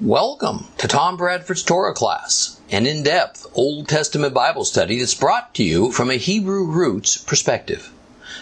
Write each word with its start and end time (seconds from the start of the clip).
Welcome 0.00 0.66
to 0.78 0.88
Tom 0.88 1.16
Bradford's 1.16 1.62
Torah 1.62 1.94
class, 1.94 2.60
an 2.68 2.84
in 2.84 3.04
depth 3.04 3.46
Old 3.54 3.86
Testament 3.88 4.34
Bible 4.34 4.64
study 4.64 4.98
that's 4.98 5.14
brought 5.14 5.54
to 5.54 5.62
you 5.62 5.92
from 5.92 6.10
a 6.10 6.16
Hebrew 6.16 6.66
roots 6.66 7.16
perspective. 7.16 7.92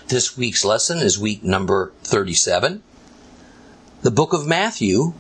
This 0.09 0.35
week's 0.35 0.65
lesson 0.65 1.01
is 1.01 1.19
week 1.19 1.45
number 1.45 1.93
37. 2.05 2.83
The 4.01 4.11
book 4.11 4.33
of 4.33 4.47
Matthew, 4.47 5.13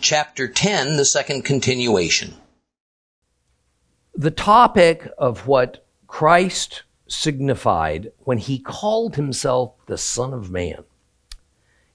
chapter 0.00 0.46
10, 0.46 0.96
the 0.96 1.04
second 1.04 1.42
continuation. 1.42 2.36
The 4.14 4.30
topic 4.30 5.10
of 5.18 5.48
what 5.48 5.84
Christ 6.06 6.84
signified 7.08 8.12
when 8.20 8.38
he 8.38 8.60
called 8.60 9.16
himself 9.16 9.72
the 9.86 9.98
Son 9.98 10.32
of 10.32 10.52
Man 10.52 10.84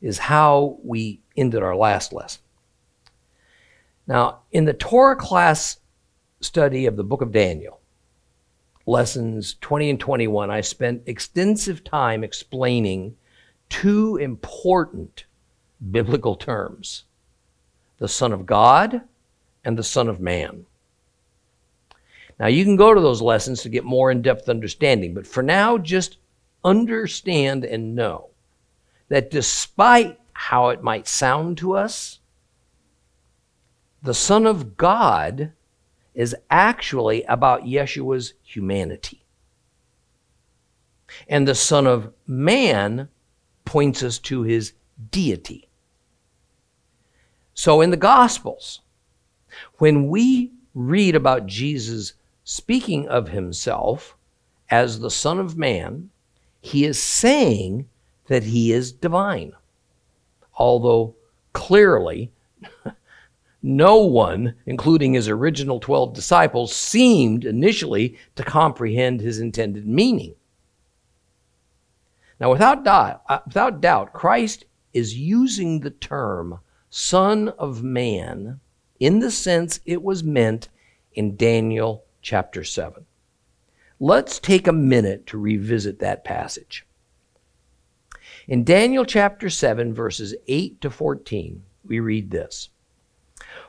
is 0.02 0.18
how 0.18 0.80
we 0.84 1.22
ended 1.38 1.64
our 1.64 1.78
last 1.78 2.12
lesson. 2.12 2.42
Now, 4.08 4.40
in 4.52 4.66
the 4.66 4.74
Torah 4.74 5.16
class 5.16 5.80
study 6.40 6.86
of 6.86 6.96
the 6.96 7.04
book 7.04 7.22
of 7.22 7.32
Daniel, 7.32 7.80
lessons 8.86 9.56
20 9.62 9.90
and 9.92 10.00
21, 10.00 10.52
I 10.52 10.62
spent 10.62 11.04
extensive 11.08 11.84
time 11.84 12.24
explaining 12.24 13.16
two 13.70 14.18
important 14.18 15.26
biblical 15.92 16.36
terms 16.36 17.06
the 17.98 18.08
Son 18.08 18.34
of 18.34 18.46
God 18.46 19.02
and 19.64 19.78
the 19.78 19.84
Son 19.84 20.10
of 20.10 20.20
Man. 20.20 20.66
Now, 22.40 22.48
you 22.48 22.66
can 22.66 22.76
go 22.76 22.94
to 22.94 23.00
those 23.00 23.22
lessons 23.22 23.62
to 23.62 23.70
get 23.70 23.86
more 23.86 24.12
in 24.12 24.22
depth 24.22 24.50
understanding, 24.50 25.14
but 25.14 25.26
for 25.26 25.42
now, 25.42 25.78
just 25.78 26.18
understand 26.64 27.64
and 27.64 27.96
know 27.96 28.30
that 29.08 29.32
despite 29.32 30.20
how 30.34 30.70
it 30.70 30.84
might 30.84 31.08
sound 31.08 31.58
to 31.60 31.74
us, 31.74 32.20
the 34.06 34.14
Son 34.14 34.46
of 34.46 34.78
God 34.78 35.52
is 36.14 36.36
actually 36.52 37.24
about 37.24 37.66
Yeshua's 37.66 38.34
humanity. 38.44 39.26
And 41.28 41.48
the 41.48 41.56
Son 41.56 41.88
of 41.88 42.14
Man 42.28 43.10
points 43.66 44.04
us 44.04 44.20
to 44.20 44.44
his 44.44 44.74
deity. 45.12 45.68
So 47.56 47.82
in 47.82 47.90
the 47.90 47.98
Gospels, 47.98 48.82
when 49.80 50.08
we 50.08 50.52
read 50.76 51.16
about 51.16 51.48
Jesus 51.48 52.14
speaking 52.44 53.08
of 53.08 53.30
himself 53.30 54.16
as 54.70 55.00
the 55.00 55.10
Son 55.10 55.40
of 55.40 55.58
Man, 55.58 56.12
he 56.62 56.86
is 56.86 57.02
saying 57.02 57.90
that 58.28 58.44
he 58.44 58.72
is 58.72 58.92
divine. 58.92 59.54
Although 60.58 61.16
clearly, 61.54 62.32
no 63.66 63.98
one, 63.98 64.54
including 64.68 65.14
his 65.14 65.28
original 65.28 65.80
12 65.80 66.14
disciples, 66.14 66.74
seemed 66.74 67.44
initially 67.44 68.16
to 68.36 68.44
comprehend 68.44 69.20
his 69.20 69.40
intended 69.40 69.88
meaning. 69.88 70.36
Now, 72.40 72.52
without 72.52 72.84
doubt, 72.84 73.24
uh, 73.28 73.40
without 73.44 73.82
doubt, 73.82 74.14
Christ 74.14 74.66
is 74.94 75.18
using 75.18 75.80
the 75.80 75.90
term 75.90 76.60
Son 76.92 77.50
of 77.58 77.82
Man 77.82 78.60
in 79.00 79.18
the 79.18 79.32
sense 79.32 79.80
it 79.84 80.04
was 80.04 80.24
meant 80.24 80.70
in 81.14 81.36
Daniel 81.36 82.04
chapter 82.22 82.64
7. 82.64 83.04
Let's 84.00 84.40
take 84.40 84.68
a 84.68 84.74
minute 84.74 85.26
to 85.28 85.40
revisit 85.40 85.98
that 86.00 86.24
passage. 86.24 86.86
In 88.48 88.64
Daniel 88.64 89.06
chapter 89.06 89.50
7, 89.50 89.92
verses 89.92 90.36
8 90.48 90.80
to 90.82 90.92
14, 90.92 91.64
we 91.84 92.00
read 92.00 92.30
this 92.30 92.70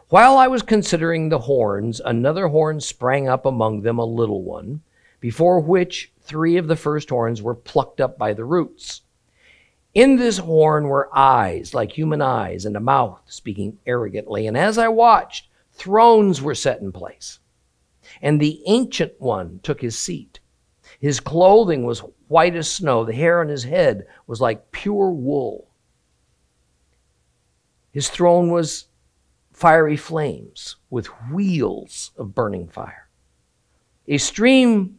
While 0.08 0.36
I 0.36 0.46
was 0.46 0.62
considering 0.62 1.28
the 1.28 1.40
horns, 1.40 2.00
another 2.04 2.48
horn 2.48 2.80
sprang 2.80 3.28
up 3.28 3.44
among 3.44 3.82
them, 3.82 3.98
a 3.98 4.04
little 4.04 4.42
one, 4.42 4.82
before 5.20 5.60
which 5.60 6.12
three 6.20 6.56
of 6.56 6.68
the 6.68 6.76
first 6.76 7.10
horns 7.10 7.42
were 7.42 7.54
plucked 7.54 8.00
up 8.00 8.16
by 8.16 8.32
the 8.32 8.44
roots. 8.44 9.02
In 9.94 10.16
this 10.16 10.38
horn 10.38 10.88
were 10.88 11.10
eyes 11.16 11.74
like 11.74 11.92
human 11.92 12.22
eyes, 12.22 12.64
and 12.64 12.76
a 12.76 12.80
mouth 12.80 13.22
speaking 13.26 13.78
arrogantly. 13.86 14.46
And 14.46 14.56
as 14.56 14.78
I 14.78 14.88
watched, 14.88 15.48
thrones 15.72 16.40
were 16.40 16.54
set 16.54 16.80
in 16.80 16.92
place 16.92 17.40
and 18.22 18.40
the 18.40 18.62
ancient 18.66 19.12
one 19.18 19.60
took 19.62 19.80
his 19.80 19.98
seat. 19.98 20.40
His 21.00 21.20
clothing 21.20 21.84
was 21.84 22.02
white 22.28 22.56
as 22.56 22.70
snow, 22.70 23.04
the 23.04 23.12
hair 23.12 23.40
on 23.40 23.48
his 23.48 23.64
head 23.64 24.06
was 24.26 24.40
like 24.40 24.70
pure 24.72 25.10
wool. 25.10 25.68
His 27.90 28.08
throne 28.08 28.50
was 28.50 28.86
fiery 29.56 29.96
flames 29.96 30.76
with 30.90 31.06
wheels 31.30 32.10
of 32.18 32.34
burning 32.34 32.68
fire. 32.68 33.08
A 34.06 34.18
stream 34.18 34.98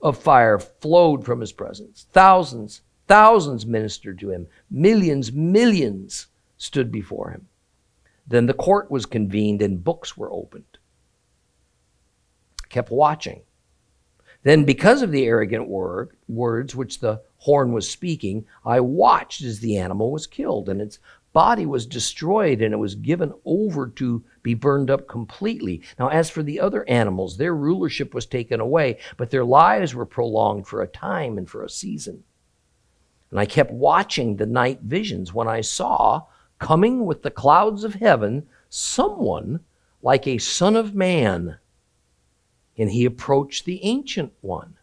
of 0.00 0.16
fire 0.16 0.58
flowed 0.58 1.24
from 1.26 1.40
his 1.40 1.52
presence. 1.52 2.06
Thousands, 2.10 2.80
thousands 3.06 3.66
ministered 3.66 4.18
to 4.20 4.30
him. 4.30 4.46
Millions, 4.70 5.30
millions 5.30 6.28
stood 6.56 6.90
before 6.90 7.30
him. 7.32 7.48
Then 8.26 8.46
the 8.46 8.54
court 8.54 8.90
was 8.90 9.04
convened 9.04 9.60
and 9.60 9.84
books 9.84 10.16
were 10.16 10.32
opened 10.32 10.78
kept 12.70 12.90
watching. 12.90 13.42
Then, 14.42 14.64
because 14.64 15.02
of 15.02 15.10
the 15.10 15.26
arrogant 15.26 15.68
word, 15.68 16.16
words 16.26 16.74
which 16.74 17.00
the 17.00 17.20
horn 17.36 17.72
was 17.72 17.90
speaking, 17.90 18.46
I 18.64 18.80
watched 18.80 19.42
as 19.42 19.60
the 19.60 19.76
animal 19.76 20.10
was 20.10 20.26
killed, 20.26 20.70
and 20.70 20.80
its 20.80 20.98
body 21.32 21.66
was 21.66 21.86
destroyed, 21.86 22.60
and 22.60 22.74
it 22.74 22.78
was 22.78 22.94
given 22.94 23.32
over 23.44 23.88
to 23.88 24.24
be 24.42 24.54
burned 24.54 24.90
up 24.90 25.08
completely. 25.08 25.82
Now, 25.98 26.08
as 26.08 26.30
for 26.30 26.42
the 26.42 26.60
other 26.60 26.88
animals, 26.88 27.36
their 27.36 27.54
rulership 27.54 28.14
was 28.14 28.26
taken 28.26 28.60
away, 28.60 28.98
but 29.16 29.30
their 29.30 29.44
lives 29.44 29.94
were 29.94 30.06
prolonged 30.06 30.66
for 30.66 30.82
a 30.82 30.88
time 30.88 31.38
and 31.38 31.48
for 31.48 31.62
a 31.62 31.70
season. 31.70 32.24
And 33.30 33.38
I 33.38 33.46
kept 33.46 33.70
watching 33.70 34.36
the 34.36 34.46
night 34.46 34.80
visions 34.82 35.32
when 35.32 35.46
I 35.46 35.60
saw, 35.60 36.24
coming 36.58 37.06
with 37.06 37.22
the 37.22 37.30
clouds 37.30 37.84
of 37.84 37.94
heaven, 37.94 38.46
someone 38.68 39.60
like 40.02 40.26
a 40.26 40.38
son 40.38 40.76
of 40.76 40.94
man 40.94 41.58
and 42.80 42.90
he 42.90 43.04
approached 43.04 43.66
the 43.66 43.84
Ancient 43.84 44.32
One, 44.40 44.78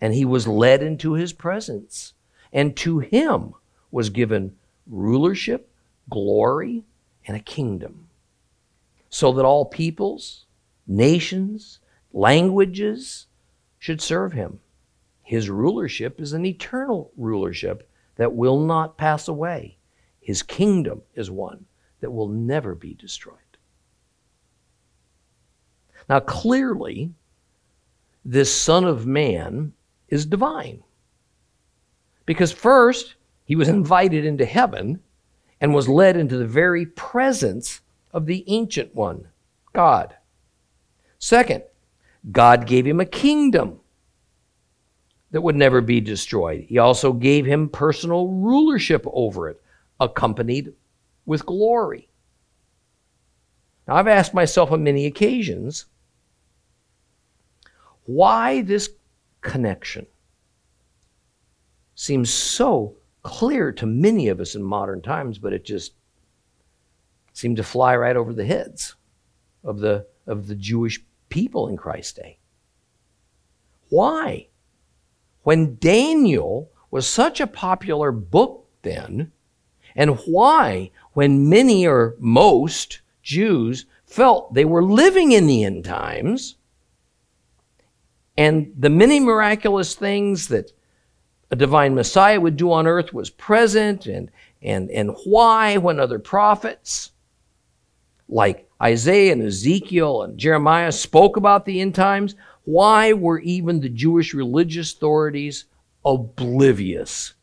and 0.00 0.14
he 0.14 0.24
was 0.24 0.48
led 0.48 0.82
into 0.82 1.12
his 1.12 1.34
presence. 1.34 2.14
And 2.50 2.74
to 2.78 3.00
him 3.00 3.52
was 3.90 4.08
given 4.08 4.56
rulership, 4.86 5.70
glory, 6.08 6.84
and 7.26 7.36
a 7.36 7.40
kingdom, 7.40 8.08
so 9.08 9.32
that 9.32 9.44
all 9.44 9.64
peoples, 9.64 10.46
nations, 10.86 11.80
languages 12.12 13.26
should 13.78 14.00
serve 14.00 14.32
him. 14.32 14.60
His 15.22 15.48
rulership 15.48 16.20
is 16.20 16.32
an 16.32 16.44
eternal 16.44 17.12
rulership 17.16 17.88
that 18.16 18.34
will 18.34 18.60
not 18.60 18.98
pass 18.98 19.28
away. 19.28 19.78
His 20.20 20.42
kingdom 20.42 21.02
is 21.14 21.30
one 21.30 21.66
that 22.00 22.10
will 22.10 22.28
never 22.28 22.74
be 22.74 22.94
destroyed. 22.94 23.36
Now, 26.08 26.20
clearly, 26.20 27.12
this 28.24 28.54
Son 28.54 28.84
of 28.84 29.06
Man 29.06 29.72
is 30.08 30.26
divine. 30.26 30.82
Because 32.26 32.52
first, 32.52 33.14
he 33.50 33.56
was 33.56 33.68
invited 33.68 34.24
into 34.24 34.44
heaven 34.44 35.00
and 35.60 35.74
was 35.74 35.88
led 35.88 36.16
into 36.16 36.36
the 36.36 36.46
very 36.46 36.86
presence 36.86 37.80
of 38.12 38.26
the 38.26 38.44
Ancient 38.46 38.94
One, 38.94 39.26
God. 39.72 40.14
Second, 41.18 41.64
God 42.30 42.64
gave 42.64 42.86
him 42.86 43.00
a 43.00 43.04
kingdom 43.04 43.80
that 45.32 45.40
would 45.40 45.56
never 45.56 45.80
be 45.80 46.00
destroyed. 46.00 46.66
He 46.68 46.78
also 46.78 47.12
gave 47.12 47.44
him 47.44 47.68
personal 47.68 48.28
rulership 48.28 49.04
over 49.12 49.48
it, 49.48 49.60
accompanied 49.98 50.72
with 51.26 51.44
glory. 51.44 52.08
Now, 53.88 53.96
I've 53.96 54.06
asked 54.06 54.32
myself 54.32 54.70
on 54.70 54.84
many 54.84 55.06
occasions 55.06 55.86
why 58.04 58.62
this 58.62 58.90
connection 59.40 60.06
seems 61.96 62.32
so 62.32 62.94
clear 63.22 63.72
to 63.72 63.86
many 63.86 64.28
of 64.28 64.40
us 64.40 64.54
in 64.54 64.62
modern 64.62 65.02
times, 65.02 65.38
but 65.38 65.52
it 65.52 65.64
just 65.64 65.92
seemed 67.32 67.56
to 67.56 67.62
fly 67.62 67.96
right 67.96 68.16
over 68.16 68.32
the 68.32 68.44
heads 68.44 68.96
of 69.64 69.78
the, 69.78 70.06
of 70.26 70.46
the 70.46 70.54
Jewish 70.54 71.02
people 71.28 71.68
in 71.68 71.76
Christ's 71.76 72.14
day. 72.14 72.38
Why? 73.88 74.48
When 75.42 75.76
Daniel 75.76 76.70
was 76.90 77.06
such 77.06 77.40
a 77.40 77.46
popular 77.46 78.12
book 78.12 78.66
then, 78.82 79.32
and 79.94 80.18
why, 80.20 80.90
when 81.12 81.48
many 81.48 81.86
or 81.86 82.14
most 82.18 83.00
Jews 83.22 83.86
felt 84.06 84.54
they 84.54 84.64
were 84.64 84.82
living 84.82 85.32
in 85.32 85.46
the 85.46 85.64
end 85.64 85.84
times, 85.84 86.56
and 88.36 88.72
the 88.76 88.90
many 88.90 89.20
miraculous 89.20 89.94
things 89.94 90.48
that 90.48 90.72
a 91.50 91.56
divine 91.56 91.94
Messiah 91.94 92.40
would 92.40 92.56
do 92.56 92.70
on 92.72 92.86
earth 92.86 93.12
was 93.12 93.30
present, 93.30 94.06
and, 94.06 94.30
and, 94.62 94.90
and 94.90 95.16
why 95.24 95.76
when 95.76 95.98
other 95.98 96.18
prophets 96.18 97.12
like 98.28 98.68
Isaiah 98.80 99.32
and 99.32 99.42
Ezekiel 99.42 100.22
and 100.22 100.38
Jeremiah 100.38 100.92
spoke 100.92 101.36
about 101.36 101.64
the 101.64 101.80
end 101.80 101.94
times, 101.94 102.36
why 102.64 103.12
were 103.12 103.40
even 103.40 103.80
the 103.80 103.88
Jewish 103.88 104.32
religious 104.32 104.92
authorities 104.92 105.64
oblivious 106.04 107.34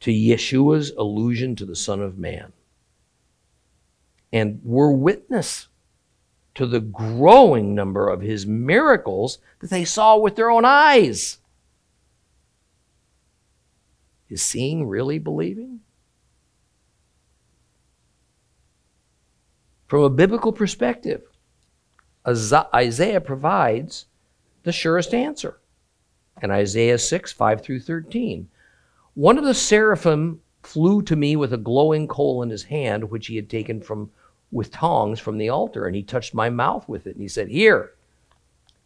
to 0.00 0.12
Yeshua's 0.12 0.90
allusion 0.90 1.56
to 1.56 1.64
the 1.64 1.74
Son 1.74 2.02
of 2.02 2.18
Man? 2.18 2.52
And 4.32 4.60
were 4.62 4.92
witness 4.92 5.68
to 6.54 6.66
the 6.66 6.80
growing 6.80 7.74
number 7.74 8.08
of 8.08 8.20
his 8.20 8.46
miracles 8.46 9.38
that 9.60 9.70
they 9.70 9.84
saw 9.84 10.16
with 10.16 10.36
their 10.36 10.50
own 10.50 10.64
eyes. 10.64 11.38
Is 14.28 14.42
seeing 14.42 14.86
really 14.86 15.18
believing? 15.18 15.80
From 19.86 20.02
a 20.02 20.10
biblical 20.10 20.52
perspective, 20.52 21.22
Isaiah 22.26 23.20
provides 23.20 24.06
the 24.64 24.72
surest 24.72 25.14
answer. 25.14 25.60
In 26.42 26.50
Isaiah 26.50 26.98
6, 26.98 27.32
5 27.32 27.62
through 27.62 27.80
13, 27.80 28.48
one 29.14 29.38
of 29.38 29.44
the 29.44 29.54
seraphim 29.54 30.40
flew 30.62 31.00
to 31.02 31.14
me 31.14 31.36
with 31.36 31.52
a 31.52 31.58
glowing 31.58 32.08
coal 32.08 32.42
in 32.42 32.50
his 32.50 32.64
hand, 32.64 33.10
which 33.10 33.28
he 33.28 33.36
had 33.36 33.48
taken 33.48 33.80
from 33.80 34.10
with 34.50 34.70
tongs 34.70 35.20
from 35.20 35.38
the 35.38 35.48
altar, 35.48 35.86
and 35.86 35.94
he 35.94 36.02
touched 36.02 36.34
my 36.34 36.50
mouth 36.50 36.88
with 36.88 37.06
it. 37.06 37.14
And 37.14 37.22
he 37.22 37.28
said, 37.28 37.48
Here, 37.48 37.92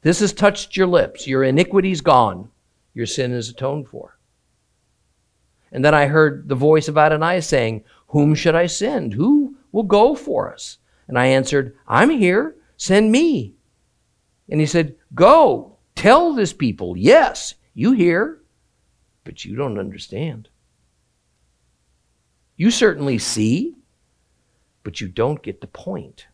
this 0.02 0.20
has 0.20 0.32
touched 0.32 0.76
your 0.76 0.86
lips. 0.86 1.26
Your 1.26 1.44
iniquity's 1.44 2.00
gone. 2.00 2.50
Your 2.94 3.06
sin 3.06 3.32
is 3.32 3.48
atoned 3.48 3.88
for. 3.88 4.16
And 5.72 5.84
then 5.84 5.94
I 5.94 6.06
heard 6.06 6.48
the 6.48 6.54
voice 6.54 6.88
of 6.88 6.98
Adonai 6.98 7.40
saying, 7.40 7.84
Whom 8.08 8.34
should 8.34 8.54
I 8.54 8.66
send? 8.66 9.14
Who 9.14 9.56
will 9.72 9.84
go 9.84 10.14
for 10.14 10.52
us? 10.52 10.78
And 11.08 11.18
I 11.18 11.26
answered, 11.26 11.76
I'm 11.86 12.10
here. 12.10 12.56
Send 12.76 13.12
me. 13.12 13.54
And 14.48 14.60
he 14.60 14.66
said, 14.66 14.96
Go, 15.14 15.76
tell 15.94 16.32
this 16.32 16.52
people, 16.52 16.96
yes, 16.96 17.54
you 17.74 17.92
hear, 17.92 18.40
but 19.24 19.44
you 19.44 19.54
don't 19.54 19.78
understand. 19.78 20.48
You 22.56 22.70
certainly 22.70 23.18
see, 23.18 23.76
but 24.82 25.00
you 25.00 25.08
don't 25.08 25.42
get 25.42 25.60
the 25.60 25.66
point. 25.66 26.26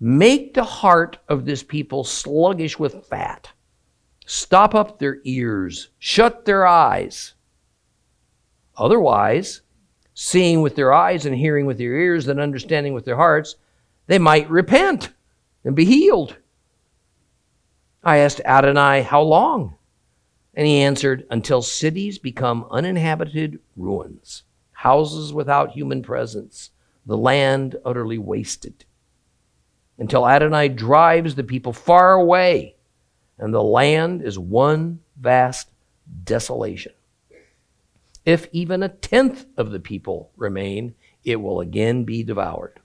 Make 0.00 0.54
the 0.54 0.64
heart 0.64 1.18
of 1.28 1.44
this 1.44 1.62
people 1.62 2.04
sluggish 2.04 2.78
with 2.78 3.06
fat. 3.06 3.50
Stop 4.26 4.74
up 4.74 4.98
their 4.98 5.18
ears, 5.24 5.88
shut 5.98 6.44
their 6.44 6.66
eyes. 6.66 7.34
Otherwise, 8.78 9.62
seeing 10.14 10.62
with 10.62 10.76
their 10.76 10.92
eyes 10.92 11.26
and 11.26 11.36
hearing 11.36 11.66
with 11.66 11.78
their 11.78 11.94
ears 11.94 12.28
and 12.28 12.40
understanding 12.40 12.94
with 12.94 13.04
their 13.04 13.16
hearts, 13.16 13.56
they 14.06 14.18
might 14.18 14.48
repent 14.48 15.10
and 15.64 15.74
be 15.74 15.84
healed. 15.84 16.36
I 18.02 18.18
asked 18.18 18.40
Adonai, 18.44 19.02
How 19.02 19.20
long? 19.20 19.74
And 20.54 20.66
he 20.66 20.80
answered, 20.80 21.26
Until 21.30 21.62
cities 21.62 22.18
become 22.18 22.66
uninhabited 22.70 23.58
ruins 23.76 24.44
houses 24.78 25.32
without 25.32 25.72
human 25.72 26.00
presence, 26.00 26.70
the 27.04 27.16
land 27.16 27.74
utterly 27.84 28.16
wasted. 28.16 28.84
Until 29.98 30.28
Adonai 30.28 30.68
drives 30.68 31.34
the 31.34 31.42
people 31.42 31.72
far 31.72 32.12
away, 32.12 32.76
and 33.38 33.52
the 33.52 33.62
land 33.62 34.22
is 34.22 34.38
one 34.38 35.00
vast 35.16 35.68
desolation. 36.22 36.92
If 38.28 38.46
even 38.52 38.82
a 38.82 38.90
tenth 38.90 39.46
of 39.56 39.70
the 39.70 39.80
people 39.80 40.32
remain, 40.36 40.94
it 41.24 41.36
will 41.36 41.60
again 41.60 42.04
be 42.04 42.22
devoured. 42.22 42.78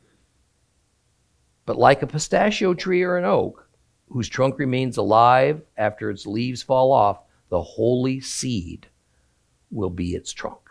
But 1.65 1.75
like 1.75 2.01
a 2.01 2.07
pistachio 2.07 2.73
tree 2.73 3.03
or 3.03 3.17
an 3.17 3.25
oak, 3.25 3.67
whose 4.07 4.29
trunk 4.29 4.57
remains 4.57 4.95
alive 4.95 5.61
after 5.75 6.09
its 6.09 6.25
leaves 6.25 6.63
fall 6.63 6.93
off, 6.93 7.23
the 7.49 7.61
holy 7.61 8.21
seed 8.21 8.87
will 9.69 9.89
be 9.89 10.15
its 10.15 10.31
trunk. 10.31 10.61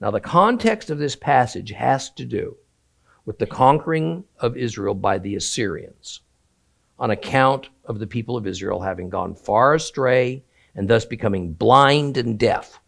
Now, 0.00 0.12
the 0.12 0.20
context 0.20 0.88
of 0.88 0.98
this 0.98 1.16
passage 1.16 1.72
has 1.72 2.10
to 2.10 2.24
do 2.24 2.56
with 3.24 3.40
the 3.40 3.46
conquering 3.46 4.22
of 4.38 4.56
Israel 4.56 4.94
by 4.94 5.18
the 5.18 5.34
Assyrians 5.34 6.20
on 6.96 7.10
account 7.10 7.70
of 7.86 7.98
the 7.98 8.06
people 8.06 8.36
of 8.36 8.46
Israel 8.46 8.82
having 8.82 9.08
gone 9.08 9.34
far 9.34 9.74
astray 9.74 10.44
and 10.76 10.86
thus 10.86 11.04
becoming 11.04 11.54
blind 11.54 12.16
and 12.18 12.38
deaf 12.38 12.78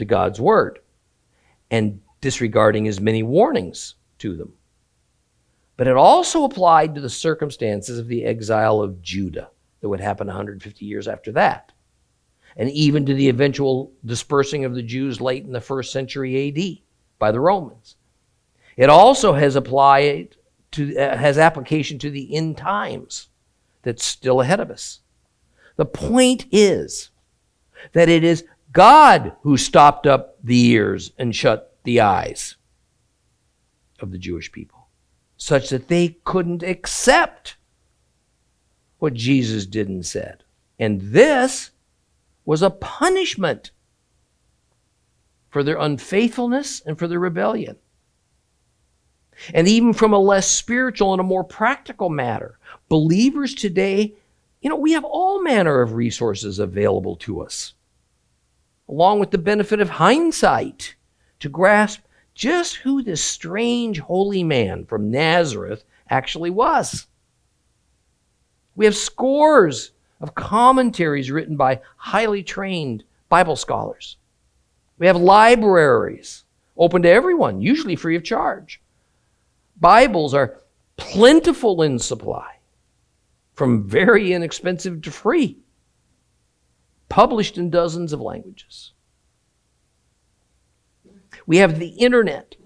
to 0.00 0.04
God's 0.04 0.40
word 0.40 0.80
and 1.70 2.00
disregarding 2.20 2.84
his 2.84 3.00
many 3.00 3.22
warnings 3.22 3.94
to 4.18 4.36
them. 4.36 4.52
But 5.76 5.86
it 5.86 5.96
also 5.96 6.44
applied 6.44 6.94
to 6.94 7.00
the 7.00 7.08
circumstances 7.08 7.98
of 7.98 8.08
the 8.08 8.24
exile 8.24 8.82
of 8.82 9.00
Judah 9.00 9.50
that 9.80 9.88
would 9.88 10.00
happen 10.00 10.26
150 10.26 10.84
years 10.84 11.08
after 11.08 11.32
that 11.32 11.72
and 12.56 12.70
even 12.70 13.06
to 13.06 13.14
the 13.14 13.28
eventual 13.28 13.92
dispersing 14.04 14.64
of 14.64 14.74
the 14.74 14.82
Jews 14.82 15.20
late 15.20 15.44
in 15.44 15.52
the 15.52 15.60
first 15.60 15.92
century 15.92 16.48
AD 16.48 16.84
by 17.18 17.32
the 17.32 17.40
Romans. 17.40 17.96
It 18.76 18.90
also 18.90 19.32
has 19.34 19.56
applied 19.56 20.36
to 20.72 20.96
uh, 20.96 21.16
has 21.16 21.38
application 21.38 21.98
to 21.98 22.10
the 22.10 22.34
end 22.34 22.56
times 22.56 23.28
that's 23.82 24.04
still 24.04 24.40
ahead 24.40 24.60
of 24.60 24.70
us. 24.70 25.00
The 25.76 25.86
point 25.86 26.46
is 26.50 27.10
that 27.92 28.08
it 28.08 28.24
is 28.24 28.44
God 28.72 29.36
who 29.42 29.56
stopped 29.56 30.06
up 30.06 30.36
the 30.42 30.66
ears 30.66 31.12
and 31.18 31.34
shut 31.34 31.76
the 31.84 32.00
eyes 32.00 32.56
of 34.00 34.12
the 34.12 34.18
Jewish 34.18 34.52
people, 34.52 34.88
such 35.36 35.70
that 35.70 35.88
they 35.88 36.18
couldn't 36.24 36.62
accept 36.62 37.56
what 38.98 39.14
Jesus 39.14 39.66
did 39.66 39.88
and 39.88 40.04
said. 40.04 40.44
And 40.78 41.00
this 41.00 41.70
was 42.44 42.62
a 42.62 42.70
punishment 42.70 43.70
for 45.50 45.62
their 45.62 45.78
unfaithfulness 45.78 46.80
and 46.86 46.98
for 46.98 47.08
their 47.08 47.18
rebellion. 47.18 47.76
And 49.54 49.66
even 49.66 49.92
from 49.92 50.12
a 50.12 50.18
less 50.18 50.50
spiritual 50.50 51.12
and 51.12 51.20
a 51.20 51.24
more 51.24 51.44
practical 51.44 52.08
matter, 52.08 52.58
believers 52.88 53.54
today, 53.54 54.14
you 54.60 54.68
know, 54.68 54.76
we 54.76 54.92
have 54.92 55.04
all 55.04 55.42
manner 55.42 55.80
of 55.80 55.94
resources 55.94 56.58
available 56.58 57.16
to 57.16 57.40
us, 57.40 57.74
along 58.90 59.20
with 59.20 59.30
the 59.30 59.38
benefit 59.38 59.80
of 59.80 59.88
hindsight 59.88 60.96
to 61.38 61.48
grasp 61.48 62.00
just 62.34 62.76
who 62.76 63.02
this 63.02 63.22
strange 63.22 64.00
holy 64.00 64.42
man 64.42 64.84
from 64.84 65.10
Nazareth 65.10 65.84
actually 66.08 66.50
was. 66.50 67.06
We 68.74 68.84
have 68.84 68.96
scores 68.96 69.92
of 70.20 70.34
commentaries 70.34 71.30
written 71.30 71.56
by 71.56 71.80
highly 71.96 72.42
trained 72.42 73.04
Bible 73.28 73.56
scholars. 73.56 74.16
We 74.98 75.06
have 75.06 75.16
libraries 75.16 76.44
open 76.76 77.02
to 77.02 77.08
everyone, 77.08 77.62
usually 77.62 77.94
free 77.94 78.16
of 78.16 78.24
charge. 78.24 78.80
Bibles 79.78 80.34
are 80.34 80.58
plentiful 80.96 81.82
in 81.82 81.98
supply, 81.98 82.56
from 83.54 83.88
very 83.88 84.32
inexpensive 84.32 85.00
to 85.02 85.10
free, 85.10 85.58
published 87.10 87.58
in 87.58 87.68
dozens 87.68 88.14
of 88.14 88.20
languages. 88.22 88.92
We 91.46 91.58
have 91.58 91.78
the 91.78 91.88
internet 91.88 92.56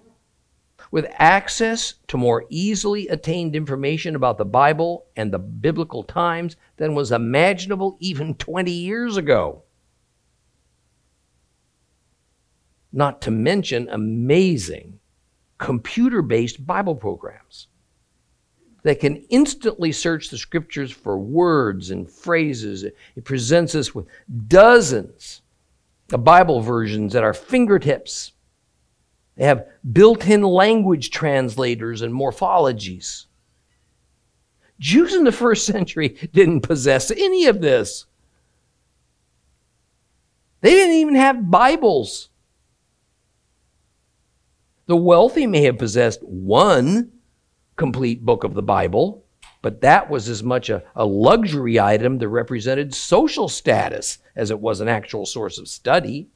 with 0.93 1.07
access 1.15 1.95
to 2.07 2.17
more 2.17 2.45
easily 2.51 3.09
attained 3.09 3.57
information 3.57 4.15
about 4.15 4.39
the 4.39 4.45
Bible 4.45 5.07
and 5.17 5.33
the 5.33 5.41
biblical 5.41 6.05
times 6.05 6.55
than 6.77 6.95
was 6.95 7.11
imaginable 7.11 7.97
even 7.99 8.35
20 8.37 8.71
years 8.71 9.17
ago. 9.17 9.65
Not 12.93 13.21
to 13.23 13.33
mention 13.33 13.89
amazing 13.89 15.01
computer 15.59 16.23
based 16.23 16.65
Bible 16.65 16.95
programs 16.95 17.69
that 18.85 19.01
can 19.01 19.17
instantly 19.31 19.91
search 19.91 20.31
the 20.31 20.39
scriptures 20.39 20.93
for 20.93 21.19
words 21.19 21.91
and 21.91 22.09
phrases. 22.09 22.85
It 22.85 23.25
presents 23.25 23.75
us 23.75 23.95
with 23.95 24.07
dozens 24.47 25.43
of 26.13 26.23
Bible 26.23 26.61
versions 26.61 27.17
at 27.17 27.25
our 27.25 27.35
fingertips 27.35 28.33
they 29.37 29.45
have 29.45 29.67
built 29.93 30.27
in 30.29 30.43
language 30.43 31.11
translators 31.11 32.03
and 32.03 32.15
morphologies. 32.15 33.27
Jews 34.79 35.15
in 35.15 35.25
the 35.25 35.33
first 35.33 35.67
century 35.67 36.11
didn't 36.33 36.61
possess 36.61 37.11
any 37.11 37.47
of 37.47 37.61
this. 37.61 38.07
They 40.61 40.71
didn't 40.71 40.97
even 40.97 41.15
have 41.17 41.51
Bibles. 41.51 42.29
The 44.87 44.97
wealthy 44.97 45.47
may 45.47 45.63
have 45.65 45.79
possessed 45.79 46.23
one 46.23 47.11
complete 47.77 48.25
book 48.25 48.45
of 48.45 48.55
the 48.55 48.63
Bible, 48.63 49.25
but 49.63 49.81
that 49.81 50.11
was 50.11 50.29
as 50.29 50.43
much 50.43 50.71
a, 50.71 50.83
a, 50.95 51.05
luxury 51.05 51.81
item 51.81 52.19
that 52.19 52.29
represented 52.29 52.95
social 52.95 53.49
status 53.49 54.19
as 54.37 54.51
it 54.51 54.61
was 54.61 54.81
an 54.81 54.89
actual 54.89 55.27
source 55.27 55.59
of 55.59 55.69
study. 55.69 56.29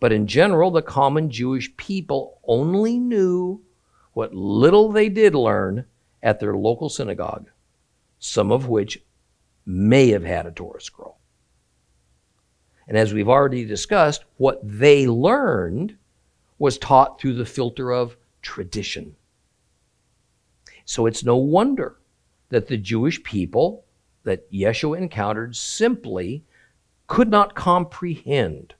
But 0.00 0.12
in 0.12 0.26
general, 0.26 0.70
the 0.70 0.82
common 0.82 1.30
Jewish 1.30 1.76
people 1.76 2.40
only 2.44 2.98
knew 2.98 3.62
what 4.14 4.34
little 4.34 4.90
they 4.90 5.08
did 5.08 5.34
learn 5.34 5.86
at 6.22 6.40
their 6.40 6.56
local 6.56 6.88
synagogue, 6.88 7.48
some 8.18 8.50
of 8.50 8.68
which 8.68 9.02
may 9.64 10.08
have 10.08 10.24
had 10.24 10.46
a 10.46 10.50
Torah 10.50 10.80
scroll. 10.80 11.18
And 12.88 12.96
as 12.96 13.14
we've 13.14 13.28
already 13.28 13.64
discussed, 13.64 14.24
what 14.36 14.60
they 14.62 15.06
learned 15.06 15.96
was 16.58 16.78
taught 16.78 17.20
through 17.20 17.34
the 17.34 17.46
filter 17.46 17.92
of 17.92 18.16
tradition. 18.42 19.16
So 20.84 21.06
it's 21.06 21.24
no 21.24 21.36
wonder 21.36 21.96
that 22.48 22.66
the 22.66 22.76
Jewish 22.76 23.22
people 23.22 23.84
that 24.24 24.50
Yeshua 24.52 24.98
encountered 24.98 25.56
simply 25.56 26.44
could 27.06 27.30
not 27.30 27.54
comprehend 27.54 28.74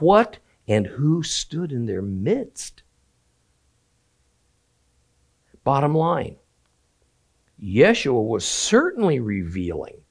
what 0.00 0.38
and 0.66 0.86
who 0.86 1.22
stood 1.22 1.72
in 1.72 1.86
their 1.86 2.02
midst. 2.02 2.82
Bottom 5.64 5.94
line, 5.94 6.36
Yeshua 7.62 8.22
was 8.22 8.44
certainly 8.44 9.20
revealing 9.20 10.02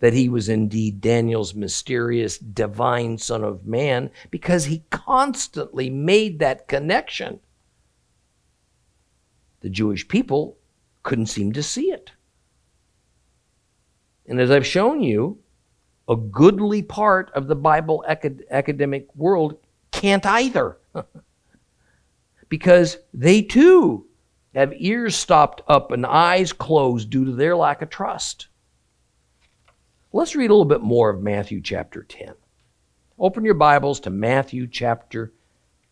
that 0.00 0.12
he 0.12 0.28
was 0.28 0.48
indeed 0.48 1.00
Daniel's 1.00 1.54
mysterious 1.54 2.36
divine 2.36 3.16
Son 3.18 3.44
of 3.44 3.66
Man 3.66 4.10
because 4.30 4.64
he 4.64 4.82
constantly 4.90 5.88
made 5.88 6.40
that 6.40 6.66
connection. 6.66 7.38
The 9.62 9.70
Jewish 9.70 10.06
people 10.06 10.58
couldn't 11.02 11.26
seem 11.26 11.52
to 11.52 11.62
see 11.62 11.90
it. 11.90 12.12
And 14.26 14.40
as 14.40 14.50
I've 14.50 14.66
shown 14.66 15.02
you, 15.02 15.38
a 16.08 16.16
goodly 16.16 16.82
part 16.82 17.30
of 17.34 17.46
the 17.46 17.56
Bible 17.56 18.04
acad- 18.06 18.44
academic 18.50 19.08
world 19.14 19.56
can't 19.90 20.26
either. 20.26 20.78
because 22.48 22.98
they 23.14 23.40
too 23.40 24.06
have 24.54 24.74
ears 24.76 25.16
stopped 25.16 25.62
up 25.68 25.90
and 25.90 26.04
eyes 26.04 26.52
closed 26.52 27.08
due 27.08 27.24
to 27.24 27.32
their 27.32 27.56
lack 27.56 27.82
of 27.82 27.88
trust. 27.88 28.48
Let's 30.12 30.36
read 30.36 30.50
a 30.50 30.52
little 30.52 30.66
bit 30.66 30.82
more 30.82 31.08
of 31.08 31.22
Matthew 31.22 31.62
chapter 31.62 32.02
10. 32.02 32.34
Open 33.18 33.44
your 33.44 33.54
Bibles 33.54 34.00
to 34.00 34.10
Matthew 34.10 34.66
chapter 34.66 35.32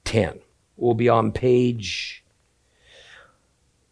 10. 0.05 0.41
We'll 0.77 0.95
be 0.95 1.09
on 1.09 1.33
page 1.33 2.20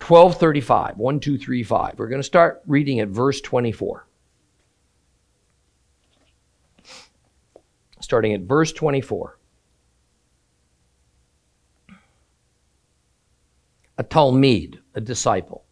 1235, 0.08 0.96
1235. 0.96 1.98
We're 1.98 2.08
going 2.08 2.20
to 2.20 2.26
start 2.26 2.62
reading 2.66 3.00
at 3.00 3.08
verse 3.08 3.40
24. 3.40 4.06
Starting 8.00 8.32
at 8.32 8.40
verse 8.42 8.72
24. 8.72 9.38
A 13.98 14.04
talmid, 14.04 14.78
a 14.94 15.00
disciple 15.00 15.64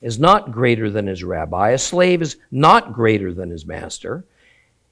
is 0.00 0.18
not 0.18 0.52
greater 0.52 0.88
than 0.88 1.06
his 1.06 1.24
rabbi. 1.24 1.70
A 1.70 1.78
slave 1.78 2.22
is 2.22 2.36
not 2.50 2.92
greater 2.92 3.32
than 3.32 3.50
his 3.50 3.66
master. 3.66 4.24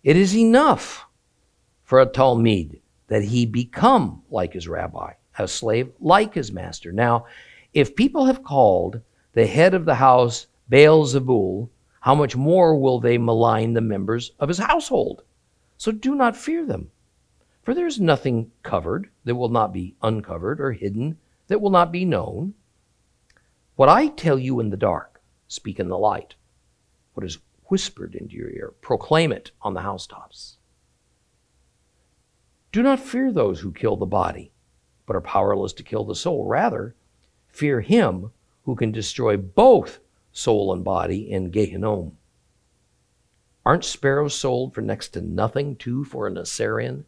It 0.03 0.17
is 0.17 0.37
enough 0.37 1.07
for 1.85 2.01
a 2.01 2.07
talmid 2.07 2.81
that 3.07 3.23
he 3.23 3.47
become 3.47 4.23
like 4.31 4.53
his 4.53 4.69
rabbi, 4.69 5.13
a 5.39 5.49
slave 5.49 5.93
like 6.01 6.35
his 6.35 6.53
master. 6.53 6.93
Now, 6.93 7.27
if 7.75 7.97
people 7.97 8.27
have 8.27 8.43
called 8.43 9.01
the 9.33 9.47
head 9.47 9.75
of 9.75 9.85
the 9.85 9.97
house 9.97 10.47
Baal 10.69 11.07
Zebul, 11.07 11.69
how 12.01 12.15
much 12.15 12.37
more 12.37 12.79
will 12.79 13.01
they 13.01 13.19
malign 13.19 13.75
the 13.75 13.81
members 13.81 14.33
of 14.39 14.49
his 14.49 14.59
household? 14.59 15.23
So 15.77 15.93
do 15.93 16.15
not 16.15 16.37
fear 16.37 16.65
them. 16.65 16.91
For 17.63 17.75
there 17.75 17.87
is 17.87 18.01
nothing 18.01 18.51
covered 18.63 19.11
that 19.25 19.35
will 19.35 19.51
not 19.51 19.73
be 19.73 19.95
uncovered, 20.03 20.61
or 20.61 20.73
hidden 20.73 21.19
that 21.49 21.61
will 21.61 21.71
not 21.71 21.93
be 21.93 22.05
known. 22.05 22.55
What 23.77 23.89
I 23.89 24.09
tell 24.09 24.39
you 24.39 24.59
in 24.59 24.71
the 24.71 24.77
dark, 24.77 25.21
speak 25.49 25.79
in 25.79 25.89
the 25.89 25.99
light. 25.99 26.35
What 27.15 27.27
is 27.27 27.39
whispered 27.67 28.15
into 28.15 28.37
your 28.37 28.51
ear, 28.51 28.73
proclaim 28.81 29.33
it 29.33 29.51
on 29.61 29.75
the 29.75 29.83
housetops. 29.83 30.57
Do 32.73 32.83
not 32.83 33.01
fear 33.01 33.33
those 33.33 33.61
who 33.61 33.73
kill 33.73 33.97
the 33.97 34.07
body, 34.07 34.53
but 35.07 35.17
are 35.17 35.21
powerless 35.21 35.73
to 35.75 35.83
kill 35.83 36.05
the 36.05 36.15
soul. 36.15 36.47
Rather, 36.47 36.95
fear 37.59 37.81
him 37.81 38.31
who 38.65 38.77
can 38.77 38.93
destroy 38.93 39.37
both 39.37 39.99
soul 40.31 40.73
and 40.73 40.85
body 40.85 41.29
in 41.29 41.51
Gehinnom. 41.51 42.13
Aren't 43.67 43.85
sparrows 43.85 44.35
sold 44.35 44.73
for 44.73 44.81
next 44.81 45.09
to 45.09 45.21
nothing, 45.21 45.75
two, 45.75 46.05
for 46.05 46.27
an 46.29 46.37
assarion? 46.37 47.05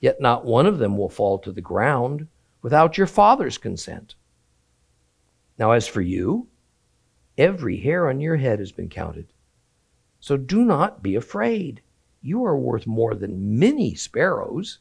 Yet 0.00 0.20
not 0.20 0.44
one 0.44 0.66
of 0.66 0.78
them 0.78 0.98
will 0.98 1.08
fall 1.08 1.38
to 1.38 1.52
the 1.52 1.60
ground 1.60 2.26
without 2.60 2.98
your 2.98 3.06
Father's 3.06 3.56
consent. 3.56 4.16
Now, 5.58 5.70
as 5.70 5.86
for 5.86 6.00
you, 6.00 6.48
every 7.38 7.78
hair 7.78 8.08
on 8.08 8.20
your 8.20 8.36
head 8.36 8.58
has 8.58 8.72
been 8.72 8.88
counted. 8.88 9.28
So 10.18 10.36
do 10.36 10.64
not 10.64 11.02
be 11.02 11.14
afraid. 11.14 11.80
You 12.20 12.44
are 12.44 12.58
worth 12.58 12.86
more 12.86 13.14
than 13.14 13.58
many 13.58 13.94
sparrows. 13.94 14.80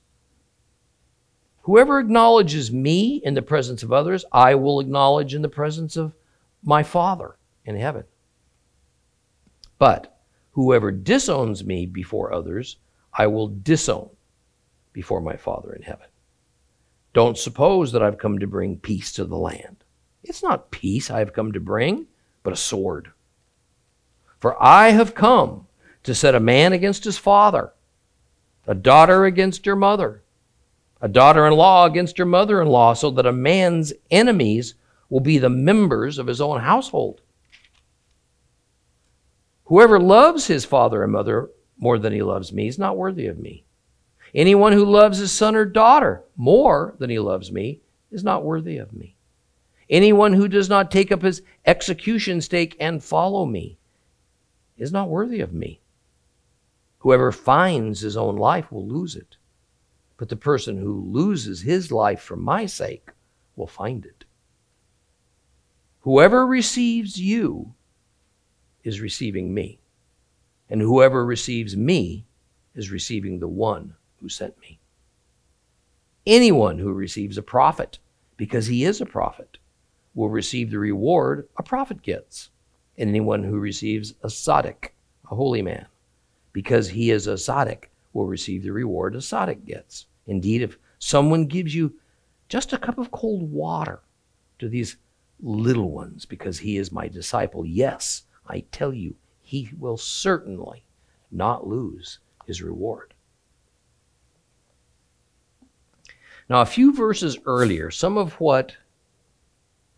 Whoever 1.66 1.98
acknowledges 1.98 2.72
me 2.72 3.20
in 3.24 3.34
the 3.34 3.42
presence 3.42 3.82
of 3.82 3.92
others, 3.92 4.24
I 4.32 4.54
will 4.54 4.80
acknowledge 4.80 5.34
in 5.34 5.42
the 5.42 5.50
presence 5.50 5.98
of 5.98 6.14
my 6.62 6.84
Father 6.84 7.38
in 7.66 7.76
heaven. 7.76 8.04
But 9.80 10.16
whoever 10.52 10.92
disowns 10.92 11.66
me 11.66 11.88
before 11.88 12.32
others, 12.32 12.78
I 13.12 13.26
will 13.26 13.48
disown 13.48 14.12
before 14.94 15.22
my 15.22 15.38
Father 15.38 15.74
in 15.74 15.82
heaven. 15.82 16.06
Don't 17.14 17.36
suppose 17.36 17.92
that 17.94 18.04
I've 18.04 18.20
come 18.20 18.38
to 18.38 18.46
bring 18.46 18.78
peace 18.78 19.12
to 19.14 19.26
the 19.26 19.36
land. 19.36 19.78
It's 20.24 20.44
not 20.44 20.70
peace 20.70 21.10
I 21.10 21.18
have 21.18 21.34
come 21.34 21.52
to 21.54 21.60
bring, 21.60 22.06
but 22.44 22.54
a 22.54 22.58
sword. 22.58 23.12
For 24.38 24.56
I 24.62 24.90
have 24.90 25.16
come 25.16 25.66
to 26.04 26.14
set 26.14 26.36
a 26.36 26.40
man 26.40 26.74
against 26.74 27.06
his 27.06 27.18
father, 27.18 27.74
a 28.68 28.76
daughter 28.76 29.26
against 29.26 29.66
her 29.66 29.76
mother, 29.76 30.22
a 31.06 31.08
daughter 31.08 31.46
in 31.46 31.54
law 31.54 31.86
against 31.86 32.18
your 32.18 32.26
mother 32.26 32.60
in 32.64 32.68
law, 32.68 32.92
so 32.96 33.12
that 33.12 33.28
a 33.28 33.32
man's 33.32 33.94
enemies 34.10 34.74
will 35.08 35.20
be 35.20 35.38
the 35.38 35.52
members 35.52 36.18
of 36.18 36.26
his 36.26 36.42
own 36.42 36.60
household. 36.62 37.22
Whoever 39.66 40.00
loves 40.00 40.48
his 40.48 40.66
father 40.66 41.04
and 41.04 41.12
mother 41.12 41.52
more 41.78 42.00
than 42.00 42.12
he 42.12 42.24
loves 42.24 42.52
me 42.52 42.68
is 42.68 42.80
not 42.80 42.98
worthy 42.98 43.28
of 43.28 43.38
me. 43.38 43.66
Anyone 44.34 44.72
who 44.74 44.84
loves 44.84 45.20
his 45.20 45.32
son 45.32 45.56
or 45.56 45.64
daughter 45.64 46.24
more 46.36 46.96
than 46.98 47.12
he 47.12 47.20
loves 47.20 47.52
me 47.52 47.82
is 48.10 48.24
not 48.24 48.44
worthy 48.44 48.78
of 48.80 48.92
me. 48.92 49.16
Anyone 49.88 50.34
who 50.34 50.48
does 50.48 50.70
not 50.70 50.90
take 50.90 51.12
up 51.12 51.22
his 51.22 51.44
execution 51.68 52.42
stake 52.42 52.76
and 52.80 53.04
follow 53.04 53.46
me 53.46 53.78
is 54.76 54.92
not 54.92 55.10
worthy 55.10 55.42
of 55.42 55.54
me. 55.54 55.82
Whoever 56.98 57.32
finds 57.32 58.00
his 58.00 58.18
own 58.18 58.38
life 58.38 58.72
will 58.72 58.88
lose 58.88 59.16
it, 59.16 59.38
but 60.18 60.30
the 60.30 60.36
person 60.36 60.78
who 60.78 61.12
loses 61.12 61.62
his 61.62 61.92
life 61.92 62.22
for 62.22 62.36
my 62.36 62.66
sake 62.66 63.10
will 63.56 63.68
find 63.68 64.06
it. 64.06 64.26
Whoever 66.02 66.46
receives 66.46 67.20
you 67.20 67.74
is 68.84 69.02
receiving 69.02 69.54
me, 69.54 69.80
and 70.70 70.82
whoever 70.82 71.26
receives 71.26 71.76
me 71.76 72.26
is 72.76 72.92
receiving 72.92 73.40
the 73.40 73.48
one 73.48 73.96
who 74.22 74.30
sent 74.30 74.60
me. 74.62 74.80
Anyone 76.28 76.80
who 76.80 76.94
receives 76.94 77.38
a 77.38 77.44
prophet, 77.44 78.00
because 78.38 78.68
he 78.68 78.84
is 78.84 79.02
a 79.02 79.06
prophet, 79.06 79.58
will 80.14 80.30
receive 80.30 80.72
the 80.72 80.80
reward 80.80 81.48
a 81.58 81.64
prophet 81.64 82.02
gets. 82.02 82.50
And 82.98 83.10
anyone 83.10 83.44
who 83.44 83.60
receives 83.60 84.14
a 84.24 84.28
tzaddik, 84.28 84.90
a 85.30 85.36
holy 85.36 85.62
man, 85.62 85.88
because 86.54 86.90
he 86.90 87.12
is 87.12 87.28
a 87.28 87.34
tzaddik, 87.34 87.86
will 88.16 88.26
receive 88.26 88.64
the 88.64 88.72
reward 88.72 89.14
a 89.14 89.20
tzaddik 89.20 89.66
gets. 89.66 90.08
Indeed, 90.26 90.64
if 90.64 90.80
someone 90.98 91.46
gives 91.46 91.76
you 91.76 91.94
just 92.50 92.74
a 92.74 92.78
cup 92.78 92.98
of 92.98 93.12
cold 93.12 93.52
water 93.52 94.00
to 94.58 94.70
these 94.70 94.98
little 95.42 95.92
ones 95.92 96.26
because 96.26 96.60
he 96.60 96.78
is 96.78 96.92
my 96.92 97.08
disciple, 97.08 97.66
yes, 97.66 98.24
I 98.48 98.62
tell 98.72 98.94
you, 98.94 99.16
he 99.42 99.70
will 99.78 99.98
certainly 99.98 100.86
not 101.30 101.68
lose 101.68 102.20
his 102.48 102.62
reward. 102.62 103.14
Now, 106.48 106.62
a 106.62 106.66
few 106.66 106.94
verses 106.94 107.38
earlier, 107.46 107.92
some 107.92 108.18
of 108.18 108.34
what 108.34 108.78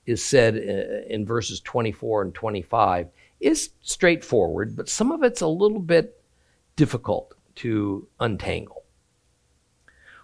is 0.06 0.24
said 0.24 0.56
uh, 0.56 1.14
in 1.14 1.26
verses 1.26 1.60
24 1.60 2.24
and 2.24 2.34
25 2.34 3.10
is 3.42 3.72
straightforward, 3.82 4.76
but 4.76 4.90
some 4.90 5.12
of 5.12 5.22
it's 5.24 5.42
a 5.42 5.48
little 5.48 5.80
bit 5.80 6.20
difficult 6.78 7.37
to 7.58 8.08
untangle. 8.20 8.84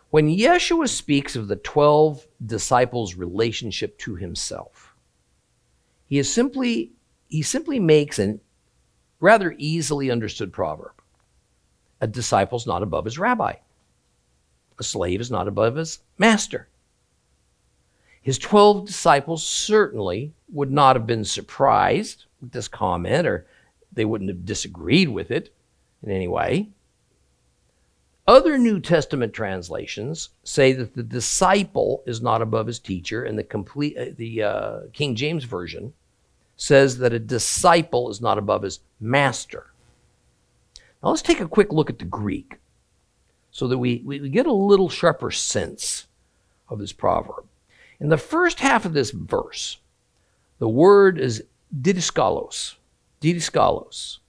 When 0.10 0.28
Yeshua 0.28 0.90
speaks 0.90 1.36
of 1.36 1.48
the 1.48 1.56
12 1.56 2.28
disciples' 2.46 3.16
relationship 3.16 3.98
to 4.00 4.16
himself, 4.16 4.96
he 6.06 6.20
is 6.20 6.32
simply 6.32 6.92
he 7.30 7.42
simply 7.42 7.80
makes 7.80 8.20
a 8.20 8.40
rather 9.20 9.56
easily 9.58 10.12
understood 10.12 10.54
proverb. 10.54 10.94
A 12.00 12.06
disciple 12.06 12.58
is 12.58 12.68
not 12.68 12.84
above 12.84 13.06
his 13.06 13.18
rabbi. 13.18 13.56
A 14.78 14.84
slave 14.84 15.20
is 15.20 15.32
not 15.32 15.48
above 15.48 15.78
his 15.78 16.00
master. 16.20 16.68
His 18.22 18.38
12 18.38 18.86
disciples 18.86 19.44
certainly 19.44 20.34
would 20.52 20.72
not 20.72 20.96
have 20.96 21.08
been 21.08 21.26
surprised 21.26 22.26
with 22.40 22.52
this 22.52 22.68
comment, 22.68 23.26
or 23.26 23.48
they 23.92 24.06
wouldn't 24.06 24.30
have 24.30 24.46
disagreed 24.46 25.10
with 25.10 25.32
it 25.32 25.54
in 26.04 26.12
any 26.12 26.28
way. 26.28 26.70
Other 28.26 28.58
New 28.58 28.80
Testament 28.80 29.34
translations 29.34 30.30
say 30.44 30.72
that 30.74 30.96
the 30.96 31.04
disciple 31.04 32.04
is 32.06 32.22
not 32.22 32.42
above 32.42 32.68
his 32.68 32.80
teacher, 32.80 33.24
and 33.24 33.38
the 33.38 33.44
complete 33.44 33.98
uh, 33.98 34.06
the 34.16 34.44
uh, 34.44 34.80
King 34.94 35.16
James 35.16 35.44
version 35.44 35.94
says 36.56 37.00
that 37.00 37.12
a 37.12 37.20
disciple 37.20 38.10
is 38.10 38.22
not 38.22 38.38
above 38.38 38.62
his 38.62 38.80
master. 39.02 39.74
Now 41.02 41.10
let's 41.10 41.22
take 41.22 41.42
a 41.42 41.48
quick 41.48 41.74
look 41.74 41.90
at 41.90 42.00
the 42.00 42.06
Greek 42.06 42.60
so 43.52 43.68
that 43.68 43.78
we, 43.78 44.02
we 44.06 44.30
get 44.30 44.46
a 44.46 44.54
little 44.54 44.90
sharper 44.90 45.30
sense 45.30 46.08
of 46.70 46.80
this 46.80 46.94
proverb. 46.94 47.46
In 48.00 48.08
the 48.08 48.18
first 48.18 48.62
half 48.62 48.86
of 48.86 48.94
this 48.94 49.12
verse, 49.12 49.80
the 50.60 50.70
word 50.70 51.20
is 51.20 51.44
didaskalos, 51.82 52.76
didaskalos. 53.22 54.20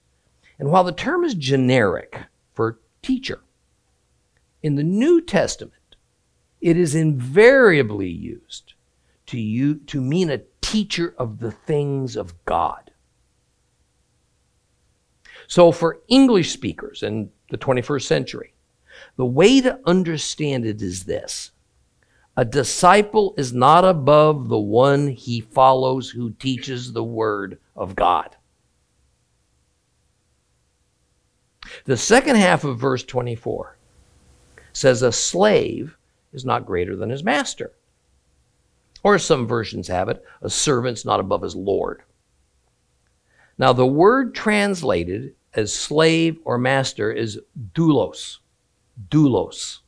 And 0.59 0.71
while 0.71 0.85
the 0.85 0.93
term 0.93 1.23
is 1.23 1.35
generic 1.35 2.19
for 2.55 2.79
teacher, 3.03 3.41
in 4.65 4.77
the 4.77 4.83
New 4.83 5.21
Testament, 5.21 5.97
it 6.63 6.79
is 6.79 6.95
invariably 6.95 8.09
used 8.09 8.73
to, 9.27 9.39
you, 9.39 9.75
to 9.75 10.01
mean 10.01 10.31
a 10.31 10.41
teacher 10.63 11.15
of 11.19 11.39
the 11.39 11.51
things 11.51 12.17
of 12.17 12.33
God. 12.47 12.91
So, 15.47 15.71
for 15.71 16.01
English 16.09 16.51
speakers 16.51 17.03
in 17.03 17.31
the 17.51 17.59
21st 17.59 18.05
century, 18.05 18.55
the 19.17 19.27
way 19.27 19.61
to 19.61 19.79
understand 19.85 20.65
it 20.65 20.81
is 20.81 21.05
this 21.05 21.51
a 22.35 22.47
disciple 22.47 23.35
is 23.37 23.53
not 23.53 23.85
above 23.85 24.49
the 24.49 24.59
one 24.59 25.09
he 25.09 25.43
follows 25.43 26.09
who 26.09 26.31
teaches 26.31 26.95
the 26.95 27.05
word 27.05 27.59
of 27.77 27.95
God. 27.95 28.35
The 31.85 31.99
second 31.99 32.37
half 32.37 32.65
of 32.65 32.79
verse 32.79 33.03
24 33.03 33.77
says 34.75 35.01
a 35.01 35.13
slave 35.13 35.97
is 36.33 36.45
not 36.45 36.67
greater 36.67 36.97
than 36.97 37.09
his 37.09 37.25
master. 37.25 37.73
Or 39.03 39.19
some 39.19 39.47
versions 39.47 39.89
have 39.89 40.09
it, 40.09 40.23
a 40.43 40.51
servant's 40.51 41.05
not 41.05 41.21
above 41.21 41.43
his 41.43 41.57
lord. 41.57 42.03
Now, 43.57 43.73
the 43.73 43.87
word 43.87 44.35
translated 44.35 45.35
as 45.55 45.73
slave 45.73 46.39
or 46.45 46.59
master 46.59 47.13
is 47.13 47.41
doulos, 47.73 48.39
doulos, 49.09 49.79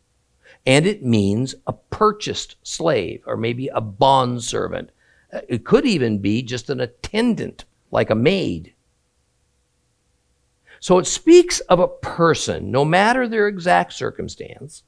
and 0.64 0.86
it 0.86 1.04
means 1.04 1.54
a 1.66 1.72
purchased 1.72 2.56
slave 2.62 3.22
or 3.26 3.36
maybe 3.36 3.68
a 3.68 3.80
bond 3.80 4.44
servant. 4.44 4.90
Uh, 5.32 5.40
it 5.48 5.64
could 5.64 5.84
even 5.84 6.18
be 6.18 6.42
just 6.42 6.70
an 6.70 6.80
attendant, 6.80 7.64
like 7.90 8.10
a 8.10 8.14
maid. 8.14 8.72
So 10.80 10.98
it 10.98 11.06
speaks 11.06 11.60
of 11.60 11.80
a 11.80 11.88
person, 11.88 12.70
no 12.70 12.84
matter 12.84 13.26
their 13.26 13.48
exact 13.48 13.92
circumstance, 13.92 14.82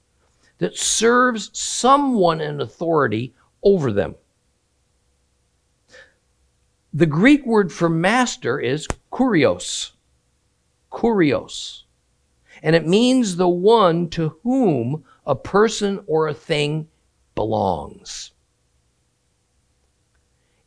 that 0.59 0.77
serves 0.77 1.51
someone 1.59 2.41
in 2.41 2.61
authority 2.61 3.35
over 3.63 3.93
them. 3.93 4.15
The 6.93 7.07
Greek 7.07 7.47
word 7.47 7.73
for 7.73 7.89
master 7.89 8.59
is 8.59 8.89
kurios. 9.13 9.93
Kurios. 10.91 11.83
And 12.63 12.75
it 12.75 12.87
means 12.87 13.37
the 13.37 13.49
one 13.49 14.09
to 14.11 14.37
whom 14.43 15.05
a 15.27 15.37
person 15.37 16.03
or 16.07 16.27
a 16.27 16.35
thing 16.35 16.89
belongs. 17.35 18.33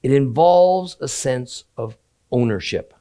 It 0.04 0.12
involves 0.12 0.98
a 1.02 1.08
sense 1.08 1.66
of 1.76 1.98
ownership. 2.32 2.94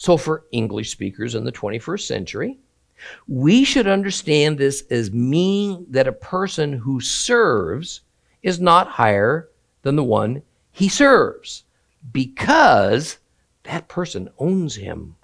So, 0.00 0.16
for 0.16 0.46
English 0.50 0.90
speakers 0.90 1.34
in 1.34 1.44
the 1.44 1.52
21st 1.52 2.06
century, 2.06 2.58
we 3.28 3.64
should 3.64 3.86
understand 3.86 4.56
this 4.56 4.82
as 4.88 5.12
meaning 5.12 5.84
that 5.90 6.08
a 6.08 6.12
person 6.12 6.72
who 6.72 7.02
serves 7.02 8.00
is 8.42 8.58
not 8.58 8.88
higher 8.88 9.50
than 9.82 9.96
the 9.96 10.02
one 10.02 10.40
he 10.70 10.88
serves 10.88 11.64
because 12.12 13.18
that 13.64 13.88
person 13.88 14.30
owns 14.38 14.76
him. 14.76 15.16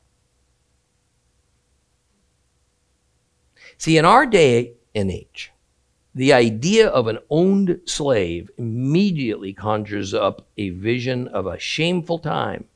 See, 3.79 3.97
in 3.97 4.05
our 4.05 4.27
day 4.27 4.75
and 4.95 5.11
age, 5.11 5.53
the 6.15 6.35
idea 6.35 6.89
of 6.89 7.07
an 7.07 7.21
owned 7.31 7.81
slave 7.87 8.51
immediately 8.59 9.55
conjures 9.55 10.13
up 10.13 10.47
a 10.59 10.69
vision 10.69 11.29
of 11.29 11.47
a 11.47 11.59
shameful 11.59 12.19
time 12.19 12.67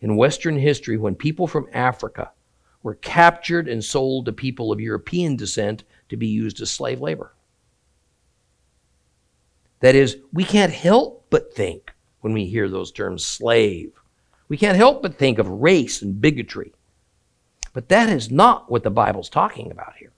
in 0.00 0.16
Western 0.16 0.58
history 0.58 0.96
when 0.96 1.14
people 1.14 1.46
from 1.46 1.68
Africa 1.72 2.30
were 2.82 2.94
captured 2.94 3.68
and 3.68 3.84
sold 3.84 4.26
to 4.26 4.32
people 4.32 4.70
of 4.70 4.80
European 4.80 5.36
descent 5.36 5.84
to 6.08 6.16
be 6.16 6.26
used 6.26 6.60
as 6.60 6.70
slave 6.70 7.00
labor. 7.00 7.32
That 9.80 9.94
is, 9.94 10.18
we 10.32 10.44
can't 10.44 10.72
help 10.72 11.26
but 11.30 11.54
think 11.54 11.92
when 12.20 12.32
we 12.32 12.46
hear 12.46 12.68
those 12.68 12.92
terms 12.92 13.24
slave. 13.24 13.92
We 14.48 14.56
can't 14.56 14.76
help 14.76 15.02
but 15.02 15.18
think 15.18 15.38
of 15.38 15.48
race 15.48 16.02
and 16.02 16.20
bigotry. 16.20 16.72
But 17.72 17.88
that 17.88 18.08
is 18.08 18.30
not 18.30 18.70
what 18.70 18.84
the 18.84 18.90
Bible's 18.90 19.28
talking 19.28 19.70
about 19.70 19.96
here. 19.96 20.12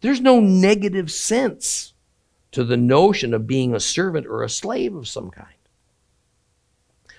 There's 0.00 0.20
no 0.20 0.38
negative 0.38 1.10
sense 1.10 1.94
to 2.52 2.64
the 2.64 2.76
notion 2.76 3.34
of 3.34 3.46
being 3.46 3.74
a 3.74 3.80
servant 3.80 4.26
or 4.26 4.42
a 4.42 4.48
slave 4.48 4.94
of 4.94 5.08
some 5.08 5.30
kind. 5.30 5.54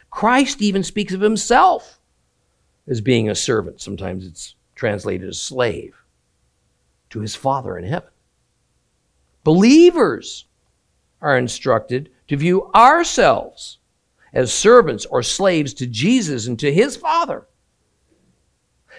Christ 0.10 0.62
even 0.62 0.84
speaks 0.84 1.13
of 1.13 1.22
himself 1.22 2.00
as 2.88 3.02
being 3.02 3.30
a 3.30 3.36
servant. 3.36 3.82
Sometimes 3.82 4.26
it's 4.26 4.56
translated 4.76 5.30
as 5.30 5.39
slave 5.39 5.95
to 7.10 7.19
his 7.19 7.36
Father 7.36 7.78
in 7.78 7.86
heaven. 7.86 8.10
Believers 9.43 10.45
are 11.22 11.38
instructed 11.38 12.10
to 12.28 12.38
view 12.38 12.72
ourselves 12.74 13.80
as 14.34 14.54
servants 14.54 15.06
or 15.06 15.24
slaves 15.24 15.74
to 15.74 15.88
Jesus 15.88 16.48
and 16.48 16.60
to 16.60 16.72
his 16.72 16.95
Father. 16.95 17.48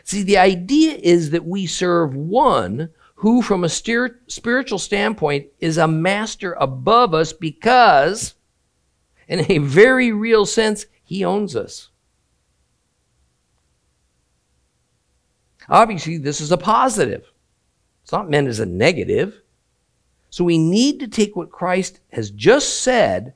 See, 0.05 0.23
the 0.23 0.39
idea 0.39 0.95
is 0.95 1.31
that 1.31 1.45
we 1.45 1.67
serve 1.67 2.15
one 2.15 2.91
who, 3.17 3.43
from 3.43 3.65
a 3.65 3.69
spiritual 3.69 4.79
standpoint, 4.79 5.49
is 5.61 5.77
a 5.77 5.87
master 5.87 6.55
above 6.55 7.15
us 7.15 7.33
because, 7.33 8.35
in 9.29 9.51
a 9.51 9.59
very 9.59 10.11
real 10.11 10.47
sense, 10.47 10.87
he 11.11 11.25
owns 11.25 11.57
us. 11.57 11.89
Obviously, 15.69 16.19
this 16.19 16.41
is 16.41 16.53
a 16.53 16.57
positive. 16.57 17.33
It's 18.05 18.13
not 18.13 18.31
meant 18.31 18.47
as 18.47 18.61
a 18.61 18.65
negative. 18.65 19.43
So 20.31 20.45
we 20.45 20.57
need 20.57 21.01
to 21.01 21.09
take 21.09 21.35
what 21.35 21.51
Christ 21.51 21.99
has 22.13 22.31
just 22.31 22.83
said 22.83 23.35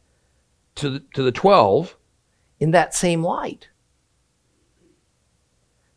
to 0.77 0.89
the, 0.89 1.01
to 1.15 1.25
the 1.25 1.33
12 1.33 1.97
in 2.61 2.71
that 2.71 2.95
same 2.95 3.25
light. 3.25 3.71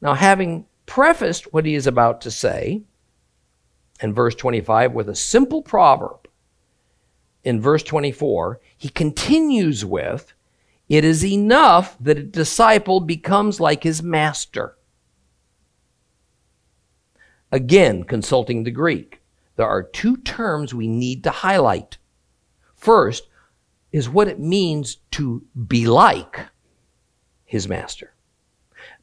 Now, 0.01 0.15
having 0.15 0.65
prefaced 0.87 1.53
what 1.53 1.67
he 1.67 1.75
is 1.75 1.85
about 1.85 2.21
to 2.21 2.31
say 2.31 2.81
in 4.01 4.15
verse 4.15 4.33
25 4.33 4.93
with 4.93 5.09
a 5.09 5.15
simple 5.15 5.61
proverb, 5.61 6.27
in 7.43 7.61
verse 7.61 7.83
24, 7.83 8.61
he 8.75 8.89
continues 8.89 9.85
with 9.85 10.33
it 10.89 11.03
is 11.03 11.25
enough 11.25 11.97
that 11.99 12.17
a 12.17 12.23
disciple 12.23 12.99
becomes 12.99 13.59
like 13.59 13.83
his 13.83 14.01
master. 14.01 14.77
Again, 17.51 18.03
consulting 18.03 18.63
the 18.63 18.71
Greek, 18.71 19.21
there 19.55 19.67
are 19.67 19.83
two 19.83 20.17
terms 20.17 20.73
we 20.73 20.87
need 20.87 21.23
to 21.23 21.31
highlight. 21.31 21.97
First 22.75 23.27
is 23.91 24.09
what 24.09 24.27
it 24.27 24.39
means 24.39 24.97
to 25.11 25.43
be 25.67 25.87
like 25.87 26.41
his 27.43 27.67
master. 27.67 28.13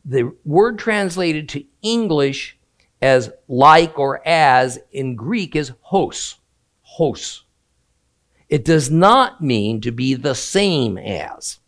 The 0.05 0.35
word 0.45 0.79
translated 0.79 1.49
to 1.51 1.65
English 1.83 2.59
as 3.01 3.31
like 3.49 3.99
or 3.99 4.27
as 4.27 4.79
in 4.93 5.17
Greek 5.17 5.57
is 5.57 5.73
hos. 5.81 6.37
Hos. 6.83 7.45
It 8.49 8.65
does 8.65 8.91
not 8.91 9.43
mean 9.43 9.81
to 9.81 9.91
be 9.91 10.15
the 10.15 10.35
same 10.35 10.97
as. 10.97 11.59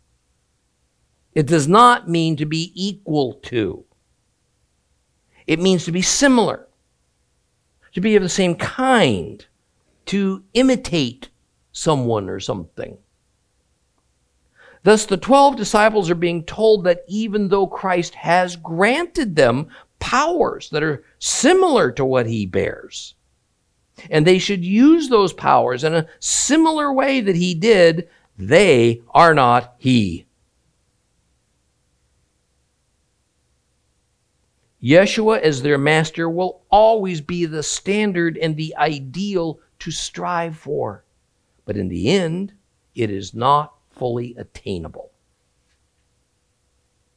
It 1.37 1.45
does 1.45 1.67
not 1.67 2.09
mean 2.09 2.35
to 2.37 2.47
be 2.47 2.71
equal 2.73 3.33
to. 3.43 3.85
It 5.45 5.59
means 5.59 5.85
to 5.85 5.91
be 5.91 6.01
similar, 6.01 6.67
to 7.93 8.01
be 8.01 8.15
of 8.15 8.23
the 8.23 8.27
same 8.27 8.55
kind, 8.55 9.45
to 10.07 10.43
imitate 10.55 11.29
someone 11.71 12.27
or 12.27 12.39
something. 12.39 12.97
Thus, 14.81 15.05
the 15.05 15.15
12 15.15 15.57
disciples 15.57 16.09
are 16.09 16.15
being 16.15 16.43
told 16.43 16.85
that 16.85 17.03
even 17.07 17.49
though 17.49 17.67
Christ 17.67 18.15
has 18.15 18.55
granted 18.55 19.35
them 19.35 19.67
powers 19.99 20.71
that 20.71 20.81
are 20.81 21.03
similar 21.19 21.91
to 21.91 22.03
what 22.03 22.25
he 22.25 22.47
bears. 22.47 23.13
And 24.09 24.25
they 24.25 24.39
should 24.39 24.65
use 24.65 25.07
those 25.07 25.33
powers 25.33 25.83
in 25.83 25.93
a 25.93 26.07
similar 26.17 26.91
way 26.91 27.21
that 27.21 27.35
he 27.35 27.53
did. 27.53 28.09
They 28.39 29.03
are 29.13 29.35
not 29.35 29.75
he. 29.77 30.26
Yeshua 34.81 35.39
as 35.41 35.61
their 35.61 35.77
master 35.77 36.29
will 36.29 36.61
always 36.69 37.21
be 37.21 37.45
the 37.45 37.63
standard 37.63 38.37
and 38.37 38.55
the 38.55 38.75
ideal 38.77 39.59
to 39.79 39.91
strive 39.91 40.57
for. 40.57 41.03
But 41.65 41.77
in 41.77 41.87
the 41.87 42.09
end, 42.09 42.53
it 42.95 43.09
is 43.09 43.33
not 43.33 43.73
fully 43.89 44.35
attainable. 44.37 45.11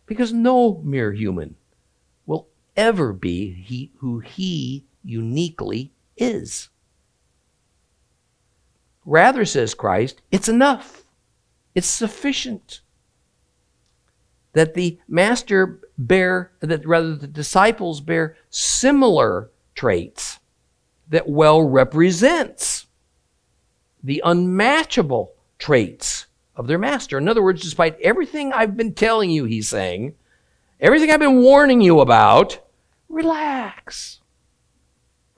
Because 0.06 0.32
no 0.32 0.80
mere 0.84 1.12
human 1.12 1.56
will 2.26 2.48
ever 2.76 3.12
be 3.12 3.52
he, 3.52 3.92
who 3.98 4.20
he 4.20 4.84
uniquely 5.04 5.92
is. 6.16 6.68
Rather, 9.04 9.44
says 9.44 9.74
Christ, 9.74 10.22
it's 10.30 10.48
enough. 10.48 11.04
It's 11.74 11.86
sufficient 11.86 12.80
that 14.52 14.74
the 14.74 14.98
master 15.06 15.80
bear, 16.06 16.52
that 16.60 16.86
rather 16.86 17.14
the 17.14 17.26
disciples 17.26 18.00
bear 18.00 18.36
similar 18.48 19.50
traits 19.74 20.40
that 21.08 21.28
well 21.28 21.62
represents 21.62 22.86
the 24.02 24.22
unmatchable 24.24 25.32
traits 25.58 26.26
of 26.56 26.66
their 26.66 26.78
master. 26.78 27.18
In 27.18 27.28
other 27.28 27.42
words, 27.42 27.62
despite 27.62 28.00
everything 28.00 28.52
I've 28.52 28.76
been 28.76 28.94
telling 28.94 29.30
you, 29.30 29.44
he's 29.44 29.68
saying, 29.68 30.14
everything 30.80 31.10
I've 31.10 31.20
been 31.20 31.42
warning 31.42 31.80
you 31.80 32.00
about, 32.00 32.60
relax. 33.08 34.20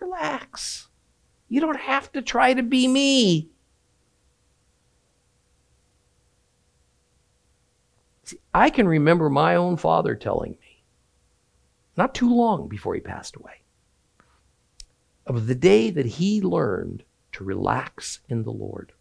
Relax. 0.01 0.89
You 1.49 1.61
don't 1.61 1.81
have 1.81 2.13
to 2.13 2.23
try 2.23 2.55
to 2.55 2.63
be 2.63 2.87
me. 2.87 3.52
See, 8.25 8.39
I 8.55 8.71
can 8.71 8.87
remember 8.87 9.29
my 9.29 9.57
own 9.57 9.77
father 9.77 10.15
telling 10.15 10.53
me, 10.53 10.83
not 11.97 12.15
too 12.15 12.33
long 12.35 12.69
before 12.69 12.95
he 12.95 13.01
passed 13.01 13.37
away, 13.37 13.63
of 15.27 15.47
the 15.47 15.55
day 15.55 15.91
that 15.91 16.07
he 16.07 16.41
learned 16.41 17.05
to 17.33 17.45
relax 17.45 18.21
in 18.29 18.43
the 18.43 18.53
Lord 18.53 18.93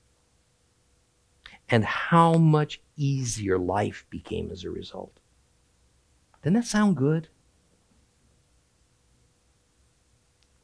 and 1.70 1.86
how 1.86 2.34
much 2.34 2.82
easier 2.98 3.58
life 3.58 4.06
became 4.10 4.52
as 4.52 4.64
a 4.64 4.70
result. 4.70 5.20
Didn't 6.44 6.56
that 6.56 6.66
sound 6.66 6.98
good? 6.98 7.30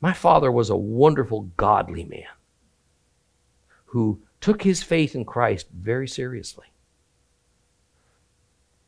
My 0.02 0.14
father 0.14 0.52
was 0.52 0.70
a 0.70 0.76
wonderful, 0.76 1.50
godly 1.58 2.04
man 2.04 2.28
who 3.86 4.22
took 4.42 4.62
his 4.62 4.84
faith 4.84 5.16
in 5.16 5.26
Christ 5.26 5.68
very 5.72 6.08
seriously. 6.08 6.68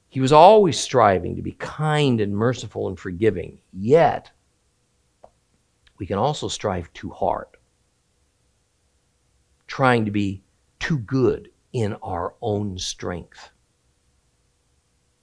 He 0.09 0.19
was 0.19 0.31
always 0.31 0.79
striving 0.79 1.35
to 1.35 1.41
be 1.41 1.51
kind 1.53 2.19
and 2.19 2.35
merciful 2.35 2.87
and 2.87 2.99
forgiving, 2.99 3.59
yet, 3.71 4.31
we 5.99 6.07
can 6.07 6.17
also 6.17 6.47
strive 6.47 6.91
too 6.93 7.11
hard, 7.11 7.45
trying 9.67 10.05
to 10.05 10.11
be 10.11 10.41
too 10.79 10.97
good 10.97 11.51
in 11.73 11.93
our 12.01 12.33
own 12.41 12.79
strength, 12.79 13.51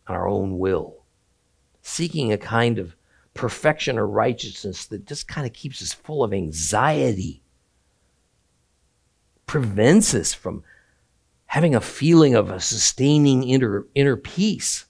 our 0.07 0.29
own 0.29 0.59
will, 0.59 1.03
seeking 1.83 2.33
a 2.33 2.39
kind 2.39 2.79
of 2.79 2.95
perfection 3.35 3.99
or 3.99 4.07
righteousness 4.07 4.87
that 4.87 5.05
just 5.05 5.27
kind 5.27 5.47
of 5.47 5.53
keeps 5.53 5.83
us 5.83 5.93
full 5.93 6.23
of 6.23 6.33
anxiety, 6.33 7.43
prevents 9.47 10.15
us 10.15 10.33
from 10.33 10.63
having 11.57 11.75
a 11.75 11.81
feeling 11.81 12.35
of 12.35 12.51
a 12.51 12.61
sustaining 12.61 13.43
inner, 13.43 13.87
inner 13.95 14.15
peace. 14.15 14.85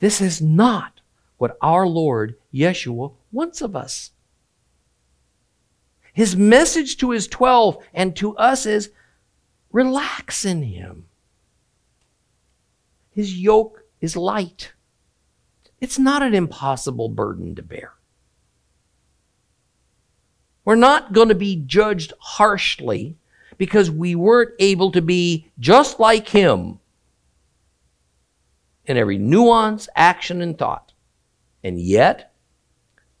This 0.00 0.20
is 0.20 0.42
not 0.42 1.00
what 1.38 1.56
our 1.62 1.86
Lord 1.86 2.34
Yeshua 2.52 3.12
wants 3.30 3.60
of 3.60 3.76
us. 3.76 4.10
His 6.12 6.34
message 6.34 6.96
to 6.96 7.12
his 7.12 7.28
12 7.28 7.78
and 7.94 8.16
to 8.16 8.36
us 8.36 8.66
is 8.66 8.90
relax 9.70 10.44
in 10.44 10.60
him. 10.60 11.06
His 13.12 13.38
yoke 13.38 13.84
is 14.00 14.16
light. 14.16 14.72
It's 15.80 16.00
not 16.00 16.24
an 16.24 16.34
impossible 16.34 17.10
burden 17.10 17.54
to 17.54 17.62
bear. 17.62 17.92
We're 20.64 20.74
not 20.74 21.12
going 21.12 21.28
to 21.28 21.36
be 21.36 21.62
judged 21.64 22.12
harshly 22.18 23.18
because 23.58 23.90
we 23.90 24.14
weren't 24.14 24.52
able 24.58 24.90
to 24.92 25.02
be 25.02 25.50
just 25.58 25.98
like 25.98 26.28
him 26.28 26.78
in 28.84 28.96
every 28.96 29.18
nuance, 29.18 29.88
action, 29.96 30.40
and 30.40 30.58
thought. 30.58 30.92
And 31.64 31.80
yet, 31.80 32.32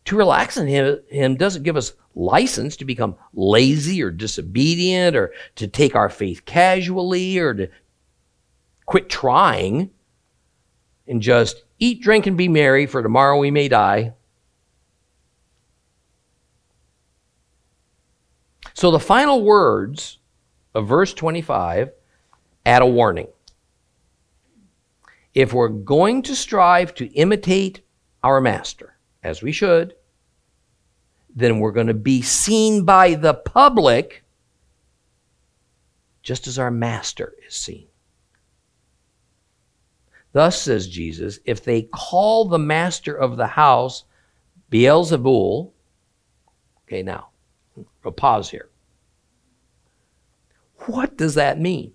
to 0.04 0.16
relax 0.16 0.56
in 0.56 0.66
him, 0.66 1.00
him 1.08 1.36
doesn't 1.36 1.64
give 1.64 1.76
us 1.76 1.94
license 2.14 2.76
to 2.76 2.84
become 2.84 3.16
lazy 3.34 4.02
or 4.02 4.10
disobedient 4.10 5.16
or 5.16 5.32
to 5.56 5.66
take 5.66 5.94
our 5.94 6.08
faith 6.08 6.44
casually 6.44 7.38
or 7.38 7.52
to 7.54 7.68
quit 8.86 9.08
trying 9.08 9.90
and 11.08 11.20
just 11.20 11.64
eat, 11.78 12.00
drink, 12.00 12.26
and 12.26 12.36
be 12.36 12.48
merry, 12.48 12.86
for 12.86 13.02
tomorrow 13.02 13.38
we 13.38 13.50
may 13.50 13.68
die. 13.68 14.12
So 18.74 18.90
the 18.90 19.00
final 19.00 19.42
words 19.42 20.18
of 20.76 20.86
verse 20.86 21.14
25 21.14 21.90
add 22.66 22.82
a 22.82 22.86
warning. 22.86 23.28
If 25.34 25.52
we're 25.52 25.68
going 25.68 26.22
to 26.22 26.36
strive 26.36 26.94
to 26.96 27.06
imitate 27.06 27.80
our 28.22 28.40
master, 28.40 28.96
as 29.22 29.42
we 29.42 29.52
should, 29.52 29.94
then 31.34 31.58
we're 31.58 31.72
going 31.72 31.86
to 31.86 31.94
be 31.94 32.22
seen 32.22 32.84
by 32.84 33.14
the 33.14 33.34
public 33.34 34.22
just 36.22 36.46
as 36.46 36.58
our 36.58 36.70
master 36.70 37.34
is 37.46 37.54
seen. 37.54 37.86
Thus, 40.32 40.60
says 40.60 40.88
Jesus, 40.88 41.38
if 41.46 41.64
they 41.64 41.82
call 41.82 42.46
the 42.46 42.58
master 42.58 43.14
of 43.16 43.36
the 43.36 43.46
house 43.46 44.04
Beelzebul, 44.70 45.70
okay, 46.84 47.02
now, 47.02 47.28
a 48.04 48.10
pause 48.10 48.50
here. 48.50 48.68
What 50.86 51.16
does 51.16 51.34
that 51.34 51.60
mean? 51.60 51.92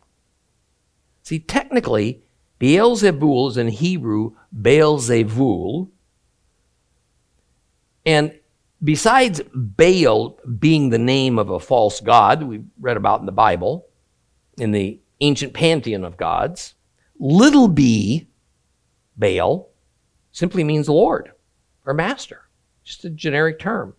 See, 1.23 1.39
technically, 1.39 2.23
Beelzebul 2.59 3.49
is 3.49 3.57
in 3.57 3.69
Hebrew 3.69 4.35
Beelzevul. 4.55 5.89
And 8.05 8.39
besides 8.83 9.41
Baal 9.53 10.39
being 10.59 10.89
the 10.89 10.97
name 10.97 11.39
of 11.39 11.49
a 11.49 11.59
false 11.59 11.99
god 11.99 12.43
we 12.43 12.61
read 12.79 12.97
about 12.97 13.19
in 13.19 13.25
the 13.25 13.31
Bible, 13.31 13.87
in 14.57 14.71
the 14.71 14.99
ancient 15.21 15.53
pantheon 15.53 16.03
of 16.03 16.17
gods, 16.17 16.73
little 17.19 17.67
b, 17.67 18.27
Baal, 19.17 19.69
simply 20.31 20.63
means 20.63 20.89
Lord 20.89 21.31
or 21.85 21.93
master, 21.93 22.47
just 22.83 23.05
a 23.05 23.09
generic 23.09 23.59
term. 23.59 23.93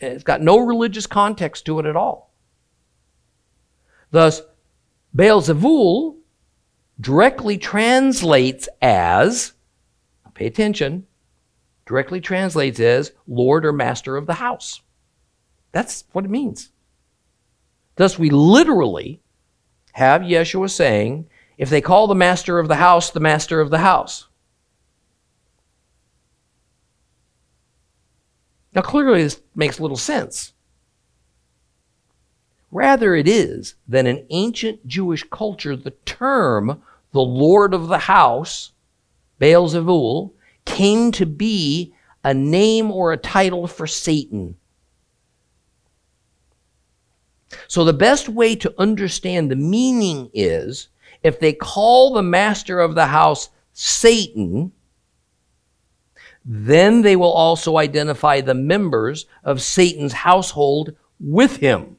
It's 0.00 0.24
got 0.24 0.42
no 0.42 0.58
religious 0.58 1.06
context 1.06 1.64
to 1.66 1.78
it 1.78 1.86
at 1.86 1.96
all. 1.96 2.31
Thus, 4.12 4.42
Beelzebul 5.16 6.16
directly 7.00 7.58
translates 7.58 8.68
as, 8.80 9.54
pay 10.34 10.46
attention, 10.46 11.06
directly 11.86 12.20
translates 12.20 12.78
as 12.78 13.12
Lord 13.26 13.66
or 13.66 13.72
Master 13.72 14.16
of 14.16 14.26
the 14.26 14.34
house. 14.34 14.82
That's 15.72 16.04
what 16.12 16.24
it 16.24 16.30
means. 16.30 16.70
Thus, 17.96 18.18
we 18.18 18.30
literally 18.30 19.20
have 19.94 20.22
Yeshua 20.22 20.70
saying, 20.70 21.28
if 21.58 21.70
they 21.70 21.80
call 21.80 22.06
the 22.06 22.14
master 22.14 22.58
of 22.58 22.68
the 22.68 22.76
house 22.76 23.10
the 23.10 23.20
master 23.20 23.60
of 23.60 23.70
the 23.70 23.78
house. 23.78 24.28
Now, 28.74 28.82
clearly, 28.82 29.22
this 29.22 29.40
makes 29.54 29.78
little 29.78 29.98
sense. 29.98 30.54
Rather, 32.72 33.14
it 33.14 33.28
is 33.28 33.74
that 33.86 34.06
in 34.06 34.26
ancient 34.30 34.88
Jewish 34.88 35.22
culture, 35.30 35.76
the 35.76 35.90
term 36.06 36.82
the 37.12 37.20
Lord 37.20 37.74
of 37.74 37.88
the 37.88 37.98
house, 37.98 38.72
Beelzebul, 39.38 40.32
came 40.64 41.12
to 41.12 41.26
be 41.26 41.92
a 42.24 42.32
name 42.32 42.90
or 42.90 43.12
a 43.12 43.18
title 43.18 43.66
for 43.66 43.86
Satan. 43.86 44.56
So, 47.68 47.84
the 47.84 47.92
best 47.92 48.30
way 48.30 48.56
to 48.56 48.74
understand 48.78 49.50
the 49.50 49.56
meaning 49.56 50.30
is 50.32 50.88
if 51.22 51.38
they 51.38 51.52
call 51.52 52.14
the 52.14 52.22
master 52.22 52.80
of 52.80 52.94
the 52.94 53.06
house 53.06 53.50
Satan, 53.74 54.72
then 56.42 57.02
they 57.02 57.16
will 57.16 57.32
also 57.32 57.76
identify 57.76 58.40
the 58.40 58.54
members 58.54 59.26
of 59.44 59.60
Satan's 59.60 60.14
household 60.14 60.96
with 61.20 61.56
him. 61.56 61.98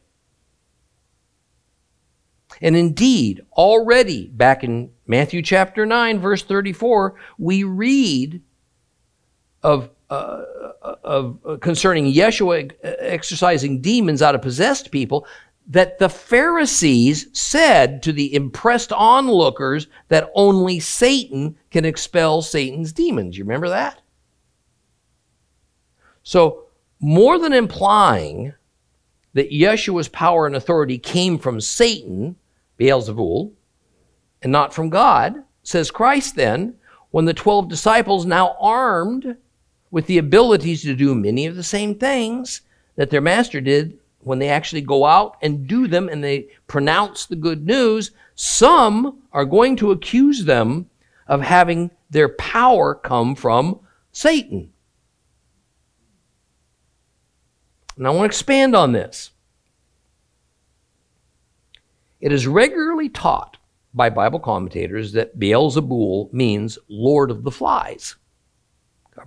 And 2.64 2.78
indeed, 2.78 3.42
already 3.52 4.30
back 4.30 4.64
in 4.64 4.90
Matthew 5.06 5.42
chapter 5.42 5.86
9, 5.86 6.20
verse 6.20 6.44
34, 6.44 7.14
we 7.38 7.66
read 7.66 8.42
of, 9.62 9.90
uh, 10.10 10.44
of 11.04 11.40
uh, 11.46 11.58
concerning 11.58 12.06
Yeshua 12.06 12.72
exorcising 12.82 13.82
demons 13.82 14.22
out 14.22 14.34
of 14.34 14.42
possessed 14.42 14.92
people 14.92 15.28
that 15.68 16.00
the 16.00 16.08
Pharisees 16.08 17.28
said 17.38 18.02
to 18.04 18.14
the 18.14 18.34
impressed 18.34 18.94
onlookers 18.94 19.88
that 20.08 20.32
only 20.34 20.80
Satan 20.80 21.58
can 21.70 21.84
expel 21.84 22.42
Satan's 22.42 22.94
demons. 22.94 23.38
You 23.38 23.44
remember 23.44 23.70
that? 23.70 24.02
So, 26.24 26.68
more 27.02 27.38
than 27.38 27.52
implying 27.52 28.54
that 29.34 29.52
Yeshua's 29.52 30.08
power 30.08 30.48
and 30.48 30.56
authority 30.56 30.98
came 30.98 31.38
from 31.38 31.60
Satan, 31.60 32.38
Beelzebul, 32.80 33.52
and 34.42 34.52
not 34.52 34.74
from 34.74 34.90
God, 34.90 35.44
says 35.64 35.92
Christ 35.92 36.36
then, 36.36 36.76
when 37.12 37.26
the 37.26 37.34
12 37.34 37.70
disciples, 37.70 38.26
now 38.26 38.56
armed 38.60 39.38
with 39.92 40.08
the 40.08 40.18
abilities 40.18 40.82
to 40.82 40.96
do 40.96 41.14
many 41.14 41.46
of 41.46 41.56
the 41.56 41.64
same 41.64 41.96
things 41.96 42.62
that 42.96 43.10
their 43.10 43.22
master 43.22 43.62
did, 43.62 44.00
when 44.20 44.40
they 44.40 44.50
actually 44.50 44.82
go 44.82 45.06
out 45.06 45.38
and 45.42 45.68
do 45.68 45.88
them 45.88 46.10
and 46.10 46.24
they 46.24 46.48
pronounce 46.68 47.26
the 47.26 47.36
good 47.36 47.66
news, 47.66 48.12
some 48.36 49.22
are 49.32 49.46
going 49.46 49.76
to 49.76 49.92
accuse 49.92 50.46
them 50.46 50.90
of 51.28 51.42
having 51.42 51.92
their 52.10 52.30
power 52.30 52.96
come 52.96 53.36
from 53.36 53.80
Satan. 54.12 54.72
And 57.98 58.08
I 58.08 58.10
want 58.10 58.22
to 58.22 58.26
expand 58.26 58.76
on 58.76 58.92
this. 58.92 59.32
It 62.24 62.32
is 62.32 62.48
regularly 62.48 63.10
taught 63.10 63.58
by 63.94 64.10
Bible 64.10 64.40
commentators 64.40 65.12
that 65.12 65.38
Beelzebul 65.38 66.32
means 66.32 66.80
Lord 66.88 67.30
of 67.30 67.44
the 67.44 67.52
Flies. 67.52 68.16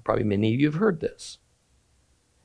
Probably 0.02 0.24
many 0.24 0.54
of 0.54 0.60
you 0.60 0.66
have 0.68 0.80
heard 0.80 1.00
this. 1.00 1.36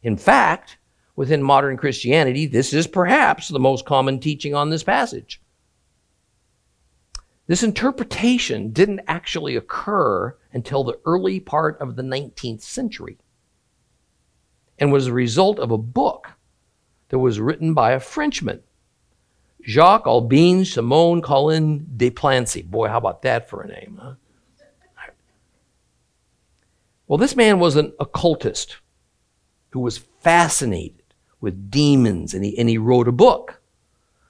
In 0.04 0.18
fact, 0.18 0.78
within 1.16 1.42
modern 1.42 1.78
Christianity, 1.78 2.48
this 2.48 2.74
is 2.74 2.86
perhaps 2.86 3.48
the 3.48 3.62
most 3.62 3.86
common 3.86 4.20
teaching 4.20 4.54
on 4.54 4.70
this 4.70 4.84
passage. 4.84 5.42
This 7.48 7.64
interpretation 7.64 8.72
didn't 8.74 9.06
actually 9.08 9.56
occur 9.56 10.36
until 10.52 10.84
the 10.84 11.00
early 11.06 11.40
part 11.40 11.80
of 11.80 11.96
the 11.96 12.04
19th 12.04 12.62
century 12.62 13.18
and 14.78 14.92
was 14.92 15.08
a 15.08 15.14
result 15.14 15.60
of 15.60 15.72
a 15.72 15.78
book 15.78 16.28
that 17.08 17.20
was 17.20 17.40
written 17.40 17.74
by 17.74 17.94
a 17.94 18.02
Frenchman, 18.02 18.64
Jacques 19.66 20.08
Albin 20.08 20.66
Simone, 20.66 21.22
Collin 21.22 21.88
de 21.98 22.10
Plancy. 22.10 22.62
Boy, 22.62 22.88
how 22.88 22.98
about 22.98 23.22
that 23.22 23.50
for 23.50 23.62
a 23.62 23.68
name, 23.68 24.00
huh? 24.02 24.14
Well, 27.08 27.18
this 27.18 27.36
man 27.36 27.60
was 27.60 27.76
an 27.76 27.92
occultist 28.00 28.78
who 29.72 29.82
was 29.82 29.98
fascinated 29.98 31.04
with 31.42 31.70
demons, 31.70 32.34
and 32.34 32.46
he, 32.46 32.58
and 32.58 32.70
he 32.70 32.78
wrote 32.78 33.10
a 33.10 33.12
book 33.12 33.62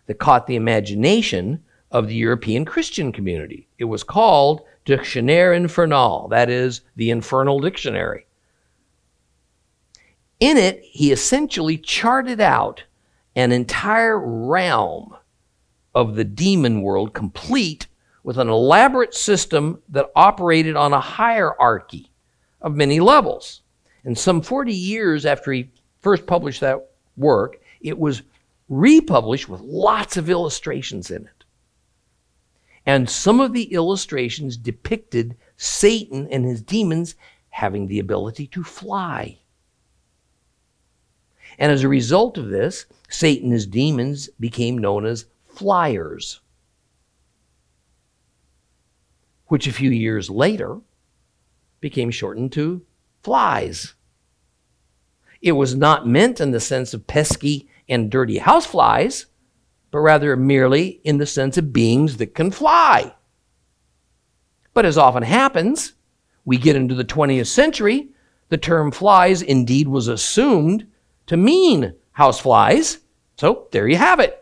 that 0.08 0.16
caught 0.16 0.48
the 0.48 0.56
imagination 0.56 1.64
of 1.92 2.08
the 2.08 2.16
European 2.16 2.66
Christian 2.66 3.12
community. 3.12 3.68
It 3.78 3.84
was 3.86 4.04
called 4.04 4.62
Dictionnaire 4.86 5.54
Infernal, 5.54 6.28
that 6.30 6.50
is, 6.50 6.82
the 6.96 7.12
Infernal 7.12 7.60
Dictionary. 7.60 8.26
In 10.40 10.58
it, 10.58 10.82
he 10.82 11.12
essentially 11.12 11.78
charted 11.78 12.42
out 12.42 12.84
an 13.36 13.52
entire 13.52 14.20
realm 14.20 15.16
of 15.94 16.16
the 16.16 16.24
demon 16.24 16.82
world, 16.82 17.14
complete 17.14 17.88
with 18.24 18.38
an 18.38 18.50
elaborate 18.50 19.14
system 19.14 19.82
that 19.90 20.12
operated 20.16 20.76
on 20.76 20.94
a 20.94 21.00
hierarchy 21.00 22.12
of 22.62 22.76
many 22.76 23.00
levels. 23.00 23.62
And 24.04 24.18
some 24.18 24.42
40 24.42 24.74
years 24.74 25.26
after 25.26 25.52
he 25.52 25.72
first 26.00 26.26
published 26.26 26.62
that 26.62 26.90
work, 27.18 27.60
it 27.82 27.98
was 27.98 28.22
republished 28.70 29.50
with 29.50 29.62
lots 29.62 30.18
of 30.18 30.30
illustrations 30.30 31.12
in 31.12 31.24
it. 31.24 31.44
And 32.86 33.10
some 33.10 33.40
of 33.40 33.54
the 33.54 33.74
illustrations 33.74 34.58
depicted 34.58 35.36
Satan 35.58 36.28
and 36.32 36.46
his 36.46 36.62
demons 36.62 37.16
having 37.50 37.88
the 37.88 38.00
ability 38.00 38.48
to 38.48 38.64
fly. 38.64 39.38
And 41.60 41.72
as 41.72 41.84
a 41.84 41.90
result 41.90 42.38
of 42.38 42.50
this, 42.50 42.86
Satan 43.10 43.46
and 43.46 43.54
his 43.54 43.68
demons 43.68 44.30
became 44.40 44.78
known 44.78 45.06
as 45.06 45.26
flyers, 45.62 46.40
which 49.46 49.68
a 49.68 49.72
few 49.72 49.92
years 49.92 50.28
later 50.28 50.80
became 51.82 52.10
shortened 52.10 52.52
to 52.52 52.84
flies. 53.22 53.94
It 55.40 55.52
was 55.52 55.76
not 55.76 56.08
meant 56.08 56.42
in 56.42 56.50
the 56.50 56.60
sense 56.60 56.96
of 56.96 57.06
pesky 57.06 57.70
and 57.88 58.10
dirty 58.10 58.40
houseflies, 58.40 59.28
but 59.92 60.00
rather 60.00 60.36
merely 60.36 61.00
in 61.04 61.20
the 61.20 61.28
sense 61.28 61.60
of 61.60 61.72
beings 61.72 62.18
that 62.18 62.34
can 62.34 62.50
fly. 62.50 63.14
But 64.74 64.86
as 64.86 64.98
often 64.98 65.22
happens, 65.22 65.94
we 66.44 66.58
get 66.58 66.76
into 66.76 66.96
the 66.96 67.06
20th 67.06 67.46
century, 67.46 68.10
the 68.50 68.58
term 68.58 68.90
flies 68.90 69.44
indeed 69.44 69.88
was 69.88 70.08
assumed 70.08 70.88
to 71.28 71.38
mean 71.38 71.94
houseflies. 72.18 72.98
So 73.38 73.68
there 73.72 73.88
you 73.88 73.98
have 73.98 74.20
it. 74.20 74.41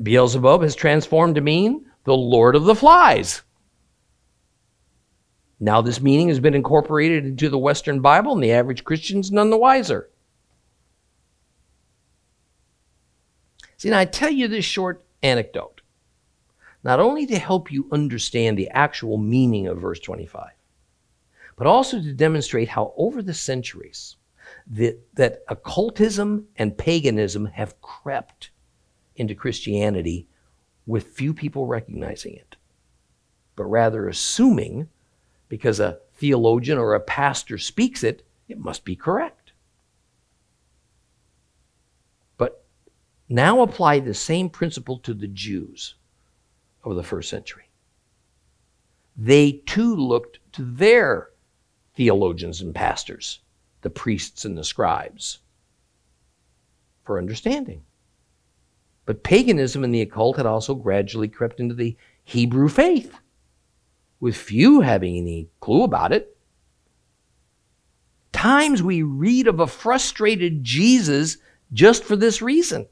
Beelzebub 0.00 0.62
has 0.62 0.74
transformed 0.74 1.34
to 1.34 1.40
mean 1.40 1.86
the 2.04 2.16
Lord 2.16 2.56
of 2.56 2.64
the 2.64 2.74
Flies. 2.74 3.42
Now, 5.60 5.80
this 5.80 6.00
meaning 6.00 6.28
has 6.28 6.40
been 6.40 6.54
incorporated 6.54 7.24
into 7.24 7.48
the 7.48 7.58
Western 7.58 8.00
Bible, 8.00 8.32
and 8.32 8.42
the 8.42 8.52
average 8.52 8.84
Christian's 8.84 9.30
none 9.30 9.50
the 9.50 9.56
wiser. 9.56 10.08
See, 13.76 13.90
now 13.90 13.98
I 13.98 14.04
tell 14.04 14.30
you 14.30 14.48
this 14.48 14.64
short 14.64 15.04
anecdote, 15.22 15.82
not 16.82 16.98
only 16.98 17.26
to 17.26 17.38
help 17.38 17.70
you 17.70 17.88
understand 17.92 18.58
the 18.58 18.70
actual 18.70 19.18
meaning 19.18 19.68
of 19.68 19.80
verse 19.80 20.00
25, 20.00 20.50
but 21.56 21.66
also 21.66 22.00
to 22.00 22.12
demonstrate 22.12 22.68
how 22.68 22.92
over 22.96 23.22
the 23.22 23.34
centuries 23.34 24.16
that, 24.66 24.98
that 25.14 25.42
occultism 25.48 26.46
and 26.56 26.76
paganism 26.76 27.46
have 27.46 27.80
crept 27.80 28.50
into 29.16 29.34
Christianity 29.34 30.26
with 30.86 31.08
few 31.08 31.32
people 31.32 31.66
recognizing 31.66 32.34
it, 32.34 32.56
but 33.56 33.64
rather 33.64 34.08
assuming 34.08 34.88
because 35.48 35.78
a 35.80 35.98
theologian 36.14 36.78
or 36.78 36.94
a 36.94 37.00
pastor 37.00 37.58
speaks 37.58 38.02
it, 38.02 38.24
it 38.48 38.58
must 38.58 38.84
be 38.84 38.96
correct. 38.96 39.52
But 42.36 42.64
now 43.28 43.62
apply 43.62 44.00
the 44.00 44.14
same 44.14 44.48
principle 44.48 44.98
to 45.00 45.14
the 45.14 45.28
Jews 45.28 45.94
of 46.84 46.96
the 46.96 47.02
first 47.02 47.28
century. 47.28 47.68
They 49.16 49.52
too 49.66 49.94
looked 49.94 50.38
to 50.52 50.64
their 50.64 51.30
theologians 51.94 52.60
and 52.60 52.74
pastors, 52.74 53.40
the 53.82 53.90
priests 53.90 54.44
and 54.44 54.56
the 54.56 54.64
scribes, 54.64 55.38
for 57.04 57.18
understanding. 57.18 57.82
But 59.04 59.24
paganism 59.24 59.82
and 59.84 59.94
the 59.94 60.00
occult 60.00 60.36
had 60.36 60.46
also 60.46 60.74
gradually 60.74 61.28
crept 61.28 61.60
into 61.60 61.74
the 61.74 61.96
Hebrew 62.24 62.68
faith 62.68 63.18
with 64.20 64.36
few 64.36 64.80
having 64.80 65.16
any 65.16 65.48
clue 65.60 65.82
about 65.82 66.12
it. 66.12 66.36
Times 68.32 68.82
we 68.82 69.02
read 69.02 69.48
of 69.48 69.60
a 69.60 69.66
frustrated 69.66 70.62
Jesus 70.62 71.38
just 71.72 72.04
for 72.04 72.16
this 72.16 72.40
reason. 72.40 72.86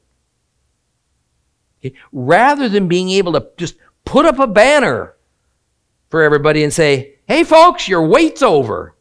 Rather 2.11 2.69
than 2.69 2.87
being 2.87 3.09
able 3.09 3.33
to 3.33 3.47
just 3.57 3.75
put 4.05 4.25
up 4.25 4.39
a 4.39 4.47
banner 4.47 5.15
for 6.09 6.21
everybody 6.21 6.63
and 6.63 6.73
say, 6.73 7.15
hey, 7.25 7.43
folks, 7.43 7.87
your 7.87 8.05
wait's 8.05 8.41
over. 8.41 8.95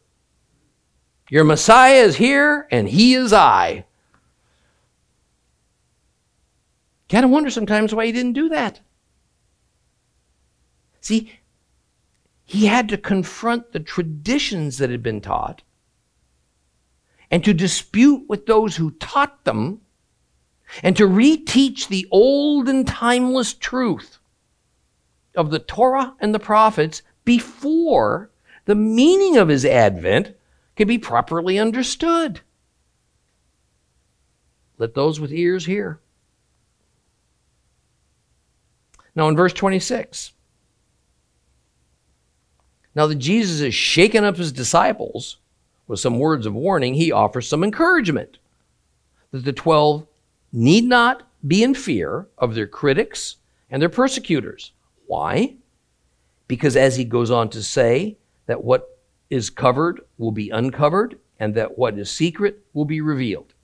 Your 1.29 1.45
Messiah 1.45 2.03
is 2.03 2.17
here 2.17 2.67
and 2.71 2.89
he 2.89 3.15
is 3.15 3.33
I. 3.33 3.85
Kind 7.11 7.25
of 7.25 7.31
wonder 7.33 7.51
sometimes 7.51 7.93
why 7.93 8.07
he 8.07 8.13
didn't 8.13 8.35
do 8.35 8.49
that. 8.51 8.81
See, 11.01 11.33
he 12.45 12.67
had 12.67 12.89
to 12.89 12.97
confront 12.97 13.73
the 13.73 13.81
traditions 13.81 14.79
that 14.79 14.91
had 14.91 15.03
been 15.03 15.21
taught 15.21 15.63
and 17.29 17.45
to 17.45 17.53
dispute 17.53 18.27
with 18.29 18.47
those 18.47 18.77
who 18.77 18.93
taught 18.93 19.45
them 19.45 19.81
and 20.85 20.97
to 20.97 21.09
reteach 21.09 21.89
the 21.89 22.07
old 22.13 22.69
and 22.69 22.87
timeless 22.87 23.55
truth 23.55 24.19
of 25.35 25.51
the 25.51 25.59
Torah 25.59 26.15
and 26.21 26.33
the 26.33 26.39
prophets 26.39 27.03
before 27.25 28.31
the 28.67 28.77
meaning 28.77 29.37
of 29.37 29.49
his 29.49 29.65
advent 29.65 30.37
can 30.77 30.87
be 30.87 30.99
properly 30.99 31.59
understood. 31.59 32.43
Let 34.79 34.95
those 34.95 35.19
with 35.19 35.33
ears 35.33 35.67
hear. 35.67 36.01
Now, 39.15 39.29
in 39.29 39.37
verse 39.37 39.53
26, 39.53 40.33
now 42.95 43.07
that 43.07 43.17
Jesus 43.17 43.61
has 43.61 43.75
shaken 43.75 44.25
up 44.25 44.37
his 44.37 44.53
disciples 44.53 45.39
with 45.87 46.01
some 46.01 46.19
words 46.19 46.47
of 46.47 46.55
warning, 46.55 46.95
he 46.95 47.13
offers 47.13 47.49
some 47.49 47.65
encouragement 47.65 48.39
that 49.31 49.45
the 49.45 49.53
12 49.53 50.07
need 50.53 50.85
not 50.85 51.23
be 51.47 51.63
in 51.63 51.75
fear 51.75 52.29
of 52.39 52.55
their 52.55 52.67
critics 52.67 53.37
and 53.71 53.81
their 53.81 53.89
persecutors. 53.89 54.73
Why? 55.07 55.57
Because 56.49 56.77
as 56.77 56.97
he 56.97 57.05
goes 57.05 57.31
on 57.31 57.51
to 57.51 57.63
say, 57.63 58.17
that 58.47 58.65
what 58.65 58.99
is 59.31 59.49
covered 59.49 60.01
will 60.19 60.33
be 60.33 60.51
uncovered, 60.51 61.17
and 61.39 61.55
that 61.55 61.79
what 61.79 61.97
is 61.97 62.11
secret 62.11 62.65
will 62.73 62.85
be 62.85 63.01
revealed. 63.01 63.55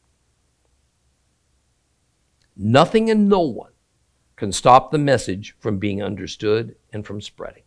Nothing 2.57 3.11
and 3.11 3.29
no 3.29 3.41
one 3.41 3.73
can 4.37 4.53
stop 4.53 4.91
the 4.91 4.99
message 4.99 5.57
from 5.59 5.79
being 5.79 6.03
understood 6.03 6.77
and 6.93 7.07
from 7.07 7.21
spreading. 7.21 7.63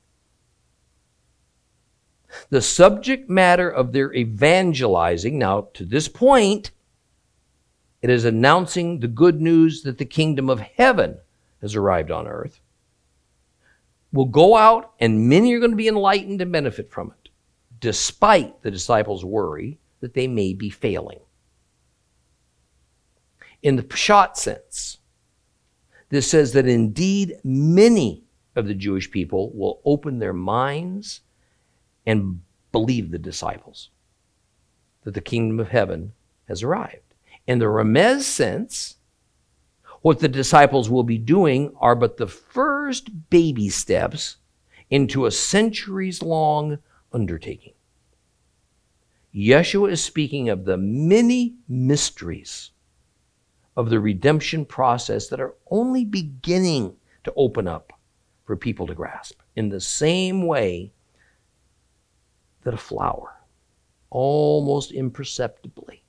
The 2.49 2.61
subject 2.61 3.29
matter 3.29 3.69
of 3.69 3.91
their 3.91 4.13
evangelizing, 4.13 5.39
now 5.39 5.69
to 5.73 5.83
this 5.83 6.07
point, 6.07 6.71
it 8.01 8.09
is 8.09 8.23
announcing 8.23 8.99
the 8.99 9.07
good 9.07 9.41
news 9.41 9.81
that 9.83 9.97
the 9.97 10.05
kingdom 10.05 10.49
of 10.49 10.59
heaven 10.59 11.17
has 11.61 11.75
arrived 11.75 12.11
on 12.11 12.27
earth. 12.27 12.61
Will 14.11 14.25
go 14.25 14.55
out, 14.55 14.93
and 14.99 15.27
many 15.27 15.53
are 15.53 15.59
going 15.59 15.71
to 15.71 15.77
be 15.77 15.87
enlightened 15.87 16.41
and 16.41 16.51
benefit 16.51 16.91
from 16.91 17.11
it, 17.11 17.29
despite 17.79 18.61
the 18.61 18.71
disciples' 18.71 19.25
worry 19.25 19.79
that 19.99 20.13
they 20.13 20.27
may 20.27 20.53
be 20.53 20.69
failing. 20.69 21.19
In 23.61 23.75
the 23.75 23.83
Peshat 23.83 24.37
sense, 24.37 24.99
this 26.09 26.29
says 26.29 26.53
that 26.53 26.67
indeed 26.67 27.39
many 27.43 28.23
of 28.55 28.67
the 28.67 28.73
Jewish 28.73 29.09
people 29.09 29.51
will 29.53 29.81
open 29.85 30.19
their 30.19 30.33
minds 30.33 31.21
and 32.05 32.41
believe 32.71 33.11
the 33.11 33.19
disciples 33.19 33.89
that 35.03 35.13
the 35.13 35.21
kingdom 35.21 35.59
of 35.59 35.69
heaven 35.69 36.13
has 36.47 36.63
arrived. 36.63 37.13
In 37.47 37.59
the 37.59 37.65
Remez 37.65 38.21
sense, 38.21 38.95
what 40.01 40.19
the 40.19 40.27
disciples 40.27 40.89
will 40.89 41.03
be 41.03 41.17
doing 41.17 41.73
are 41.79 41.95
but 41.95 42.17
the 42.17 42.27
first 42.27 43.29
baby 43.29 43.69
steps 43.69 44.37
into 44.89 45.25
a 45.25 45.31
centuries 45.31 46.21
long 46.21 46.79
undertaking. 47.11 47.73
Yeshua 49.33 49.91
is 49.91 50.03
speaking 50.03 50.49
of 50.49 50.65
the 50.65 50.77
many 50.77 51.55
mysteries 51.67 52.71
of 53.79 53.89
the 53.89 53.99
redemption 54.01 54.65
process 54.65 55.29
that 55.29 55.39
are 55.39 55.55
only 55.71 56.03
beginning 56.03 56.93
to 57.23 57.31
open 57.37 57.65
up 57.65 57.93
for 58.43 58.57
people 58.57 58.85
to 58.85 58.93
grasp. 58.93 59.39
In 59.55 59.69
the 59.69 59.79
same 59.79 60.45
way 60.45 60.91
that 62.63 62.73
a 62.73 62.77
flower, 62.77 63.37
almost 64.09 64.91
imperceptibly, 64.91 66.03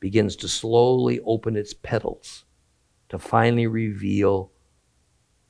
begins 0.00 0.34
to 0.34 0.48
slowly 0.48 1.20
open 1.24 1.54
its 1.54 1.72
petals 1.72 2.46
to 3.10 3.16
finally 3.16 3.68
reveal 3.68 4.50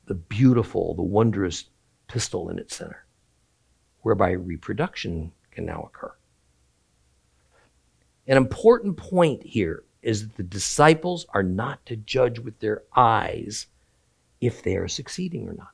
the 0.05 0.13
beautiful, 0.13 0.93
the 0.93 1.01
wondrous 1.01 1.65
pistil 2.07 2.49
in 2.49 2.59
its 2.59 2.75
center, 2.75 3.07
whereby 4.01 4.29
reproduction 4.29 5.31
can 5.49 5.65
now 5.65 5.81
occur. 5.81 6.13
An 8.27 8.37
important 8.37 8.97
point 8.97 9.41
here 9.41 9.83
is 10.03 10.27
that 10.27 10.37
the 10.37 10.43
disciples 10.43 11.25
are 11.33 11.43
not 11.43 11.85
to 11.85 11.95
judge 11.95 12.37
with 12.37 12.59
their 12.59 12.83
eyes 12.95 13.67
if 14.41 14.61
they 14.61 14.75
are 14.75 14.87
succeeding 14.87 15.47
or 15.47 15.53
not. 15.53 15.71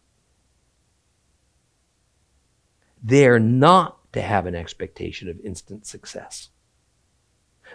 They 3.03 3.27
are 3.27 3.39
not 3.39 4.11
to 4.13 4.21
have 4.21 4.45
an 4.45 4.55
expectation 4.55 5.29
of 5.29 5.39
instant 5.41 5.85
success. 5.85 6.49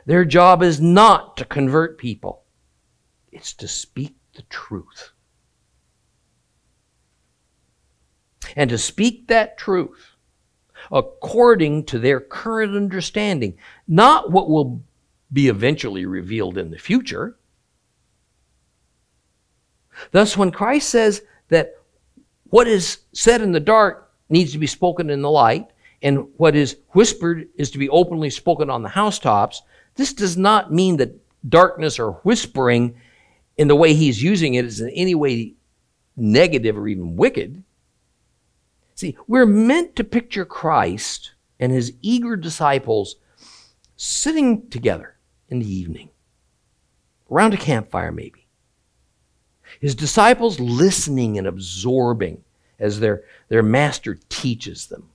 Their 0.07 0.25
job 0.25 0.63
is 0.63 0.81
not 0.81 1.37
to 1.39 1.45
convert 1.45 1.99
people, 1.99 2.45
it's 3.33 3.53
to 3.55 3.69
speak 3.69 4.17
the 4.35 4.43
truth. 4.43 5.11
And 8.57 8.71
to 8.71 8.79
speak 8.79 9.27
that 9.29 9.59
truth 9.59 10.15
according 10.93 11.85
to 11.85 11.99
their 11.99 12.21
current 12.21 12.77
understanding, 12.77 13.57
not 13.89 14.31
what 14.31 14.49
will 14.49 14.83
be 15.35 15.49
eventually 15.49 16.07
revealed 16.07 16.57
in 16.57 16.71
the 16.71 16.79
future. 16.79 17.37
Thus, 20.13 20.37
when 20.37 20.51
Christ 20.51 20.89
says 20.89 21.23
that 21.49 21.75
what 22.45 22.69
is 22.69 22.99
said 23.13 23.43
in 23.43 23.53
the 23.53 23.61
dark 23.61 24.13
needs 24.29 24.53
to 24.53 24.59
be 24.59 24.67
spoken 24.67 25.11
in 25.11 25.23
the 25.23 25.31
light, 25.31 25.67
and 26.03 26.29
what 26.37 26.55
is 26.55 26.77
whispered 26.91 27.49
is 27.57 27.71
to 27.73 27.79
be 27.79 27.89
openly 27.89 28.31
spoken 28.31 28.71
on 28.71 28.83
the 28.83 28.89
housetops, 28.89 29.63
this 29.97 30.13
does 30.13 30.37
not 30.37 30.73
mean 30.73 30.97
that 30.99 31.19
darkness 31.49 31.99
or 31.99 32.13
whispering 32.23 32.95
in 33.57 33.69
the 33.69 33.77
way 33.77 33.95
he's 33.95 34.23
using 34.23 34.55
it 34.55 34.65
is 34.65 34.81
in 34.81 34.91
any 34.91 35.15
way 35.15 35.55
negative 36.17 36.79
or 36.79 36.87
even 36.89 37.17
wicked. 37.17 37.63
See, 38.95 39.17
we're 39.27 39.47
meant 39.47 39.97
to 39.97 40.05
picture 40.05 40.45
Christ 40.45 41.33
and 41.59 41.73
his 41.73 41.93
eager 42.03 42.37
disciples 42.37 43.17
sitting 43.97 44.69
together 44.71 45.14
in 45.49 45.59
the 45.59 45.73
evening, 45.73 46.11
around 47.31 47.55
a 47.55 47.59
campfire 47.59 48.13
maybe. 48.13 48.47
His 49.81 49.95
disciples 49.95 50.61
listening 50.61 51.39
and 51.39 51.47
absorbing 51.47 52.45
as 52.79 53.01
their, 53.01 53.25
their 53.49 53.63
master 53.63 54.19
teaches 54.29 54.87
them. 54.87 55.11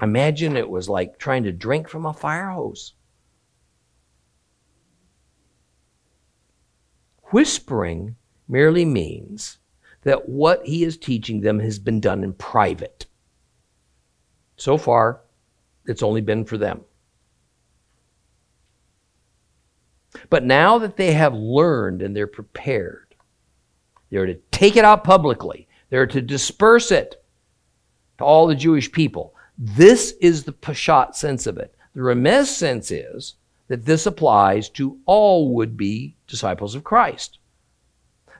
Imagine 0.00 0.56
it 0.56 0.68
was 0.68 0.88
like 0.88 1.18
trying 1.18 1.44
to 1.44 1.52
drink 1.52 1.88
from 1.88 2.04
a 2.04 2.12
fire 2.12 2.50
hose. 2.50 2.94
Whispering 7.30 8.16
merely 8.46 8.84
means 8.84 9.58
that 10.02 10.28
what 10.28 10.66
he 10.66 10.84
is 10.84 10.96
teaching 10.96 11.40
them 11.40 11.58
has 11.60 11.78
been 11.78 12.00
done 12.00 12.22
in 12.22 12.32
private. 12.34 13.06
So 14.56 14.76
far, 14.76 15.22
it's 15.86 16.02
only 16.02 16.20
been 16.20 16.44
for 16.44 16.58
them. 16.58 16.82
But 20.30 20.44
now 20.44 20.78
that 20.78 20.96
they 20.96 21.12
have 21.12 21.34
learned 21.34 22.02
and 22.02 22.16
they're 22.16 22.26
prepared, 22.26 23.14
they're 24.10 24.26
to 24.26 24.38
take 24.50 24.76
it 24.76 24.84
out 24.84 25.04
publicly, 25.04 25.68
they're 25.90 26.06
to 26.06 26.22
disperse 26.22 26.90
it 26.90 27.22
to 28.18 28.24
all 28.24 28.46
the 28.46 28.54
Jewish 28.54 28.90
people. 28.90 29.34
This 29.58 30.14
is 30.20 30.44
the 30.44 30.52
Peshat 30.52 31.14
sense 31.14 31.46
of 31.46 31.58
it. 31.58 31.74
The 31.94 32.00
Remez 32.00 32.46
sense 32.46 32.90
is 32.90 33.34
that 33.68 33.84
this 33.84 34.06
applies 34.06 34.68
to 34.70 34.98
all 35.06 35.54
would 35.54 35.76
be 35.76 36.16
disciples 36.26 36.74
of 36.74 36.84
Christ. 36.84 37.38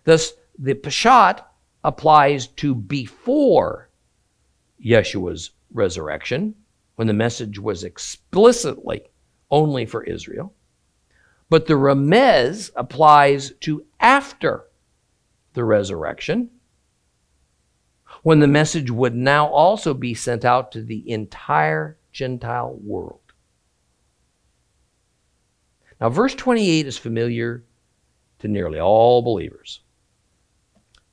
Thus, 0.05 0.35
the 0.59 0.75
Peshat 0.75 1.43
applies 1.83 2.49
to 2.49 2.75
before 2.75 3.91
Yeshua's 4.85 5.51
resurrection, 5.73 6.55
when 6.97 7.09
the 7.09 7.15
message 7.15 7.59
was 7.59 7.85
explicitly 7.85 9.03
only 9.51 9.87
for 9.87 10.05
Israel. 10.05 10.53
But 11.49 11.67
the 11.67 11.75
Remez 11.75 12.71
applies 12.75 13.53
to 13.61 13.85
after 14.01 14.65
the 15.53 15.65
resurrection, 15.65 16.51
when 18.23 18.41
the 18.41 18.49
message 18.49 18.91
would 18.91 19.15
now 19.15 19.47
also 19.47 19.95
be 19.95 20.15
sent 20.15 20.45
out 20.45 20.73
to 20.73 20.83
the 20.83 21.09
entire 21.11 21.99
Gentile 22.13 22.79
world. 22.83 23.21
Now, 26.01 26.09
verse 26.09 26.35
28 26.35 26.87
is 26.87 26.99
familiar 26.99 27.65
to 28.41 28.49
nearly 28.49 28.81
all 28.81 29.23
believers. 29.23 29.81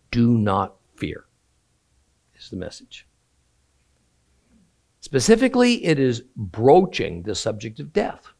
Do 0.10 0.38
not 0.38 0.76
fear, 0.95 1.26
is 2.36 2.49
the 2.49 2.58
message. 2.58 3.08
Specifically, 4.99 5.86
it 5.86 5.99
is 5.99 6.24
broaching 6.36 7.24
the 7.24 7.36
subject 7.36 7.80
of 7.80 7.93
death. 7.93 8.34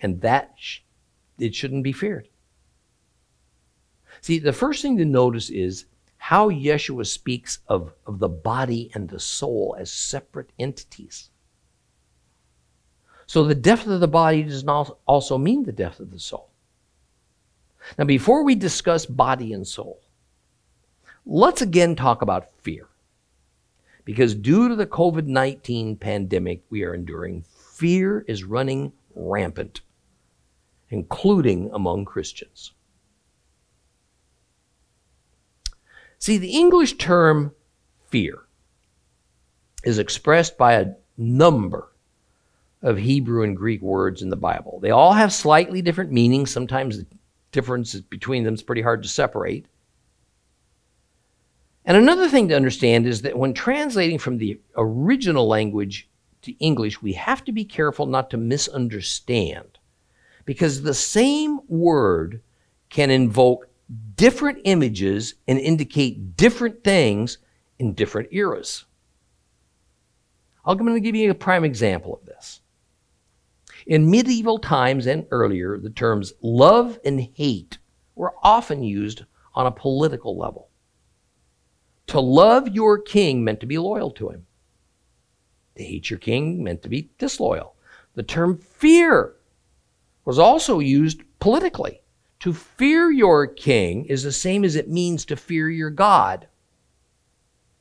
And 0.00 0.20
that, 0.20 0.54
sh- 0.56 0.80
it 1.38 1.54
shouldn't 1.54 1.84
be 1.84 1.92
feared. 1.92 2.28
See, 4.20 4.38
the 4.38 4.52
first 4.52 4.82
thing 4.82 4.96
to 4.98 5.04
notice 5.04 5.50
is 5.50 5.86
how 6.16 6.50
Yeshua 6.50 7.06
speaks 7.06 7.60
of, 7.68 7.94
of 8.06 8.18
the 8.18 8.28
body 8.28 8.90
and 8.94 9.08
the 9.08 9.20
soul 9.20 9.76
as 9.78 9.90
separate 9.90 10.50
entities. 10.58 11.30
So 13.26 13.44
the 13.44 13.54
death 13.54 13.86
of 13.86 14.00
the 14.00 14.08
body 14.08 14.42
does 14.42 14.64
not 14.64 14.98
also 15.06 15.38
mean 15.38 15.64
the 15.64 15.72
death 15.72 16.00
of 16.00 16.10
the 16.10 16.18
soul. 16.18 16.50
Now, 17.96 18.04
before 18.04 18.42
we 18.42 18.54
discuss 18.54 19.06
body 19.06 19.52
and 19.52 19.66
soul, 19.66 20.00
let's 21.24 21.62
again 21.62 21.94
talk 21.94 22.22
about 22.22 22.50
fear. 22.62 22.88
Because 24.04 24.34
due 24.34 24.68
to 24.68 24.74
the 24.74 24.86
COVID 24.86 25.26
19 25.26 25.96
pandemic 25.96 26.62
we 26.70 26.82
are 26.84 26.94
enduring, 26.94 27.42
fear 27.42 28.24
is 28.26 28.44
running 28.44 28.92
rampant, 29.14 29.82
including 30.90 31.70
among 31.72 32.04
Christians. 32.04 32.72
See, 36.18 36.38
the 36.38 36.56
English 36.56 36.94
term 36.94 37.54
fear 38.08 38.40
is 39.84 39.98
expressed 39.98 40.58
by 40.58 40.74
a 40.74 40.92
number 41.16 41.92
of 42.82 42.98
Hebrew 42.98 43.42
and 43.42 43.56
Greek 43.56 43.80
words 43.82 44.22
in 44.22 44.28
the 44.28 44.36
Bible. 44.36 44.78
They 44.80 44.90
all 44.90 45.12
have 45.12 45.32
slightly 45.32 45.82
different 45.82 46.12
meanings. 46.12 46.50
Sometimes 46.50 46.98
the 46.98 47.06
difference 47.52 47.94
between 48.00 48.44
them 48.44 48.54
is 48.54 48.62
pretty 48.62 48.82
hard 48.82 49.02
to 49.02 49.08
separate. 49.08 49.66
And 51.84 51.96
another 51.96 52.28
thing 52.28 52.48
to 52.48 52.56
understand 52.56 53.06
is 53.06 53.22
that 53.22 53.38
when 53.38 53.54
translating 53.54 54.18
from 54.18 54.38
the 54.38 54.60
original 54.76 55.48
language 55.48 56.08
to 56.42 56.52
English, 56.58 57.00
we 57.00 57.14
have 57.14 57.44
to 57.44 57.52
be 57.52 57.64
careful 57.64 58.06
not 58.06 58.30
to 58.30 58.36
misunderstand 58.36 59.77
because 60.48 60.80
the 60.80 60.94
same 60.94 61.60
word 61.68 62.40
can 62.88 63.10
invoke 63.10 63.68
different 64.14 64.58
images 64.64 65.34
and 65.46 65.58
indicate 65.58 66.38
different 66.38 66.82
things 66.82 67.36
in 67.78 67.92
different 67.92 68.30
eras. 68.32 68.86
I'm 70.64 70.78
going 70.78 70.94
to 70.94 71.00
give 71.00 71.14
you 71.14 71.30
a 71.30 71.34
prime 71.34 71.64
example 71.64 72.14
of 72.14 72.24
this. 72.24 72.62
In 73.86 74.10
medieval 74.10 74.58
times 74.58 75.06
and 75.06 75.26
earlier, 75.30 75.76
the 75.76 75.90
terms 75.90 76.32
love 76.40 76.98
and 77.04 77.20
hate 77.20 77.76
were 78.14 78.32
often 78.42 78.82
used 78.82 79.26
on 79.54 79.66
a 79.66 79.70
political 79.70 80.34
level. 80.34 80.70
To 82.06 82.20
love 82.20 82.68
your 82.68 82.98
king 82.98 83.44
meant 83.44 83.60
to 83.60 83.66
be 83.66 83.76
loyal 83.76 84.12
to 84.12 84.30
him. 84.30 84.46
To 85.76 85.84
hate 85.84 86.08
your 86.08 86.18
king 86.18 86.64
meant 86.64 86.82
to 86.84 86.88
be 86.88 87.10
disloyal. 87.18 87.74
The 88.14 88.22
term 88.22 88.56
fear 88.56 89.34
was 90.28 90.38
also 90.38 90.78
used 90.78 91.22
politically. 91.40 92.02
To 92.40 92.52
fear 92.52 93.10
your 93.10 93.46
king 93.46 94.04
is 94.04 94.22
the 94.22 94.30
same 94.30 94.62
as 94.62 94.76
it 94.76 94.90
means 94.90 95.24
to 95.24 95.36
fear 95.36 95.70
your 95.70 95.88
God. 95.88 96.46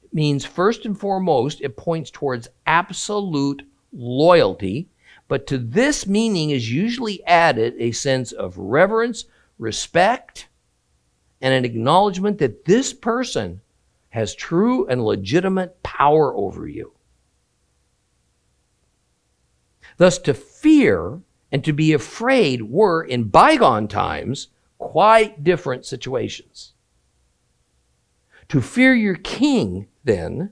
It 0.01 0.13
means, 0.13 0.45
first 0.45 0.85
and 0.85 0.97
foremost, 0.97 1.59
it 1.59 1.75
points 1.75 2.09
towards 2.09 2.47
absolute 2.65 3.63
loyalty, 3.91 4.87
but 5.27 5.45
to 5.47 5.57
this 5.57 6.07
meaning 6.07 6.51
is 6.51 6.71
usually 6.71 7.21
added 7.25 7.73
a 7.79 7.91
sense 7.91 8.31
of 8.31 8.57
reverence, 8.57 9.25
respect, 9.59 10.47
and 11.41 11.53
an 11.53 11.65
acknowledgement 11.65 12.37
that 12.37 12.63
this 12.63 12.93
person 12.93 13.59
has 14.11 14.33
true 14.33 14.87
and 14.87 15.03
legitimate 15.03 15.83
power 15.83 16.33
over 16.33 16.65
you. 16.65 16.93
Thus, 19.97 20.17
to 20.19 20.33
fear 20.33 21.19
and 21.51 21.63
to 21.63 21.73
be 21.73 21.93
afraid 21.93 22.63
were, 22.63 23.03
in 23.03 23.25
bygone 23.25 23.87
times, 23.87 24.49
quite 24.77 25.43
different 25.43 25.85
situations. 25.85 26.73
To 28.49 28.61
fear 28.61 28.93
your 28.93 29.15
king, 29.15 29.87
then, 30.03 30.51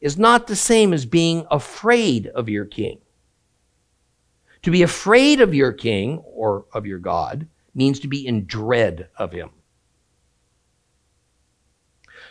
is 0.00 0.18
not 0.18 0.46
the 0.46 0.56
same 0.56 0.92
as 0.92 1.04
being 1.06 1.46
afraid 1.50 2.26
of 2.28 2.48
your 2.48 2.64
king. 2.64 2.98
To 4.62 4.70
be 4.70 4.82
afraid 4.82 5.40
of 5.40 5.54
your 5.54 5.72
king 5.72 6.18
or 6.18 6.66
of 6.72 6.86
your 6.86 6.98
God 6.98 7.48
means 7.74 8.00
to 8.00 8.08
be 8.08 8.26
in 8.26 8.46
dread 8.46 9.08
of 9.16 9.32
him. 9.32 9.50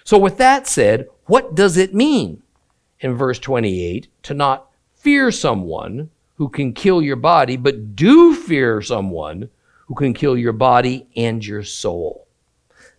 So, 0.03 0.17
with 0.17 0.37
that 0.37 0.67
said, 0.67 1.07
what 1.25 1.55
does 1.55 1.77
it 1.77 1.93
mean 1.93 2.41
in 2.99 3.15
verse 3.15 3.39
28 3.39 4.07
to 4.23 4.33
not 4.33 4.69
fear 4.95 5.31
someone 5.31 6.09
who 6.39 6.47
can 6.47 6.71
kill 6.71 7.01
your 7.01 7.17
body, 7.17 7.57
but 7.57 7.97
do 7.97 8.33
fear 8.33 8.81
someone 8.81 9.49
who 9.87 9.93
can 9.93 10.13
kill 10.13 10.37
your 10.37 10.53
body 10.53 11.05
and 11.17 11.45
your 11.45 11.63
soul? 11.63 12.29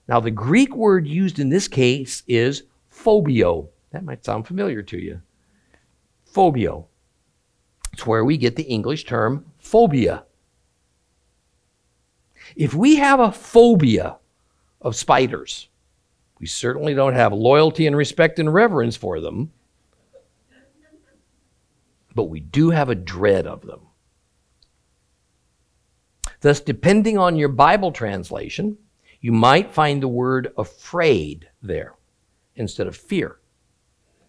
Now, 0.07 0.21
the 0.21 0.31
Greek 0.31 0.77
word 0.77 1.07
used 1.07 1.39
in 1.39 1.49
this 1.49 1.67
case 1.67 2.23
is 2.29 2.65
phobeo. 2.93 3.69
That 3.93 4.05
might 4.05 4.27
sound 4.27 4.47
familiar 4.47 4.83
to 4.83 4.99
you. 4.99 5.23
Phobeo. 6.31 6.85
It's 7.95 8.07
where 8.07 8.27
we 8.27 8.37
get 8.37 8.57
the 8.57 8.65
English 8.65 9.07
term 9.07 9.47
phobia. 9.59 10.25
If 12.57 12.75
we 12.75 12.97
have 12.97 13.21
a 13.21 13.33
phobia 13.33 14.19
of 14.83 14.95
spiders, 14.95 15.71
we 16.39 16.47
certainly 16.47 16.93
don't 16.93 17.15
have 17.15 17.33
loyalty 17.33 17.87
and 17.87 17.97
respect 17.97 18.39
and 18.39 18.53
reverence 18.53 18.97
for 18.97 19.19
them, 19.19 19.51
but 22.15 22.25
we 22.25 22.41
do 22.41 22.71
have 22.71 22.89
a 22.89 22.95
dread 22.95 23.47
of 23.47 23.63
them. 23.63 23.81
Thus, 26.41 26.61
depending 26.61 27.19
on 27.19 27.37
your 27.37 27.49
Bible 27.49 27.93
translation, 27.93 28.79
you 29.21 29.33
might 29.33 29.71
find 29.71 30.03
the 30.03 30.09
word 30.09 30.53
afraid 30.57 31.49
there 31.63 31.95
instead 32.57 32.87
of 32.87 32.97
fear. 32.97 33.37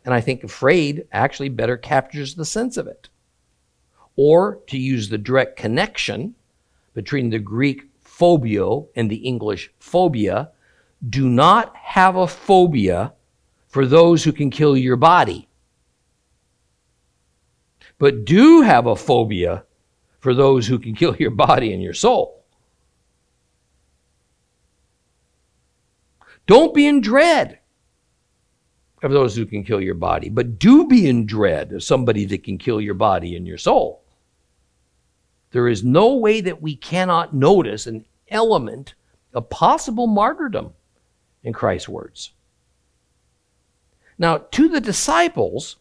And 0.03 0.13
I 0.13 0.21
think 0.21 0.43
afraid 0.43 1.07
actually 1.11 1.49
better 1.49 1.77
captures 1.77 2.35
the 2.35 2.45
sense 2.45 2.75
of 2.75 2.87
it. 2.87 3.09
Or 4.15 4.59
to 4.67 4.77
use 4.77 5.09
the 5.09 5.17
direct 5.17 5.55
connection 5.55 6.35
between 6.93 7.29
the 7.29 7.39
Greek 7.39 7.83
phobeo 8.03 8.87
and 8.95 9.09
the 9.09 9.17
English 9.17 9.71
phobia, 9.79 10.51
do 11.09 11.29
not 11.29 11.75
have 11.75 12.15
a 12.15 12.27
phobia 12.27 13.13
for 13.67 13.85
those 13.85 14.23
who 14.23 14.33
can 14.33 14.49
kill 14.49 14.75
your 14.75 14.97
body, 14.97 15.47
but 18.01 18.25
do 18.25 18.61
have 18.61 18.87
a 18.87 18.95
phobia 18.95 19.63
for 20.21 20.33
those 20.33 20.65
who 20.65 20.79
can 20.79 20.95
kill 20.95 21.15
your 21.17 21.29
body 21.29 21.71
and 21.71 21.83
your 21.83 21.93
soul. 21.93 22.43
Don't 26.47 26.73
be 26.73 26.87
in 26.87 27.01
dread 27.01 27.59
of 29.03 29.11
those 29.11 29.35
who 29.35 29.45
can 29.45 29.63
kill 29.63 29.79
your 29.79 29.93
body, 29.93 30.29
but 30.29 30.57
do 30.57 30.87
be 30.87 31.07
in 31.07 31.27
dread 31.27 31.73
of 31.73 31.83
somebody 31.83 32.25
that 32.25 32.43
can 32.43 32.57
kill 32.57 32.81
your 32.81 32.95
body 32.95 33.35
and 33.35 33.45
your 33.45 33.59
soul. 33.59 34.01
There 35.51 35.67
is 35.67 35.83
no 35.83 36.15
way 36.15 36.41
that 36.41 36.59
we 36.59 36.75
cannot 36.75 37.35
notice 37.35 37.85
an 37.85 38.05
element 38.29 38.95
of 39.31 39.47
possible 39.51 40.07
martyrdom 40.07 40.73
in 41.43 41.53
Christ's 41.53 41.87
words. 41.87 42.31
Now, 44.17 44.39
to 44.39 44.69
the 44.69 44.81
disciples, 44.81 45.75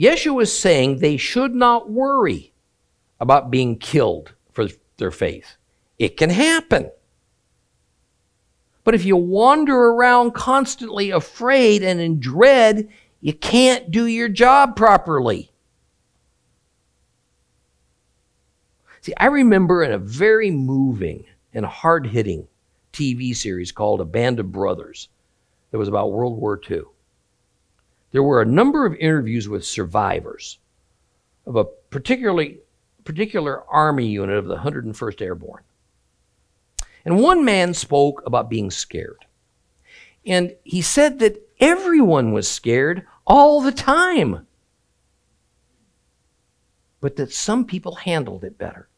Yeshua 0.00 0.42
is 0.42 0.58
saying 0.58 0.98
they 0.98 1.18
should 1.18 1.54
not 1.54 1.90
worry 1.90 2.54
about 3.20 3.50
being 3.50 3.76
killed 3.76 4.32
for 4.50 4.66
their 4.96 5.10
faith. 5.10 5.56
It 5.98 6.16
can 6.16 6.30
happen. 6.30 6.90
But 8.82 8.94
if 8.94 9.04
you 9.04 9.16
wander 9.16 9.76
around 9.76 10.32
constantly 10.32 11.10
afraid 11.10 11.82
and 11.82 12.00
in 12.00 12.18
dread, 12.18 12.88
you 13.20 13.34
can't 13.34 13.90
do 13.90 14.06
your 14.06 14.30
job 14.30 14.74
properly. 14.74 15.52
See, 19.02 19.12
I 19.18 19.26
remember 19.26 19.82
in 19.82 19.92
a 19.92 19.98
very 19.98 20.50
moving 20.50 21.26
and 21.52 21.66
hard 21.66 22.06
hitting 22.06 22.48
TV 22.92 23.36
series 23.36 23.70
called 23.70 24.00
A 24.00 24.06
Band 24.06 24.40
of 24.40 24.50
Brothers 24.50 25.10
that 25.70 25.78
was 25.78 25.88
about 25.88 26.12
World 26.12 26.38
War 26.38 26.58
II. 26.70 26.82
There 28.12 28.22
were 28.22 28.42
a 28.42 28.46
number 28.46 28.86
of 28.86 28.94
interviews 28.96 29.48
with 29.48 29.64
survivors 29.64 30.58
of 31.46 31.56
a 31.56 31.64
particularly 31.64 32.60
particular 33.04 33.64
army 33.68 34.06
unit 34.06 34.36
of 34.36 34.46
the 34.46 34.56
101st 34.56 35.22
Airborne. 35.22 35.62
And 37.04 37.20
one 37.20 37.44
man 37.44 37.72
spoke 37.74 38.22
about 38.26 38.50
being 38.50 38.70
scared. 38.70 39.24
And 40.26 40.54
he 40.64 40.82
said 40.82 41.18
that 41.20 41.40
everyone 41.58 42.32
was 42.32 42.48
scared 42.48 43.06
all 43.26 43.60
the 43.60 43.72
time, 43.72 44.46
but 47.00 47.16
that 47.16 47.32
some 47.32 47.64
people 47.64 47.94
handled 47.94 48.44
it 48.44 48.58
better. 48.58 48.88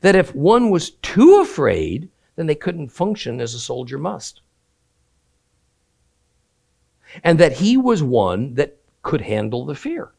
That 0.00 0.16
if 0.16 0.34
one 0.34 0.70
was 0.70 0.90
too 0.90 1.40
afraid, 1.40 2.08
then 2.36 2.46
they 2.46 2.54
couldn't 2.54 2.88
function 2.88 3.40
as 3.40 3.52
a 3.52 3.60
soldier 3.60 3.98
must. 3.98 4.40
And 7.22 7.38
that 7.38 7.54
he 7.54 7.76
was 7.76 8.02
one 8.02 8.54
that 8.54 8.76
could 9.02 9.20
handle 9.20 9.66
the 9.66 9.74
fear. 9.74 10.12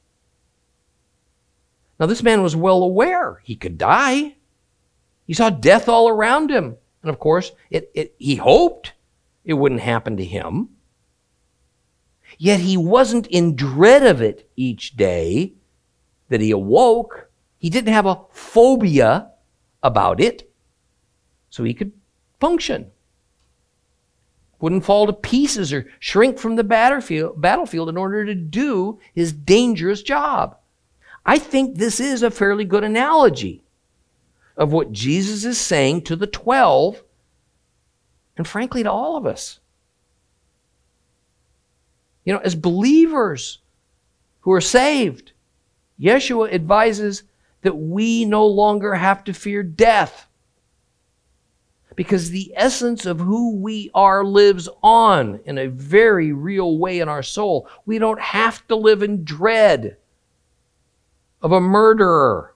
Now, 2.00 2.06
this 2.06 2.24
man 2.24 2.41
was 2.44 2.56
well 2.56 2.84
aware 2.84 3.41
he 3.44 3.56
could 3.56 3.78
die. 3.78 4.36
He 5.26 5.34
saw 5.34 5.50
death 5.50 5.88
all 5.88 6.10
around 6.10 6.52
him. 6.52 6.76
And 7.02 7.10
of 7.10 7.20
course, 7.20 7.52
it, 7.70 7.91
it, 7.94 8.16
he 8.18 8.36
hoped 8.36 8.94
it 9.46 9.54
wouldn't 9.54 9.82
happen 9.82 10.18
to 10.18 10.26
him. 10.26 10.70
Yet 12.38 12.62
he 12.62 12.78
wasn't 12.78 13.28
in 13.28 13.56
dread 13.56 14.06
of 14.06 14.22
it 14.22 14.50
each 14.56 14.96
day 14.96 15.54
that 16.30 16.41
he 16.41 16.52
awoke. 16.52 17.30
He 17.58 17.70
didn't 17.70 17.94
have 17.94 18.06
a 18.06 18.22
phobia 18.32 19.30
about 19.82 20.20
it 20.20 20.52
so 21.50 21.64
he 21.64 21.74
could 21.74 21.91
function. 22.39 22.91
Wouldn't 24.64 24.86
fall 24.86 25.05
to 25.05 25.11
pieces 25.11 25.74
or 25.74 25.86
shrink 25.99 26.39
from 26.39 26.55
the 26.55 26.64
battlefield, 26.64 27.89
in 27.89 27.97
order 27.97 28.26
to 28.26 28.34
do 28.34 28.97
his 29.14 29.34
dangerous 29.34 30.01
job. 30.01 30.55
I 31.26 31.38
think 31.38 31.76
this 31.76 31.99
is 31.99 32.24
a 32.24 32.32
fairly 32.32 32.64
good 32.64 32.86
analogy 32.86 33.66
of 34.55 34.72
what 34.72 34.93
Jesus 34.93 35.43
is 35.43 35.57
saying 35.57 36.03
to 36.03 36.16
the 36.16 36.28
12 36.28 37.03
and 38.38 38.47
frankly 38.47 38.84
to 38.84 38.89
all 38.89 39.18
of 39.18 39.26
us. 39.26 39.59
You 42.24 42.32
know, 42.32 42.39
as 42.39 42.55
believers 42.55 43.59
who 44.39 44.53
are 44.53 44.61
saved, 44.61 45.34
Yeshua 45.99 46.53
advises 46.53 47.24
that 47.64 47.76
we 47.76 48.24
no 48.24 48.47
longer 48.47 48.95
have 48.95 49.26
to 49.26 49.34
fear 49.34 49.61
death 49.61 50.30
because 51.96 52.30
the 52.30 52.52
essence 52.56 53.06
of 53.06 53.20
who 53.20 53.56
we 53.56 53.91
are 53.94 54.24
lives 54.24 54.68
on 54.82 55.39
in 55.46 55.58
a 55.58 55.68
very 55.68 56.32
real 56.32 56.78
way 56.78 57.00
in 57.00 57.10
our 57.10 57.24
soul. 57.24 57.68
We 57.86 58.00
don't 58.00 58.20
have 58.20 58.68
to 58.68 58.76
live 58.76 59.04
in 59.04 59.24
dread 59.24 59.98
of 61.41 61.52
a 61.52 61.62
murderer, 61.62 62.56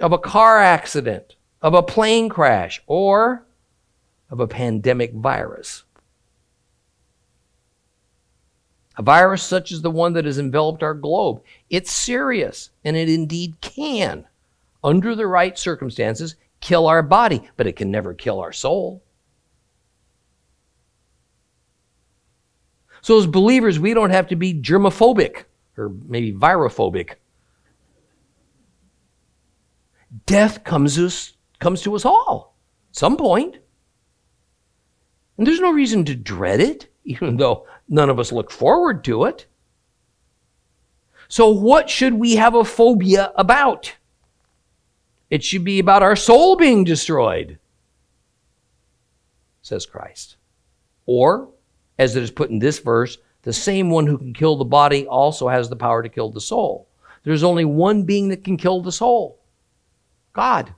of 0.00 0.12
a 0.12 0.18
car 0.18 0.58
accident, 0.58 1.36
of 1.62 1.74
a 1.74 1.82
plane 1.82 2.28
crash, 2.28 2.82
or 2.86 3.44
of 4.30 4.40
a 4.40 4.48
pandemic 4.48 5.12
virus. 5.12 5.84
A 8.96 9.02
virus 9.02 9.42
such 9.42 9.72
as 9.72 9.82
the 9.82 9.90
one 9.90 10.12
that 10.12 10.24
has 10.24 10.38
enveloped 10.38 10.82
our 10.82 10.94
globe. 10.94 11.42
It's 11.68 11.90
serious, 11.90 12.70
and 12.84 12.96
it 12.96 13.08
indeed 13.08 13.60
can, 13.60 14.26
under 14.82 15.14
the 15.14 15.26
right 15.26 15.58
circumstances, 15.58 16.36
kill 16.64 16.86
our 16.86 17.02
body, 17.02 17.42
but 17.58 17.66
it 17.66 17.76
can 17.76 17.90
never 17.90 18.14
kill 18.14 18.40
our 18.40 18.52
soul. 18.52 19.04
So, 23.02 23.18
as 23.18 23.26
believers, 23.26 23.78
we 23.78 23.92
don't 23.92 24.10
have 24.10 24.28
to 24.28 24.36
be 24.36 24.54
germophobic 24.54 25.44
or 25.76 25.90
maybe 26.08 26.32
virophobic. 26.32 27.16
Death 30.24 30.64
comes 30.64 30.94
to 30.94 31.06
us, 31.06 31.34
comes 31.58 31.82
to 31.82 31.94
us 31.94 32.06
all 32.06 32.56
at 32.90 32.96
some 32.96 33.18
point. 33.18 33.58
And 35.36 35.46
there's 35.46 35.60
no 35.60 35.70
reason 35.70 36.06
to 36.06 36.14
dread 36.14 36.60
it, 36.60 36.86
even 37.04 37.36
though 37.36 37.66
none 37.90 38.08
of 38.08 38.18
us 38.18 38.32
look 38.32 38.50
forward 38.50 39.04
to 39.04 39.24
it. 39.24 39.44
So, 41.28 41.50
what 41.50 41.90
should 41.90 42.14
we 42.14 42.36
have 42.36 42.54
a 42.54 42.64
phobia 42.64 43.32
about? 43.36 43.96
It 45.34 45.42
should 45.42 45.64
be 45.64 45.80
about 45.80 46.04
our 46.04 46.14
soul 46.14 46.54
being 46.54 46.84
destroyed, 46.84 47.58
says 49.62 49.84
Christ. 49.84 50.36
Or, 51.06 51.48
as 51.98 52.14
it 52.14 52.22
is 52.22 52.30
put 52.30 52.50
in 52.50 52.60
this 52.60 52.78
verse, 52.78 53.18
the 53.42 53.52
same 53.52 53.90
one 53.90 54.06
who 54.06 54.16
can 54.16 54.32
kill 54.32 54.54
the 54.54 54.64
body 54.64 55.08
also 55.08 55.48
has 55.48 55.68
the 55.68 55.74
power 55.74 56.04
to 56.04 56.08
kill 56.08 56.30
the 56.30 56.40
soul. 56.40 56.86
There's 57.24 57.42
only 57.42 57.64
one 57.64 58.04
being 58.04 58.28
that 58.28 58.44
can 58.44 58.56
kill 58.56 58.80
the 58.80 58.92
soul 58.92 59.40
God. 60.34 60.72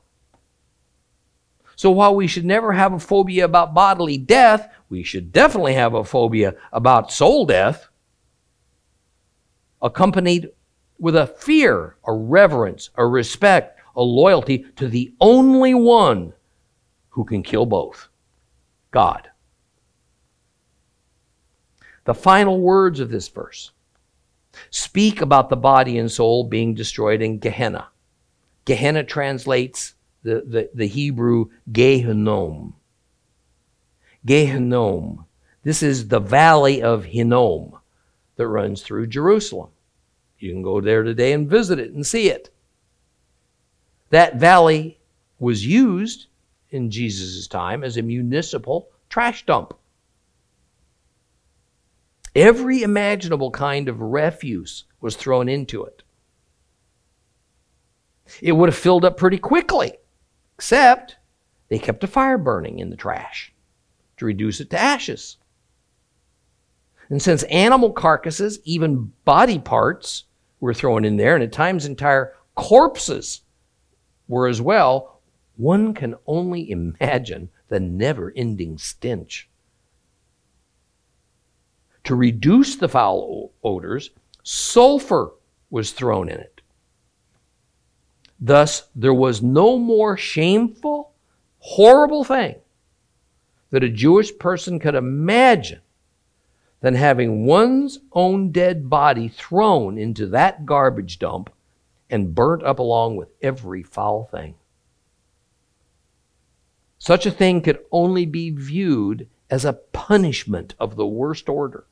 So 1.74 1.90
while 1.90 2.14
we 2.14 2.26
should 2.26 2.46
never 2.46 2.72
have 2.72 2.94
a 2.94 2.98
phobia 2.98 3.44
about 3.44 3.74
bodily 3.74 4.16
death, 4.16 4.72
we 4.88 5.02
should 5.02 5.32
definitely 5.32 5.74
have 5.74 5.92
a 5.92 6.02
phobia 6.02 6.54
about 6.72 7.12
soul 7.12 7.44
death, 7.44 7.88
accompanied 9.82 10.48
with 10.98 11.14
a 11.14 11.26
fear, 11.26 11.96
a 12.06 12.14
reverence, 12.14 12.88
a 12.94 13.06
respect 13.06 13.75
a 13.96 14.02
loyalty 14.02 14.66
to 14.76 14.88
the 14.88 15.12
only 15.20 15.74
one 15.74 16.32
who 17.10 17.24
can 17.24 17.42
kill 17.42 17.66
both 17.66 18.08
God. 18.90 19.30
The 22.04 22.14
final 22.14 22.60
words 22.60 23.00
of 23.00 23.10
this 23.10 23.28
verse 23.28 23.72
speak 24.70 25.20
about 25.20 25.48
the 25.48 25.56
body 25.56 25.98
and 25.98 26.10
soul 26.10 26.44
being 26.44 26.74
destroyed 26.74 27.20
in 27.20 27.38
Gehenna. 27.38 27.88
Gehenna 28.64 29.02
translates 29.04 29.94
the, 30.22 30.42
the, 30.46 30.70
the 30.74 30.86
Hebrew 30.86 31.46
Gehenom. 31.70 32.74
Gehenom. 34.26 35.24
This 35.62 35.82
is 35.82 36.08
the 36.08 36.20
valley 36.20 36.82
of 36.82 37.04
Hinnom 37.04 37.78
that 38.36 38.48
runs 38.48 38.82
through 38.82 39.08
Jerusalem. 39.08 39.70
You 40.38 40.52
can 40.52 40.62
go 40.62 40.80
there 40.80 41.02
today 41.02 41.32
and 41.32 41.48
visit 41.48 41.78
it 41.78 41.92
and 41.92 42.06
see 42.06 42.28
it. 42.28 42.50
That 44.10 44.36
valley 44.36 44.98
was 45.38 45.66
used 45.66 46.26
in 46.70 46.90
Jesus' 46.90 47.46
time 47.46 47.82
as 47.82 47.96
a 47.96 48.02
municipal 48.02 48.88
trash 49.08 49.44
dump. 49.46 49.74
Every 52.34 52.82
imaginable 52.82 53.50
kind 53.50 53.88
of 53.88 54.00
refuse 54.00 54.84
was 55.00 55.16
thrown 55.16 55.48
into 55.48 55.84
it. 55.84 56.02
It 58.42 58.52
would 58.52 58.68
have 58.68 58.76
filled 58.76 59.04
up 59.04 59.16
pretty 59.16 59.38
quickly, 59.38 59.92
except 60.56 61.16
they 61.68 61.78
kept 61.78 62.04
a 62.04 62.08
fire 62.08 62.38
burning 62.38 62.78
in 62.78 62.90
the 62.90 62.96
trash 62.96 63.52
to 64.18 64.26
reduce 64.26 64.60
it 64.60 64.70
to 64.70 64.78
ashes. 64.78 65.38
And 67.08 67.22
since 67.22 67.42
animal 67.44 67.92
carcasses, 67.92 68.58
even 68.64 69.12
body 69.24 69.58
parts, 69.58 70.24
were 70.58 70.74
thrown 70.74 71.04
in 71.04 71.16
there, 71.16 71.34
and 71.34 71.44
at 71.44 71.52
times 71.52 71.86
entire 71.86 72.34
corpses 72.54 73.42
were 74.28 74.46
as 74.46 74.60
well, 74.60 75.20
one 75.56 75.94
can 75.94 76.14
only 76.26 76.70
imagine 76.70 77.48
the 77.68 77.80
never 77.80 78.32
ending 78.36 78.78
stench. 78.78 79.48
To 82.04 82.14
reduce 82.14 82.76
the 82.76 82.88
foul 82.88 83.52
odors, 83.64 84.10
sulfur 84.42 85.32
was 85.70 85.92
thrown 85.92 86.28
in 86.28 86.38
it. 86.38 86.60
Thus, 88.38 88.88
there 88.94 89.14
was 89.14 89.42
no 89.42 89.78
more 89.78 90.16
shameful, 90.16 91.12
horrible 91.58 92.22
thing 92.22 92.56
that 93.70 93.82
a 93.82 93.88
Jewish 93.88 94.36
person 94.38 94.78
could 94.78 94.94
imagine 94.94 95.80
than 96.80 96.94
having 96.94 97.46
one's 97.46 97.98
own 98.12 98.52
dead 98.52 98.88
body 98.88 99.28
thrown 99.28 99.98
into 99.98 100.26
that 100.28 100.64
garbage 100.66 101.18
dump 101.18 101.50
and 102.10 102.34
burnt 102.34 102.62
up 102.62 102.78
along 102.78 103.16
with 103.16 103.28
every 103.42 103.82
foul 103.82 104.24
thing. 104.24 104.54
Such 106.98 107.26
a 107.26 107.30
thing 107.30 107.60
could 107.60 107.84
only 107.92 108.26
be 108.26 108.50
viewed 108.50 109.28
as 109.50 109.64
a 109.64 109.74
punishment 109.74 110.74
of 110.78 110.96
the 110.96 111.06
worst 111.06 111.48
order. 111.48 111.86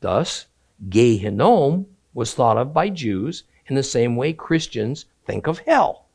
Thus, 0.00 0.46
Gehinnom 0.88 1.86
was 2.12 2.34
thought 2.34 2.58
of 2.58 2.74
by 2.74 2.90
Jews 2.90 3.44
in 3.66 3.74
the 3.74 3.82
same 3.82 4.16
way 4.16 4.32
Christians 4.32 5.06
think 5.24 5.46
of 5.46 5.60
hell. 5.60 6.06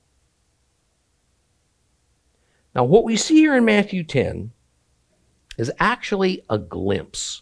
Now, 2.76 2.84
what 2.84 3.04
we 3.04 3.16
see 3.16 3.38
here 3.38 3.56
in 3.56 3.66
Matthew 3.66 4.04
10 4.04 4.52
is 5.58 5.72
actually 5.80 6.44
a 6.50 6.60
glimpse 6.60 7.42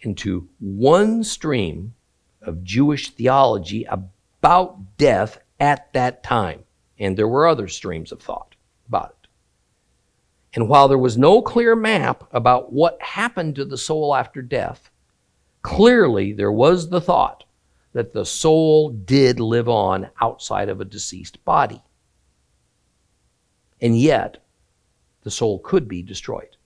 into 0.00 0.48
one 0.60 1.24
stream 1.24 1.94
of 2.40 2.62
Jewish 2.62 3.10
theology 3.10 3.84
about 3.84 4.10
about 4.46 4.96
death 4.96 5.40
at 5.58 5.92
that 5.92 6.22
time. 6.22 6.62
And 7.00 7.16
there 7.16 7.26
were 7.26 7.48
other 7.48 7.66
streams 7.66 8.12
of 8.12 8.22
thought 8.22 8.54
about 8.86 9.16
it. 9.20 9.28
And 10.54 10.68
while 10.68 10.86
there 10.86 10.96
was 10.96 11.18
no 11.18 11.42
clear 11.42 11.74
map 11.74 12.22
about 12.30 12.72
what 12.72 13.02
happened 13.02 13.56
to 13.56 13.64
the 13.64 13.76
soul 13.76 14.14
after 14.14 14.42
death, 14.42 14.88
clearly 15.62 16.32
there 16.32 16.52
was 16.52 16.88
the 16.88 17.00
thought 17.00 17.42
that 17.92 18.12
the 18.12 18.24
soul 18.24 18.90
did 18.90 19.40
live 19.40 19.68
on 19.68 20.10
outside 20.20 20.68
of 20.68 20.80
a 20.80 20.84
deceased 20.84 21.44
body. 21.44 21.82
And 23.80 23.98
yet, 23.98 24.44
the 25.24 25.30
soul 25.32 25.58
could 25.58 25.88
be 25.88 26.02
destroyed. 26.02 26.56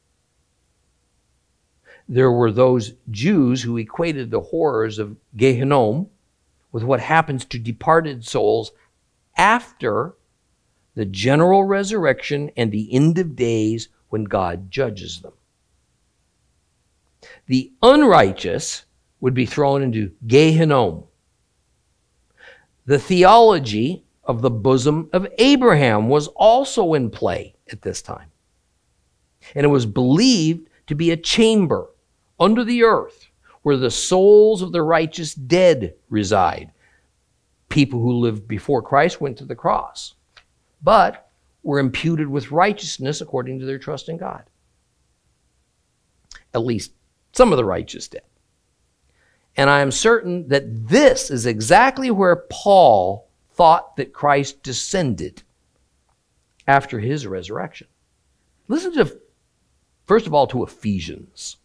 There 2.11 2.31
were 2.31 2.53
those 2.53 2.93
Jews 3.11 3.63
who 3.63 3.79
equated 3.79 4.31
the 4.31 4.43
horrors 4.43 4.99
of 4.99 5.17
Gehinnom 5.35 6.09
with 6.73 6.85
what 6.85 7.01
happens 7.01 7.45
to 7.47 7.59
departed 7.59 8.25
souls 8.25 8.73
after 9.37 10.15
the 10.95 11.05
general 11.05 11.65
resurrection 11.65 12.51
and 12.57 12.71
the 12.71 12.93
end 12.93 13.19
of 13.19 13.37
days 13.37 13.89
when 14.09 14.25
God 14.25 14.71
judges 14.71 15.21
them. 15.21 15.33
The 17.47 17.73
unrighteous 17.83 18.85
would 19.21 19.35
be 19.35 19.47
thrown 19.47 19.83
into 19.83 20.13
Gehinnom. 20.27 21.07
The 22.87 22.99
theology 22.99 24.05
of 24.25 24.43
the 24.43 24.51
bosom 24.51 25.09
of 25.13 25.27
Abraham 25.39 26.09
was 26.09 26.29
also 26.29 26.95
in 26.95 27.11
play 27.11 27.55
at 27.71 27.83
this 27.83 28.03
time. 28.03 28.31
And 29.55 29.65
it 29.65 29.69
was 29.69 29.87
believed 29.87 30.69
to 30.87 30.95
be 30.95 31.11
a 31.11 31.17
chamber 31.17 31.91
under 32.39 32.65
the 32.65 32.83
earth 32.83 33.30
where 33.63 33.77
the 33.77 33.91
souls 33.91 34.63
of 34.63 34.73
the 34.73 34.83
righteous 34.83 35.35
dead 35.35 35.95
reside. 36.09 36.73
People 37.69 38.01
who 38.01 38.13
lived 38.13 38.49
before 38.49 38.83
Christ 38.83 39.21
went 39.21 39.39
to 39.39 39.45
the 39.45 39.55
cross, 39.55 40.15
but 40.83 41.31
were 41.63 41.79
imputed 41.79 42.27
with 42.27 42.51
righteousness 42.51 43.21
according 43.21 43.59
to 43.59 43.67
their 43.67 43.79
trust 43.79 44.09
in 44.09 44.17
God. 44.17 44.45
at 46.55 46.65
least 46.65 46.93
some 47.33 47.53
of 47.53 47.57
the 47.57 47.65
righteous 47.65 48.09
did. 48.09 48.23
And 49.57 49.69
I 49.69 49.81
am 49.81 49.91
certain 49.91 50.49
that 50.49 50.89
this 50.89 51.31
is 51.31 51.47
exactly 51.47 52.11
where 52.11 52.45
Paul 52.51 53.29
thought 53.53 53.97
that 53.97 54.13
Christ 54.13 54.63
descended 54.63 55.43
after 56.67 56.99
his 56.99 57.27
resurrection. 57.27 57.89
Listen 58.69 58.95
to, 58.95 59.19
first 60.07 60.27
of 60.27 60.35
all, 60.35 60.47
to 60.49 60.63
Ephesians, 60.63 61.57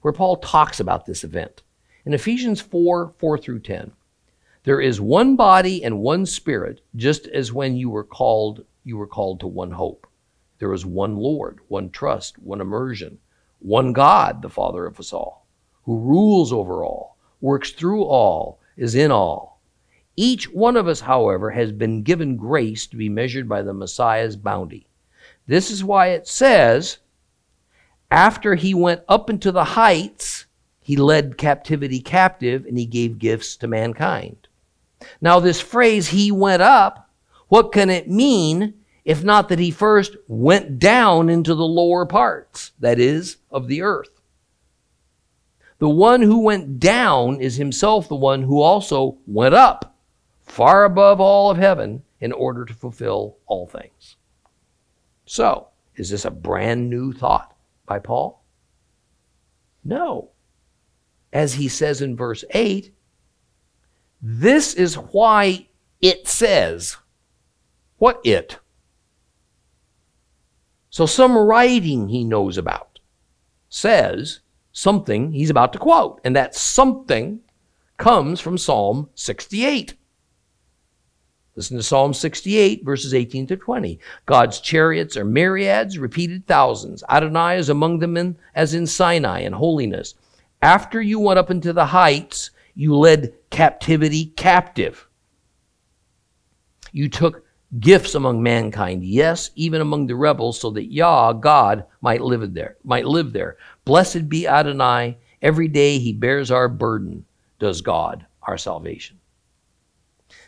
where 0.00 0.12
Paul 0.12 0.36
talks 0.36 0.80
about 0.80 1.06
this 1.06 1.24
event. 1.24 1.62
In 2.04 2.14
Ephesians 2.14 2.60
4 2.60 3.14
4 3.18 3.38
through 3.38 3.60
10, 3.60 3.92
there 4.64 4.80
is 4.80 5.00
one 5.00 5.36
body 5.36 5.82
and 5.82 6.00
one 6.00 6.26
spirit, 6.26 6.82
just 6.96 7.26
as 7.28 7.52
when 7.52 7.76
you 7.76 7.88
were 7.88 8.04
called, 8.04 8.64
you 8.84 8.96
were 8.96 9.06
called 9.06 9.40
to 9.40 9.46
one 9.46 9.72
hope. 9.72 10.06
There 10.58 10.72
is 10.74 10.84
one 10.84 11.16
Lord, 11.16 11.60
one 11.68 11.90
trust, 11.90 12.38
one 12.38 12.60
immersion, 12.60 13.18
one 13.60 13.92
God, 13.94 14.42
the 14.42 14.50
Father 14.50 14.84
of 14.86 15.00
us 15.00 15.12
all, 15.12 15.46
who 15.84 15.98
rules 15.98 16.52
over 16.52 16.84
all, 16.84 17.16
works 17.40 17.72
through 17.72 18.04
all, 18.04 18.60
is 18.76 18.94
in 18.94 19.10
all. 19.10 19.60
Each 20.16 20.50
one 20.50 20.76
of 20.76 20.86
us, 20.86 21.00
however, 21.00 21.50
has 21.50 21.72
been 21.72 22.02
given 22.02 22.36
grace 22.36 22.86
to 22.88 22.96
be 22.96 23.08
measured 23.08 23.48
by 23.48 23.62
the 23.62 23.72
Messiah's 23.72 24.36
bounty. 24.36 24.86
This 25.46 25.70
is 25.70 25.82
why 25.82 26.08
it 26.08 26.28
says, 26.28 26.98
after 28.10 28.54
he 28.54 28.74
went 28.74 29.02
up 29.08 29.30
into 29.30 29.52
the 29.52 29.64
heights, 29.64 30.46
he 30.80 30.96
led 30.96 31.38
captivity 31.38 32.00
captive 32.00 32.66
and 32.66 32.76
he 32.76 32.86
gave 32.86 33.18
gifts 33.18 33.56
to 33.58 33.68
mankind. 33.68 34.48
Now, 35.20 35.40
this 35.40 35.60
phrase, 35.60 36.08
he 36.08 36.32
went 36.32 36.62
up, 36.62 37.10
what 37.48 37.72
can 37.72 37.90
it 37.90 38.08
mean 38.08 38.74
if 39.04 39.24
not 39.24 39.48
that 39.48 39.58
he 39.58 39.70
first 39.70 40.16
went 40.28 40.78
down 40.78 41.28
into 41.28 41.54
the 41.54 41.64
lower 41.64 42.04
parts, 42.04 42.72
that 42.80 42.98
is, 42.98 43.36
of 43.50 43.68
the 43.68 43.82
earth? 43.82 44.20
The 45.78 45.88
one 45.88 46.20
who 46.20 46.40
went 46.40 46.78
down 46.78 47.40
is 47.40 47.56
himself 47.56 48.08
the 48.08 48.14
one 48.14 48.42
who 48.42 48.60
also 48.60 49.16
went 49.26 49.54
up, 49.54 49.96
far 50.42 50.84
above 50.84 51.20
all 51.20 51.50
of 51.50 51.56
heaven, 51.56 52.02
in 52.20 52.32
order 52.32 52.66
to 52.66 52.74
fulfill 52.74 53.38
all 53.46 53.66
things. 53.66 54.16
So, 55.24 55.68
is 55.96 56.10
this 56.10 56.26
a 56.26 56.30
brand 56.30 56.90
new 56.90 57.12
thought 57.14 57.49
by 57.90 57.98
Paul? 57.98 58.40
No. 59.82 60.30
As 61.32 61.54
he 61.54 61.66
says 61.66 62.00
in 62.00 62.16
verse 62.16 62.44
8, 62.50 62.94
this 64.22 64.74
is 64.74 64.94
why 64.94 65.66
it 66.00 66.28
says, 66.28 66.96
what 67.98 68.20
it? 68.24 68.60
So 70.88 71.04
some 71.04 71.36
writing 71.36 72.08
he 72.08 72.22
knows 72.22 72.56
about 72.56 73.00
says 73.68 74.40
something 74.70 75.32
he's 75.32 75.50
about 75.50 75.72
to 75.72 75.78
quote, 75.80 76.20
and 76.22 76.36
that 76.36 76.54
something 76.54 77.40
comes 77.96 78.40
from 78.40 78.56
Psalm 78.56 79.10
68. 79.16 79.94
Listen 81.56 81.76
to 81.76 81.82
Psalm 81.82 82.14
68, 82.14 82.84
verses 82.84 83.12
18 83.12 83.48
to 83.48 83.56
20. 83.56 83.98
God's 84.26 84.60
chariots 84.60 85.16
are 85.16 85.24
myriads, 85.24 85.98
repeated 85.98 86.46
thousands. 86.46 87.02
Adonai 87.08 87.56
is 87.58 87.68
among 87.68 87.98
them 87.98 88.16
in, 88.16 88.36
as 88.54 88.72
in 88.72 88.86
Sinai 88.86 89.40
in 89.40 89.52
holiness. 89.52 90.14
After 90.62 91.02
you 91.02 91.18
went 91.18 91.38
up 91.38 91.50
into 91.50 91.72
the 91.72 91.86
heights, 91.86 92.50
you 92.74 92.96
led 92.96 93.34
captivity 93.50 94.26
captive. 94.36 95.08
You 96.92 97.08
took 97.08 97.44
gifts 97.78 98.14
among 98.14 98.42
mankind, 98.42 99.04
yes, 99.04 99.50
even 99.54 99.80
among 99.80 100.06
the 100.06 100.16
rebels, 100.16 100.60
so 100.60 100.70
that 100.70 100.92
Yah, 100.92 101.32
God, 101.32 101.84
might 102.00 102.20
live 102.20 102.52
there, 102.54 102.76
might 102.84 103.06
live 103.06 103.32
there. 103.32 103.56
Blessed 103.84 104.28
be 104.28 104.46
Adonai. 104.46 105.18
Every 105.42 105.68
day 105.68 105.98
he 105.98 106.12
bears 106.12 106.50
our 106.50 106.68
burden, 106.68 107.24
does 107.58 107.80
God, 107.80 108.26
our 108.42 108.58
salvation. 108.58 109.19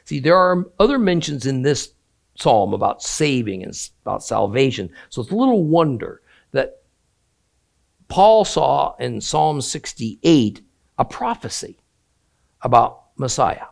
See, 0.05 0.21
there 0.21 0.37
are 0.37 0.67
other 0.79 0.99
mentions 0.99 1.47
in 1.47 1.63
this 1.63 1.93
psalm 2.37 2.75
about 2.75 3.03
saving 3.03 3.63
and 3.63 3.91
about 4.05 4.25
salvation. 4.25 4.91
So 5.11 5.23
it's 5.23 5.31
a 5.31 5.37
little 5.37 5.65
wonder 5.65 6.23
that 6.53 6.83
Paul 8.09 8.45
saw 8.45 8.95
in 8.97 9.21
Psalm 9.21 9.61
68 9.61 10.63
a 10.99 11.05
prophecy 11.05 11.79
about 12.63 13.05
Messiah. 13.17 13.67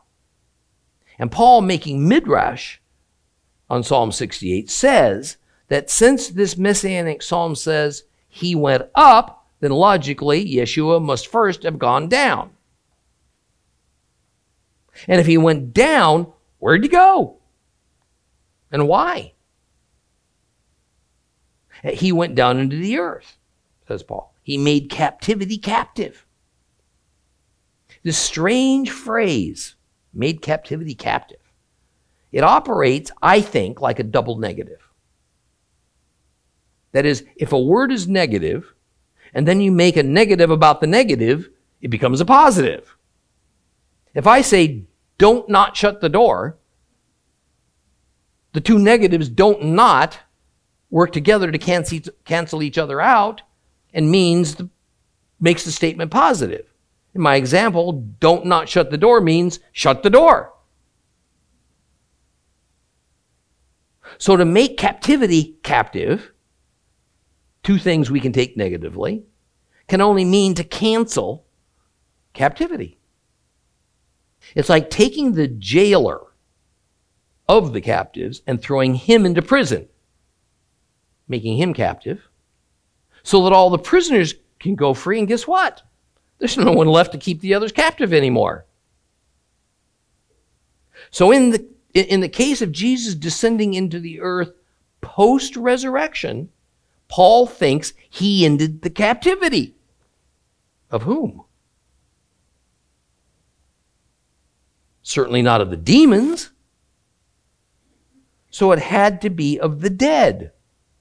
And 1.18 1.30
Paul, 1.30 1.60
making 1.60 2.08
midrash 2.08 2.78
on 3.68 3.82
Psalm 3.82 4.10
68, 4.12 4.70
says 4.70 5.36
that 5.68 5.90
since 5.90 6.28
this 6.28 6.56
messianic 6.56 7.22
psalm 7.22 7.54
says 7.54 8.04
he 8.28 8.54
went 8.54 8.88
up, 8.94 9.46
then 9.60 9.72
logically 9.72 10.44
Yeshua 10.44 11.02
must 11.02 11.26
first 11.26 11.62
have 11.62 11.78
gone 11.78 12.08
down. 12.08 12.50
And 15.06 15.20
if 15.20 15.26
he 15.26 15.38
went 15.38 15.72
down, 15.72 16.32
where'd 16.58 16.82
he 16.82 16.88
go? 16.88 17.38
And 18.70 18.88
why? 18.88 19.34
He 21.82 22.12
went 22.12 22.34
down 22.34 22.58
into 22.58 22.76
the 22.76 22.98
earth, 22.98 23.36
says 23.88 24.02
Paul. 24.02 24.34
He 24.42 24.58
made 24.58 24.90
captivity 24.90 25.58
captive. 25.58 26.26
This 28.02 28.18
strange 28.18 28.90
phrase, 28.90 29.76
made 30.12 30.42
captivity 30.42 30.94
captive, 30.94 31.38
it 32.32 32.44
operates, 32.44 33.10
I 33.20 33.40
think, 33.40 33.80
like 33.80 33.98
a 33.98 34.04
double 34.04 34.38
negative. 34.38 34.88
That 36.92 37.06
is, 37.06 37.24
if 37.36 37.52
a 37.52 37.58
word 37.58 37.92
is 37.92 38.08
negative, 38.08 38.74
and 39.34 39.46
then 39.46 39.60
you 39.60 39.70
make 39.70 39.96
a 39.96 40.02
negative 40.02 40.50
about 40.50 40.80
the 40.80 40.86
negative, 40.86 41.50
it 41.80 41.88
becomes 41.88 42.20
a 42.20 42.24
positive. 42.24 42.96
If 44.14 44.26
I 44.26 44.40
say, 44.40 44.84
don't 45.18 45.48
not 45.48 45.76
shut 45.76 46.00
the 46.00 46.08
door, 46.08 46.58
the 48.52 48.60
two 48.60 48.78
negatives 48.78 49.28
don't 49.28 49.62
not 49.62 50.18
work 50.90 51.12
together 51.12 51.52
to 51.52 51.58
cancel 52.24 52.62
each 52.62 52.78
other 52.78 53.00
out 53.00 53.42
and 53.94 54.10
means 54.10 54.56
the, 54.56 54.68
makes 55.38 55.64
the 55.64 55.72
statement 55.72 56.10
positive. 56.10 56.66
In 57.14 57.20
my 57.20 57.36
example, 57.36 57.92
don't 58.20 58.46
not 58.46 58.68
shut 58.68 58.90
the 58.90 58.98
door 58.98 59.20
means 59.20 59.60
shut 59.72 60.02
the 60.02 60.10
door. 60.10 60.52
So 64.18 64.36
to 64.36 64.44
make 64.44 64.76
captivity 64.76 65.56
captive, 65.62 66.32
two 67.62 67.78
things 67.78 68.10
we 68.10 68.20
can 68.20 68.32
take 68.32 68.56
negatively, 68.56 69.24
can 69.88 70.00
only 70.00 70.24
mean 70.24 70.54
to 70.54 70.64
cancel 70.64 71.46
captivity. 72.32 72.99
It's 74.54 74.68
like 74.68 74.90
taking 74.90 75.32
the 75.32 75.48
jailer 75.48 76.20
of 77.48 77.72
the 77.72 77.80
captives 77.80 78.42
and 78.46 78.60
throwing 78.60 78.94
him 78.94 79.26
into 79.26 79.42
prison, 79.42 79.88
making 81.28 81.56
him 81.58 81.74
captive, 81.74 82.28
so 83.22 83.44
that 83.44 83.52
all 83.52 83.70
the 83.70 83.78
prisoners 83.78 84.34
can 84.58 84.74
go 84.74 84.94
free. 84.94 85.18
And 85.18 85.28
guess 85.28 85.46
what? 85.46 85.82
There's 86.38 86.56
no 86.56 86.72
one 86.72 86.86
left 86.86 87.12
to 87.12 87.18
keep 87.18 87.40
the 87.40 87.54
others 87.54 87.72
captive 87.72 88.12
anymore. 88.12 88.66
So, 91.10 91.32
in 91.32 91.50
the, 91.50 91.66
in 91.92 92.20
the 92.20 92.28
case 92.28 92.62
of 92.62 92.72
Jesus 92.72 93.14
descending 93.14 93.74
into 93.74 93.98
the 93.98 94.20
earth 94.20 94.52
post 95.00 95.56
resurrection, 95.56 96.50
Paul 97.08 97.46
thinks 97.46 97.92
he 98.08 98.44
ended 98.44 98.82
the 98.82 98.90
captivity. 98.90 99.74
Of 100.90 101.02
whom? 101.02 101.42
Certainly 105.10 105.42
not 105.42 105.60
of 105.60 105.70
the 105.70 105.76
demons. 105.76 106.52
So 108.48 108.70
it 108.70 108.78
had 108.78 109.20
to 109.22 109.28
be 109.28 109.58
of 109.58 109.80
the 109.80 109.90
dead. 109.90 110.52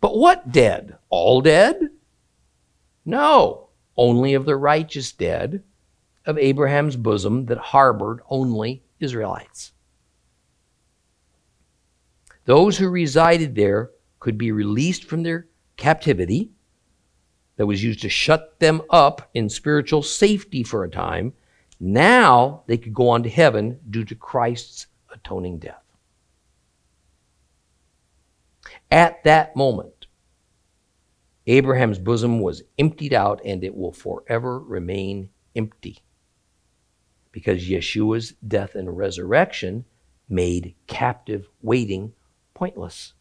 But 0.01 0.17
what 0.17 0.51
dead? 0.51 0.97
All 1.09 1.41
dead? 1.41 1.91
No, 3.05 3.69
only 3.95 4.33
of 4.33 4.45
the 4.45 4.55
righteous 4.55 5.11
dead 5.11 5.61
of 6.25 6.39
Abraham's 6.39 6.95
bosom 6.95 7.45
that 7.45 7.59
harbored 7.59 8.21
only 8.31 8.81
Israelites. 8.99 9.73
Those 12.45 12.79
who 12.79 12.89
resided 12.89 13.53
there 13.53 13.91
could 14.19 14.39
be 14.39 14.51
released 14.51 15.03
from 15.03 15.21
their 15.21 15.49
captivity 15.77 16.49
that 17.57 17.67
was 17.67 17.83
used 17.83 18.01
to 18.01 18.09
shut 18.09 18.59
them 18.59 18.81
up 18.89 19.29
in 19.35 19.49
spiritual 19.49 20.01
safety 20.01 20.63
for 20.63 20.83
a 20.83 20.89
time. 20.89 21.33
Now 21.79 22.63
they 22.67 22.77
could 22.77 22.93
go 22.93 23.09
on 23.09 23.23
to 23.23 23.29
heaven 23.29 23.79
due 23.89 24.03
to 24.05 24.15
Christ's 24.15 24.87
atoning 25.13 25.59
death. 25.59 25.83
At 28.91 29.23
that 29.23 29.55
moment, 29.55 30.07
Abraham's 31.47 31.99
bosom 31.99 32.41
was 32.41 32.63
emptied 32.77 33.13
out 33.13 33.41
and 33.45 33.63
it 33.63 33.75
will 33.75 33.91
forever 33.91 34.59
remain 34.59 35.29
empty 35.55 35.99
because 37.31 37.69
Yeshua's 37.69 38.33
death 38.47 38.75
and 38.75 38.97
resurrection 38.97 39.85
made 40.27 40.75
captive 40.87 41.47
waiting 41.61 42.13
pointless. 42.53 43.13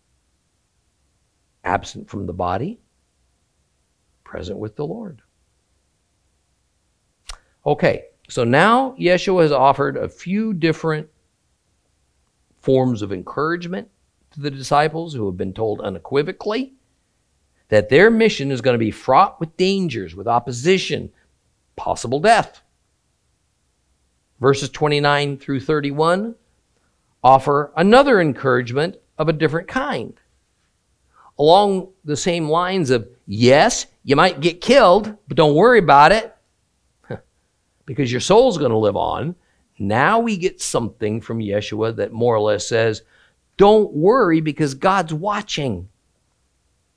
Absent 1.64 2.09
from 2.09 2.26
the 2.26 2.32
body, 2.32 2.80
present 4.24 4.59
with 4.59 4.76
the 4.76 4.86
Lord. 4.86 5.22
Okay, 7.64 8.06
so 8.29 8.45
now 8.45 8.95
Yeshua 8.99 9.43
has 9.43 9.53
offered 9.53 9.97
a 9.97 10.09
few 10.09 10.53
different 10.53 11.09
forms 12.61 13.01
of 13.01 13.12
encouragement 13.12 13.89
to 14.33 14.41
the 14.41 14.51
disciples 14.51 15.14
who 15.14 15.26
have 15.26 15.39
been 15.39 15.55
told 15.55 15.81
unequivocally 15.81 16.74
that 17.68 17.89
their 17.89 18.11
mission 18.11 18.51
is 18.51 18.61
going 18.61 18.74
to 18.74 18.79
be 18.79 18.91
fraught 18.91 19.41
with 19.41 19.57
dangers, 19.57 20.14
with 20.14 20.29
opposition, 20.29 21.11
possible 21.76 22.20
death. 22.20 22.61
Verses 24.41 24.68
29 24.68 25.39
through 25.39 25.61
31 25.61 26.35
offer 27.24 27.72
another 27.76 28.20
encouragement 28.20 28.97
of 29.16 29.29
a 29.29 29.33
different 29.33 29.68
kind. 29.68 30.20
Along 31.39 31.89
the 32.05 32.16
same 32.16 32.49
lines 32.49 32.91
of, 32.91 33.09
yes, 33.26 33.87
you 34.05 34.16
might 34.16 34.41
get 34.41 34.61
killed, 34.61 35.16
but 35.26 35.37
don't 35.37 35.55
worry 35.55 35.79
about 35.79 36.12
it 36.12 36.35
because 37.89 38.12
your 38.12 38.20
soul's 38.20 38.59
going 38.59 38.70
to 38.70 38.76
live 38.76 38.99
on. 38.99 39.34
Now 39.78 40.18
we 40.18 40.36
get 40.36 40.61
something 40.61 41.22
from 41.22 41.39
Yeshua 41.39 41.97
that 41.97 42.12
more 42.12 42.36
or 42.36 42.41
less 42.41 42.68
says, 42.68 43.01
don't 43.57 43.95
worry 43.95 44.43
because 44.43 44.74
God's 44.74 45.14
watching. 45.14 45.89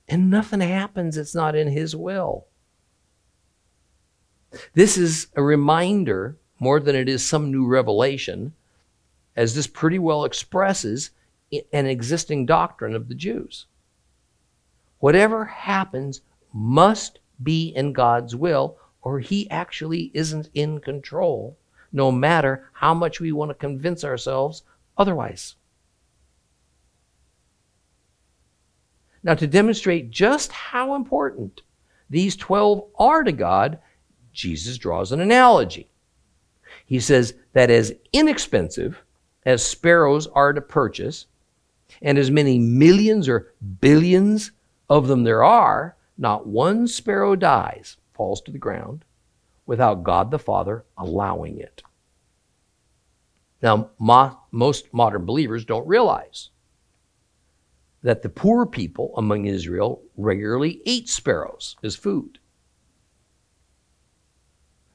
And 0.09 0.29
nothing 0.29 0.59
happens 0.59 1.15
that's 1.15 1.33
not 1.33 1.55
in 1.55 1.69
His 1.69 1.95
will. 1.95 2.45
This 4.73 4.97
is 4.97 5.27
a 5.33 5.41
reminder 5.41 6.37
more 6.59 6.81
than 6.81 6.97
it 6.97 7.07
is 7.07 7.25
some 7.25 7.53
new 7.53 7.65
revelation, 7.65 8.53
as 9.37 9.55
this 9.55 9.67
pretty 9.67 9.97
well 9.97 10.25
expresses 10.25 11.11
an 11.71 11.85
existing 11.85 12.45
doctrine 12.45 12.95
of 12.95 13.07
the 13.07 13.15
Jews. 13.15 13.65
Whatever 14.99 15.45
happens 15.45 16.19
must 16.51 17.19
be 17.41 17.69
in 17.69 17.93
God's 17.93 18.35
will, 18.35 18.77
or 19.01 19.19
He 19.19 19.49
actually 19.49 20.11
isn't 20.13 20.49
in 20.53 20.79
control, 20.79 21.57
no 21.91 22.11
matter 22.11 22.69
how 22.73 22.93
much 22.93 23.19
we 23.19 23.31
want 23.31 23.49
to 23.49 23.55
convince 23.55 24.03
ourselves 24.03 24.63
otherwise. 24.97 25.55
Now, 29.23 29.35
to 29.35 29.47
demonstrate 29.47 30.09
just 30.09 30.51
how 30.51 30.95
important 30.95 31.61
these 32.09 32.35
12 32.35 32.83
are 32.97 33.23
to 33.23 33.31
God, 33.31 33.79
Jesus 34.33 34.77
draws 34.77 35.11
an 35.11 35.21
analogy. 35.21 35.89
He 36.85 36.99
says 36.99 37.35
that 37.53 37.69
as 37.69 37.93
inexpensive 38.13 39.03
as 39.45 39.65
sparrows 39.65 40.27
are 40.27 40.53
to 40.53 40.61
purchase, 40.61 41.27
and 42.01 42.17
as 42.17 42.31
many 42.31 42.57
millions 42.57 43.27
or 43.27 43.53
billions 43.79 44.51
of 44.89 45.07
them 45.07 45.23
there 45.23 45.43
are, 45.43 45.95
not 46.17 46.47
one 46.47 46.87
sparrow 46.87 47.35
dies, 47.35 47.97
falls 48.21 48.41
to 48.41 48.51
the 48.51 48.59
ground, 48.59 49.03
without 49.65 50.03
God 50.03 50.29
the 50.29 50.37
Father 50.37 50.85
allowing 50.95 51.57
it. 51.57 51.81
Now, 53.63 53.89
mo- 53.97 54.37
most 54.51 54.93
modern 54.93 55.25
believers 55.25 55.65
don't 55.65 55.87
realize 55.87 56.51
that 58.03 58.21
the 58.21 58.29
poor 58.29 58.67
people 58.67 59.11
among 59.17 59.45
Israel 59.45 60.03
regularly 60.17 60.83
ate 60.85 61.09
sparrows 61.09 61.77
as 61.81 61.95
food. 61.95 62.37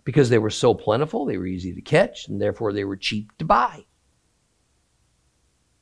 Because 0.05 0.31
they 0.31 0.39
were 0.39 0.49
so 0.49 0.73
plentiful, 0.73 1.25
they 1.25 1.37
were 1.37 1.47
easy 1.47 1.75
to 1.75 1.81
catch, 1.81 2.29
and 2.29 2.41
therefore 2.41 2.73
they 2.73 2.85
were 2.85 2.97
cheap 2.97 3.37
to 3.39 3.45
buy. 3.45 3.87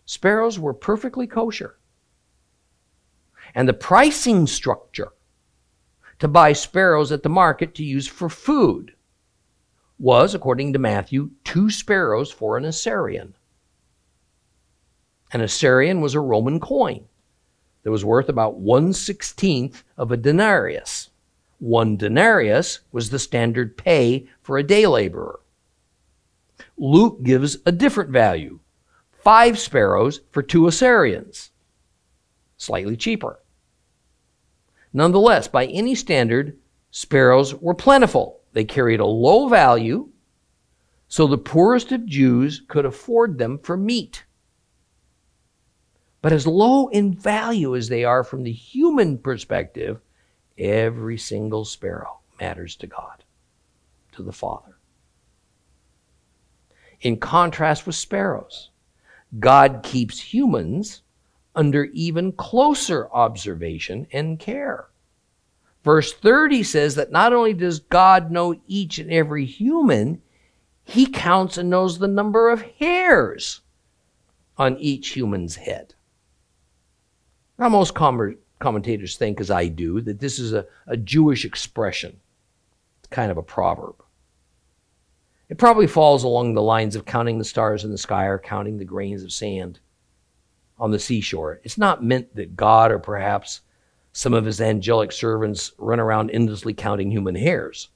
Sparrows 0.07 0.59
were 0.59 0.73
perfectly 0.73 1.27
kosher. 1.27 1.77
And 3.55 3.69
the 3.69 3.75
pricing 3.75 4.47
structure 4.47 5.13
to 6.19 6.29
buy 6.29 6.53
sparrows 6.53 7.13
at 7.13 7.23
the 7.23 7.29
market 7.29 7.75
to 7.75 7.85
use 7.85 8.07
for 8.07 8.29
food 8.29 8.95
was, 9.99 10.35
according 10.35 10.73
to 10.73 10.79
Matthew, 10.79 11.31
two 11.45 11.71
sparrows 11.71 12.31
for 12.31 12.57
an 12.57 12.65
assarion. 12.65 13.33
An 15.33 15.41
assarion 15.41 16.01
was 16.01 16.15
a 16.15 16.21
Roman 16.21 16.61
coin 16.61 17.07
that 17.83 17.91
was 17.91 18.05
worth 18.05 18.29
about 18.29 18.57
one 18.57 18.93
sixteenth 18.93 19.85
of 19.97 20.11
a 20.11 20.17
denarius. 20.17 21.11
One 21.59 21.97
denarius 21.97 22.81
was 22.93 23.11
the 23.11 23.19
standard 23.19 23.77
pay 23.77 24.27
for 24.43 24.59
a 24.59 24.63
day 24.63 24.87
laborer. 24.87 25.41
Luke 26.77 27.23
gives 27.23 27.59
a 27.67 27.73
different 27.73 28.11
value 28.11 28.59
five 29.13 29.59
sparrows 29.59 30.21
for 30.31 30.43
two 30.43 30.63
assarions, 30.63 31.51
slightly 32.57 32.97
cheaper. 32.97 33.41
Nonetheless, 34.97 35.49
by 35.49 35.67
any 35.67 35.97
standard, 35.97 36.57
sparrows 36.93 37.53
were 37.53 37.75
plentiful. 37.75 38.41
They 38.53 38.65
carried 38.65 39.01
a 39.01 39.05
low 39.05 39.49
value, 39.49 40.11
so 41.09 41.27
the 41.27 41.37
poorest 41.37 41.91
of 41.91 42.07
Jews 42.07 42.63
could 42.69 42.87
afford 42.87 43.37
them 43.37 43.59
for 43.59 43.77
meat. 43.77 44.25
But 46.23 46.33
as 46.33 46.47
low 46.47 46.89
in 46.89 47.13
value 47.13 47.75
as 47.75 47.89
they 47.89 48.05
are 48.05 48.23
from 48.23 48.45
the 48.45 48.53
human 48.53 49.19
perspective, 49.19 50.01
every 50.57 51.19
single 51.19 51.65
sparrow 51.65 52.21
matters 52.41 52.77
to 52.77 52.87
God, 52.87 53.25
to 54.13 54.23
the 54.23 54.33
Father. 54.33 54.79
In 57.01 57.19
contrast 57.19 57.85
with 57.85 57.97
sparrows, 57.97 58.71
God 59.41 59.81
keeps 59.83 60.33
humans 60.33 61.03
under 61.55 61.85
even 61.87 62.33
closer 62.33 63.09
observation 63.13 64.07
and 64.13 64.39
care. 64.39 64.89
Verse 65.83 66.13
30 66.13 66.63
says 66.63 66.95
that 66.95 67.13
not 67.13 67.33
only 67.33 67.53
does 67.53 67.79
God 67.79 68.31
know 68.31 68.59
each 68.67 68.99
and 68.99 69.13
every 69.13 69.45
human, 69.45 70.23
he 70.83 71.07
counts 71.07 71.59
and 71.59 71.71
knows 71.71 71.99
the 71.99 72.09
number 72.09 72.51
of 72.51 72.63
hairs 72.79 73.61
on 74.57 74.77
each 74.79 75.09
human's 75.11 75.57
head. 75.57 75.95
Now, 77.59 77.69
most 77.69 77.95
com- 77.95 78.39
commentators 78.59 79.17
think, 79.17 79.41
as 79.41 79.51
I 79.51 79.69
do, 79.69 80.01
that 80.01 80.21
this 80.21 80.39
is 80.39 80.53
a, 80.53 80.67
a 80.87 80.97
Jewish 80.97 81.45
expression, 81.45 82.19
it's 82.99 83.09
kind 83.09 83.31
of 83.31 83.37
a 83.37 83.43
proverb. 83.43 83.97
It 85.49 85.59
probably 85.59 85.87
falls 85.87 86.25
along 86.25 86.55
the 86.55 86.63
lines 86.63 86.97
of 86.97 87.05
counting 87.05 87.39
the 87.39 87.45
stars 87.45 87.85
in 87.85 87.91
the 87.91 87.99
sky 87.99 88.25
or 88.25 88.39
counting 88.39 88.79
the 88.79 88.85
grains 88.85 89.23
of 89.23 89.33
sand 89.33 89.79
on 90.85 90.91
the 90.91 90.99
seashore. 90.99 91.61
It's 91.65 91.79
not 91.79 92.05
meant 92.05 92.37
that 92.37 92.57
God 92.57 92.93
or 92.93 92.99
perhaps 92.99 93.63
some 94.13 94.35
of 94.35 94.45
his 94.45 94.61
angelic 94.61 95.13
servants 95.13 95.73
run 95.79 95.99
around 95.99 96.31
endlessly 96.31 96.75
counting 96.75 97.11
human 97.11 97.35
hairs. 97.35 97.89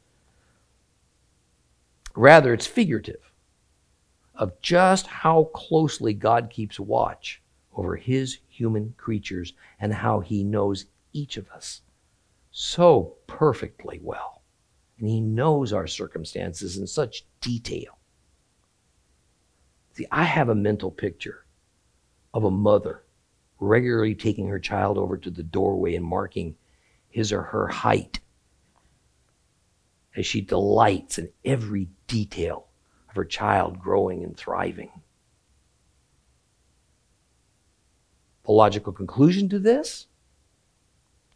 Rather, 2.17 2.55
it's 2.55 2.67
figurative 2.67 3.31
of 4.35 4.59
just 4.63 5.07
how 5.07 5.51
closely 5.53 6.15
God 6.15 6.49
keeps 6.49 6.81
watch 6.81 7.43
over 7.75 7.95
his 7.95 8.39
human 8.49 8.95
creatures 8.97 9.53
and 9.79 9.93
how 9.93 10.21
he 10.21 10.43
knows 10.43 10.87
each 11.13 11.37
of 11.37 11.47
us 11.51 11.83
so 12.51 13.17
perfectly 13.27 14.01
well. 14.03 14.41
And 14.99 15.07
he 15.07 15.21
knows 15.21 15.75
our 15.75 15.87
circumstances 15.87 16.79
in 16.79 16.87
such 16.87 17.27
detail. 17.43 17.99
See, 19.93 20.07
I 20.11 20.25
have 20.25 20.49
a 20.49 20.55
mental 20.55 20.91
picture 20.91 21.45
of 22.39 22.45
a 22.45 22.51
mother 22.51 23.03
regularly 23.61 24.15
taking 24.15 24.47
her 24.49 24.59
child 24.59 24.97
over 24.97 25.17
to 25.19 25.31
the 25.31 25.43
doorway 25.43 25.95
and 25.97 26.05
marking 26.05 26.57
his 27.09 27.33
or 27.33 27.43
her 27.43 27.67
height 27.67 28.21
as 30.17 30.25
she 30.25 30.41
delights 30.41 31.19
in 31.19 31.29
every 31.45 31.89
detail 32.07 32.69
of 33.09 33.17
her 33.17 33.25
child 33.25 33.79
growing 33.79 34.23
and 34.23 34.37
thriving. 34.37 34.91
The 38.45 38.53
logical 38.53 38.93
conclusion 38.93 39.49
to 39.51 39.59
this 39.59 40.07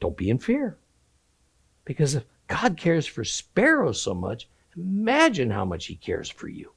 don't 0.01 0.17
be 0.17 0.31
in 0.31 0.39
fear. 0.39 0.79
Because 1.85 2.15
if 2.15 2.25
God 2.47 2.77
cares 2.77 3.07
for 3.07 3.25
sparrows 3.25 4.01
so 4.01 4.15
much, 4.15 4.49
imagine 4.77 5.51
how 5.51 5.65
much 5.65 5.87
He 5.87 5.97
cares 5.97 6.31
for 6.31 6.49
you. 6.49 6.73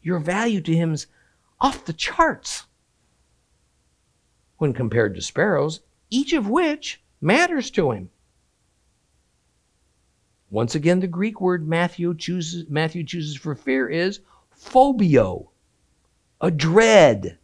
Your 0.00 0.18
value 0.18 0.60
to 0.62 0.74
Him's 0.74 1.06
off 1.62 1.84
the 1.84 1.92
charts 1.92 2.64
when 4.58 4.72
compared 4.72 5.14
to 5.14 5.22
sparrows, 5.22 5.80
each 6.10 6.32
of 6.32 6.48
which 6.48 7.00
matters 7.20 7.70
to 7.70 7.92
Him. 7.92 8.10
Once 10.50 10.74
again, 10.74 11.00
the 11.00 11.06
Greek 11.06 11.40
word 11.40 11.66
Matthew 11.66 12.14
chooses, 12.14 12.68
Matthew 12.68 13.04
chooses 13.04 13.36
for 13.36 13.54
fear 13.54 13.88
is 13.88 14.20
phobeo, 14.54 15.48
a 16.40 16.50
dread. 16.50 17.38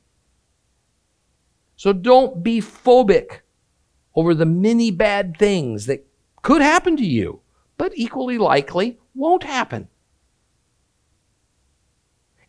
So 1.77 1.93
don't 1.93 2.43
be 2.43 2.61
phobic 2.61 3.41
over 4.15 4.35
the 4.35 4.45
many 4.45 4.91
bad 4.91 5.37
things 5.39 5.87
that 5.87 6.07
could 6.43 6.61
happen 6.61 6.97
to 6.97 7.07
you, 7.07 7.41
but 7.79 7.93
equally 7.95 8.37
likely 8.37 8.99
won't 9.15 9.45
happen. 9.45 9.89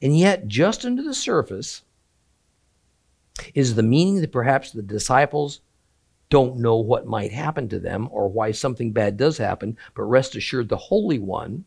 And 0.01 0.17
yet, 0.17 0.47
just 0.47 0.85
under 0.85 1.03
the 1.03 1.13
surface 1.13 1.83
is 3.53 3.75
the 3.75 3.83
meaning 3.83 4.21
that 4.21 4.31
perhaps 4.31 4.71
the 4.71 4.81
disciples 4.81 5.61
don't 6.29 6.57
know 6.57 6.77
what 6.77 7.07
might 7.07 7.31
happen 7.31 7.67
to 7.69 7.79
them 7.79 8.07
or 8.11 8.27
why 8.27 8.51
something 8.51 8.91
bad 8.91 9.17
does 9.17 9.37
happen, 9.37 9.77
but 9.95 10.03
rest 10.03 10.35
assured 10.35 10.69
the 10.69 10.77
Holy 10.77 11.19
One, 11.19 11.65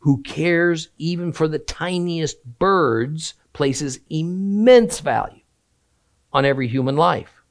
who 0.00 0.22
cares 0.22 0.88
even 0.96 1.32
for 1.32 1.48
the 1.48 1.58
tiniest 1.58 2.44
birds, 2.58 3.34
places 3.52 4.00
immense 4.08 5.00
value 5.00 5.42
on 6.32 6.44
every 6.44 6.68
human 6.68 6.96
life. 6.96 7.42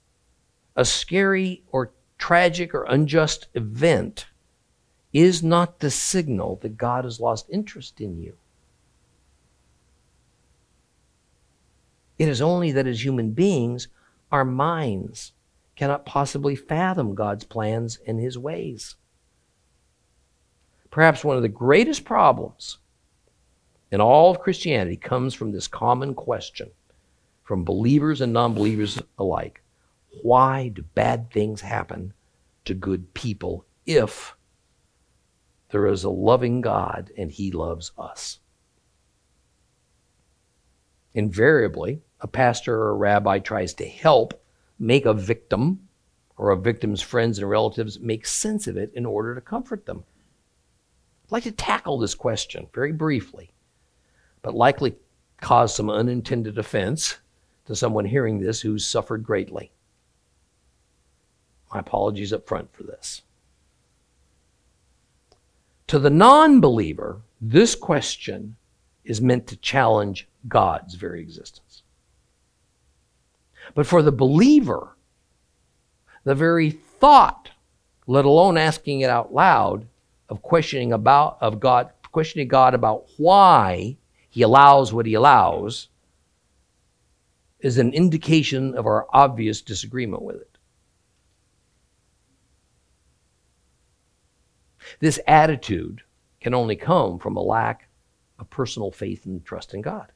A 0.76 0.86
scary 0.86 1.64
or 1.72 1.91
tragic 2.18 2.74
or 2.74 2.84
unjust 2.84 3.48
event 3.54 4.28
is 5.12 5.44
not 5.44 5.80
the 5.80 5.91
signal 5.91 6.58
that 6.62 6.78
God 6.78 7.04
has 7.04 7.20
lost 7.20 7.46
interest 7.50 8.02
in 8.02 8.20
you. 8.20 8.36
It 12.18 12.28
is 12.28 12.41
only 12.41 12.72
that 12.72 12.88
as 12.88 13.03
human 13.03 13.32
beings, 13.32 13.88
our 14.32 14.45
minds 14.45 15.34
cannot 15.76 16.05
possibly 16.05 16.55
fathom 16.55 17.16
God's 17.16 17.43
plans 17.43 17.99
and 18.05 18.20
his 18.20 18.38
ways. 18.38 18.95
Perhaps 20.91 21.24
one 21.24 21.36
of 21.36 21.41
the 21.41 21.49
greatest 21.49 22.05
problems 22.05 22.78
in 23.91 23.99
all 23.99 24.32
of 24.32 24.39
Christianity 24.39 24.95
comes 24.95 25.34
from 25.34 25.51
this 25.51 25.68
common 25.68 26.14
question 26.14 26.72
from 27.43 27.64
believers 27.64 28.22
and 28.22 28.32
non 28.32 28.53
believers 28.53 29.01
alike 29.18 29.61
Why 30.22 30.70
do 30.70 30.84
bad 30.95 31.32
things 31.32 31.61
happen 31.61 32.14
to 32.66 32.74
good 32.74 33.14
people 33.14 33.66
if 33.86 34.36
there 35.70 35.88
is 35.88 36.03
a 36.03 36.09
loving 36.09 36.61
God 36.61 37.11
and 37.18 37.32
he 37.32 37.51
loves 37.51 37.91
us? 37.97 38.39
Invariably, 41.14 42.01
a 42.20 42.28
pastor 42.28 42.76
or 42.76 42.89
a 42.89 42.95
rabbi 42.95 43.39
tries 43.39 43.74
to 43.76 43.86
help 43.86 44.43
make 44.80 45.05
a 45.05 45.14
victim 45.14 45.88
or 46.38 46.49
a 46.49 46.57
victim's 46.57 47.01
friends 47.01 47.38
and 47.38 47.49
relatives 47.49 47.99
make 47.99 48.26
sense 48.26 48.68
of 48.68 48.78
it 48.78 48.91
in 48.95 49.05
order 49.05 49.36
to 49.36 49.41
comfort 49.41 49.86
them. 49.86 50.03
I'd 51.26 51.32
like 51.32 51.43
to 51.43 51.51
tackle 51.51 51.99
this 51.99 52.16
question 52.16 52.68
very 52.74 52.91
briefly, 52.91 53.53
but 54.41 54.55
likely 54.55 54.95
cause 55.39 55.76
some 55.76 55.89
unintended 55.89 56.57
offense 56.57 57.18
to 57.66 57.76
someone 57.76 58.05
hearing 58.05 58.39
this 58.39 58.61
who's 58.61 58.86
suffered 58.86 59.24
greatly. 59.24 59.72
My 61.74 61.80
apologies 61.80 62.34
up 62.34 62.47
front 62.47 62.74
for 62.74 62.84
this. 62.84 63.22
To 65.88 65.99
the 65.99 66.09
non 66.09 66.59
believer, 66.59 67.22
this 67.39 67.76
question 67.76 68.55
is 69.04 69.22
meant 69.22 69.47
to 69.47 69.58
challenge 69.58 70.28
God's 70.47 70.95
very 70.95 71.22
existence. 71.22 71.84
But 73.76 73.88
for 73.88 74.01
the 74.01 74.12
believer, 74.12 74.95
the 76.24 76.36
very 76.36 76.70
thought, 76.72 77.51
let 78.08 78.26
alone 78.26 78.58
asking 78.58 79.01
it 79.01 79.10
out 79.10 79.34
loud, 79.34 79.88
of 80.30 80.41
questioning 80.41 80.93
about 80.93 81.38
of 81.41 81.60
God, 81.60 81.91
questioning 82.12 82.47
God 82.47 82.74
about 82.74 83.06
why 83.18 83.97
he 84.30 84.41
allows 84.41 84.93
what 84.93 85.06
he 85.06 85.14
allows, 85.14 85.89
is 87.60 87.78
an 87.78 87.93
indication 87.93 88.76
of 88.76 88.86
our 88.86 89.08
obvious 89.14 89.62
disagreement 89.62 90.22
with 90.24 90.38
it. 90.38 90.58
This 94.99 95.20
attitude 95.28 96.01
can 96.41 96.54
only 96.54 96.76
come 96.76 97.20
from 97.20 97.38
a 97.38 97.41
lack 97.41 97.88
of 98.40 98.50
personal 98.50 98.92
faith 98.92 99.26
and 99.26 99.44
trust 99.46 99.74
in 99.74 99.82
God. 99.82 100.12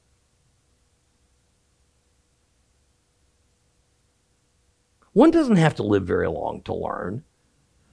One 5.14 5.32
doesn't 5.32 5.56
have 5.56 5.76
to 5.76 5.84
live 5.84 6.06
very 6.06 6.28
long 6.28 6.62
to 6.64 6.76
learn 6.76 7.24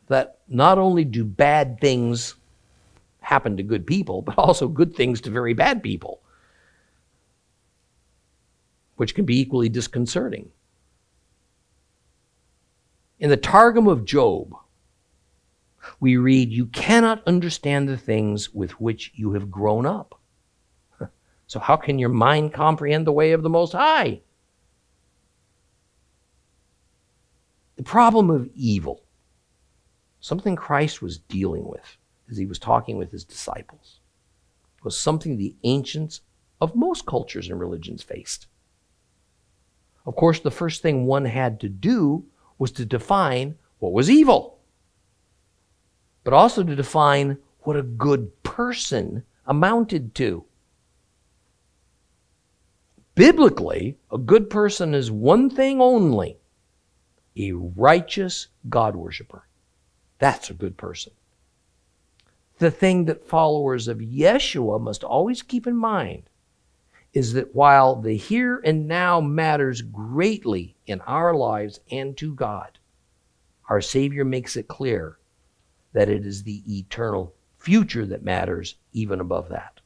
that 0.09 0.41
not 0.47 0.77
only 0.77 1.05
do 1.05 1.25
bad 1.25 1.81
things 1.81 2.35
happen 3.21 3.57
to 3.57 3.63
good 3.63 3.87
people, 3.87 4.21
but 4.23 4.37
also 4.37 4.69
good 4.69 4.95
things 4.95 5.21
to 5.23 5.31
very 5.31 5.55
bad 5.55 5.83
people, 5.83 6.21
which 8.97 9.15
can 9.15 9.25
be 9.25 9.41
equally 9.41 9.71
disconcerting. 9.71 10.51
In 13.19 13.31
the 13.31 13.37
Targum 13.39 13.89
of 13.89 14.05
Job, 14.05 14.55
we 16.01 16.17
read, 16.17 16.51
You 16.51 16.67
cannot 16.67 17.23
understand 17.27 17.89
the 17.89 17.97
things 17.97 18.53
with 18.53 18.81
which 18.81 19.13
you 19.15 19.33
have 19.33 19.51
grown 19.51 19.87
up. 19.87 20.21
So, 21.47 21.61
how 21.61 21.77
can 21.77 21.99
your 21.99 22.09
mind 22.09 22.55
comprehend 22.55 23.07
the 23.07 23.13
way 23.13 23.33
of 23.33 23.43
the 23.43 23.51
Most 23.51 23.73
High? 23.73 24.23
The 27.77 27.83
problem 27.83 28.31
of 28.31 28.49
evil, 28.55 29.03
something 30.21 30.57
Christ 30.57 31.03
was 31.03 31.19
dealing 31.19 31.69
with 31.69 31.99
as 32.31 32.39
he 32.39 32.47
was 32.47 32.59
talking 32.59 32.97
with 32.97 33.13
his 33.13 33.25
disciples, 33.25 34.01
was 34.83 34.99
something 34.99 35.37
the 35.37 35.55
ancients 35.65 36.23
of 36.61 36.75
most 36.75 37.05
cultures 37.05 37.49
and 37.49 37.61
religions 37.61 38.03
faced. 38.03 38.47
Of 40.07 40.17
course, 40.17 40.41
the 40.41 40.51
first 40.51 40.83
thing 40.83 41.07
one 41.07 41.25
had 41.25 41.61
to 41.61 41.69
do 41.69 42.25
was 42.59 42.71
to 42.73 42.85
define 42.85 43.57
what 43.79 43.93
was 43.93 44.11
evil, 44.11 44.54
but 46.25 46.33
also 46.33 46.65
to 46.65 46.75
define 46.75 47.39
what 47.61 47.77
a 47.77 47.83
good 47.83 48.43
person 48.43 49.23
amounted 49.47 50.15
to. 50.15 50.45
Biblically, 53.15 53.97
a 54.11 54.19
good 54.19 54.51
person 54.51 54.95
is 54.95 55.11
one 55.11 55.49
thing 55.49 55.81
only 55.81 56.39
a 57.37 57.53
righteous 57.53 58.49
God 58.69 58.97
worshiper. 58.97 59.47
That's 60.19 60.51
a 60.51 60.55
good 60.55 60.77
person. 60.77 61.13
The 62.59 62.71
thing 62.71 63.07
that 63.07 63.27
followers 63.27 63.89
of 63.89 63.99
Yeshua 63.99 64.81
must 64.81 65.03
always 65.03 65.43
keep 65.43 65.67
in 65.67 65.77
mind 65.77 66.31
is 67.13 67.33
that 67.33 67.55
while 67.55 67.97
the 67.97 68.17
here 68.17 68.61
and 68.65 68.89
now 68.89 69.21
matters 69.21 69.83
greatly 69.83 70.77
in 70.87 71.01
our 71.03 71.35
lives 71.35 71.81
and 71.91 72.17
to 72.17 72.35
God, 72.35 72.79
our 73.69 73.81
Savior 73.81 74.25
makes 74.25 74.57
it 74.57 74.69
clear 74.69 75.19
that 75.95 76.11
it 76.11 76.27
is 76.27 76.43
the 76.43 76.63
eternal 76.69 77.35
future 77.57 78.05
that 78.05 78.23
matters 78.23 78.77
even 78.93 79.21
above 79.21 79.49
that. 79.49 79.81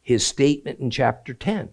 His 0.00 0.24
statement 0.24 0.78
in 0.78 0.90
chapter 0.90 1.34
10 1.34 1.70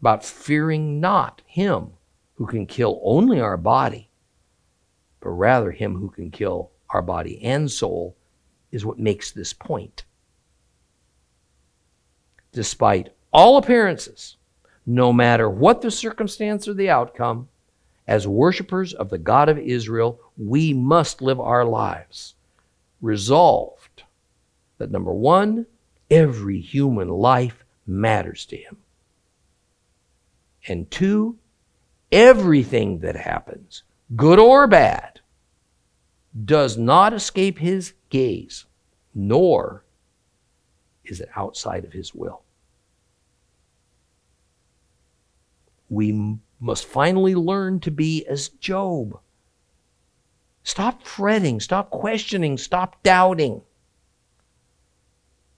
about 0.00 0.24
fearing 0.24 1.00
not 1.00 1.40
Him 1.46 1.92
who 2.34 2.46
can 2.46 2.66
kill 2.66 3.00
only 3.02 3.40
our 3.40 3.56
body, 3.56 4.10
but 5.20 5.30
rather 5.30 5.70
him 5.70 5.96
who 5.96 6.10
can 6.10 6.30
kill 6.30 6.70
our 6.90 7.02
body 7.02 7.42
and 7.42 7.70
soul, 7.70 8.16
is 8.70 8.84
what 8.84 8.98
makes 8.98 9.30
this 9.32 9.52
point. 9.52 10.04
Despite 12.52 13.10
all 13.32 13.56
appearances, 13.56 14.36
no 14.86 15.12
matter 15.12 15.48
what 15.48 15.80
the 15.80 15.90
circumstance 15.90 16.68
or 16.68 16.74
the 16.74 16.90
outcome, 16.90 17.48
as 18.06 18.28
worshippers 18.28 18.92
of 18.92 19.08
the 19.10 19.18
God 19.18 19.48
of 19.48 19.58
Israel, 19.58 20.20
we 20.36 20.72
must 20.72 21.22
live 21.22 21.40
our 21.40 21.64
lives 21.64 22.34
resolved 23.00 24.02
that 24.78 24.90
number 24.90 25.12
one, 25.12 25.66
every 26.10 26.60
human 26.60 27.08
life 27.08 27.64
matters 27.86 28.46
to 28.46 28.56
him. 28.56 28.78
And 30.66 30.90
two, 30.90 31.38
everything 32.10 33.00
that 33.00 33.16
happens, 33.16 33.82
good 34.16 34.38
or 34.38 34.66
bad, 34.66 35.20
does 36.44 36.76
not 36.76 37.12
escape 37.12 37.58
his 37.58 37.92
gaze, 38.08 38.64
nor 39.14 39.84
is 41.04 41.20
it 41.20 41.28
outside 41.36 41.84
of 41.84 41.92
his 41.92 42.14
will. 42.14 42.42
We 45.90 46.38
must 46.64 46.86
finally 46.86 47.34
learn 47.34 47.78
to 47.78 47.90
be 47.90 48.24
as 48.26 48.48
Job. 48.48 49.20
Stop 50.62 51.06
fretting, 51.06 51.60
stop 51.60 51.90
questioning, 51.90 52.56
stop 52.56 53.02
doubting. 53.02 53.60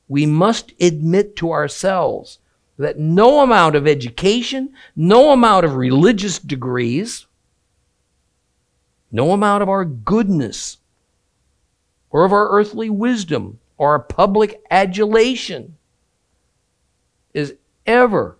We 0.09 0.27
must 0.27 0.73
admit 0.81 1.37
to 1.37 1.53
ourselves 1.53 2.41
that 2.77 2.99
no 2.99 3.41
amount 3.41 3.77
of 3.77 3.87
education, 3.87 4.75
no 4.97 5.31
amount 5.31 5.65
of 5.65 5.77
religious 5.77 6.41
degrees, 6.41 7.27
no 9.13 9.31
amount 9.31 9.63
of 9.63 9.69
our 9.69 9.85
goodness 9.85 10.79
or 12.11 12.25
of 12.25 12.33
our 12.33 12.49
earthly 12.49 12.91
wisdom 12.91 13.61
or 13.79 13.91
our 13.91 14.01
public 14.01 14.61
adulation 14.73 15.77
is 17.33 17.55
ever 17.87 18.39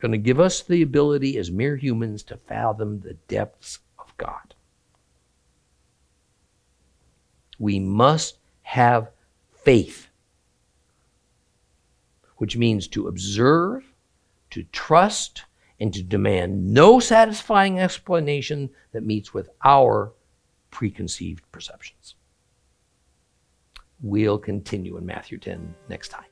going 0.00 0.12
to 0.12 0.18
give 0.18 0.40
us 0.40 0.62
the 0.62 0.82
ability 0.82 1.36
as 1.38 1.50
mere 1.50 1.76
humans 1.76 2.22
to 2.24 2.36
fathom 2.36 3.00
the 3.00 3.14
depths 3.14 3.78
of 3.98 4.16
God. 4.16 4.54
We 7.58 7.80
must 7.80 8.38
have 8.62 9.10
faith 9.64 10.08
which 12.38 12.56
means 12.56 12.88
to 12.88 13.08
observe, 13.08 13.92
to 14.50 14.62
trust, 14.72 15.44
and 15.78 15.92
to 15.92 16.02
demand 16.02 16.72
no 16.72 16.98
satisfying 16.98 17.78
explanation 17.78 18.70
that 18.92 19.04
meets 19.04 19.34
with 19.34 19.50
our 19.64 20.12
preconceived 20.70 21.44
perceptions. 21.52 22.14
We'll 24.00 24.38
continue 24.38 24.96
in 24.96 25.06
Matthew 25.06 25.38
10 25.38 25.74
next 25.88 26.08
time. 26.08 26.27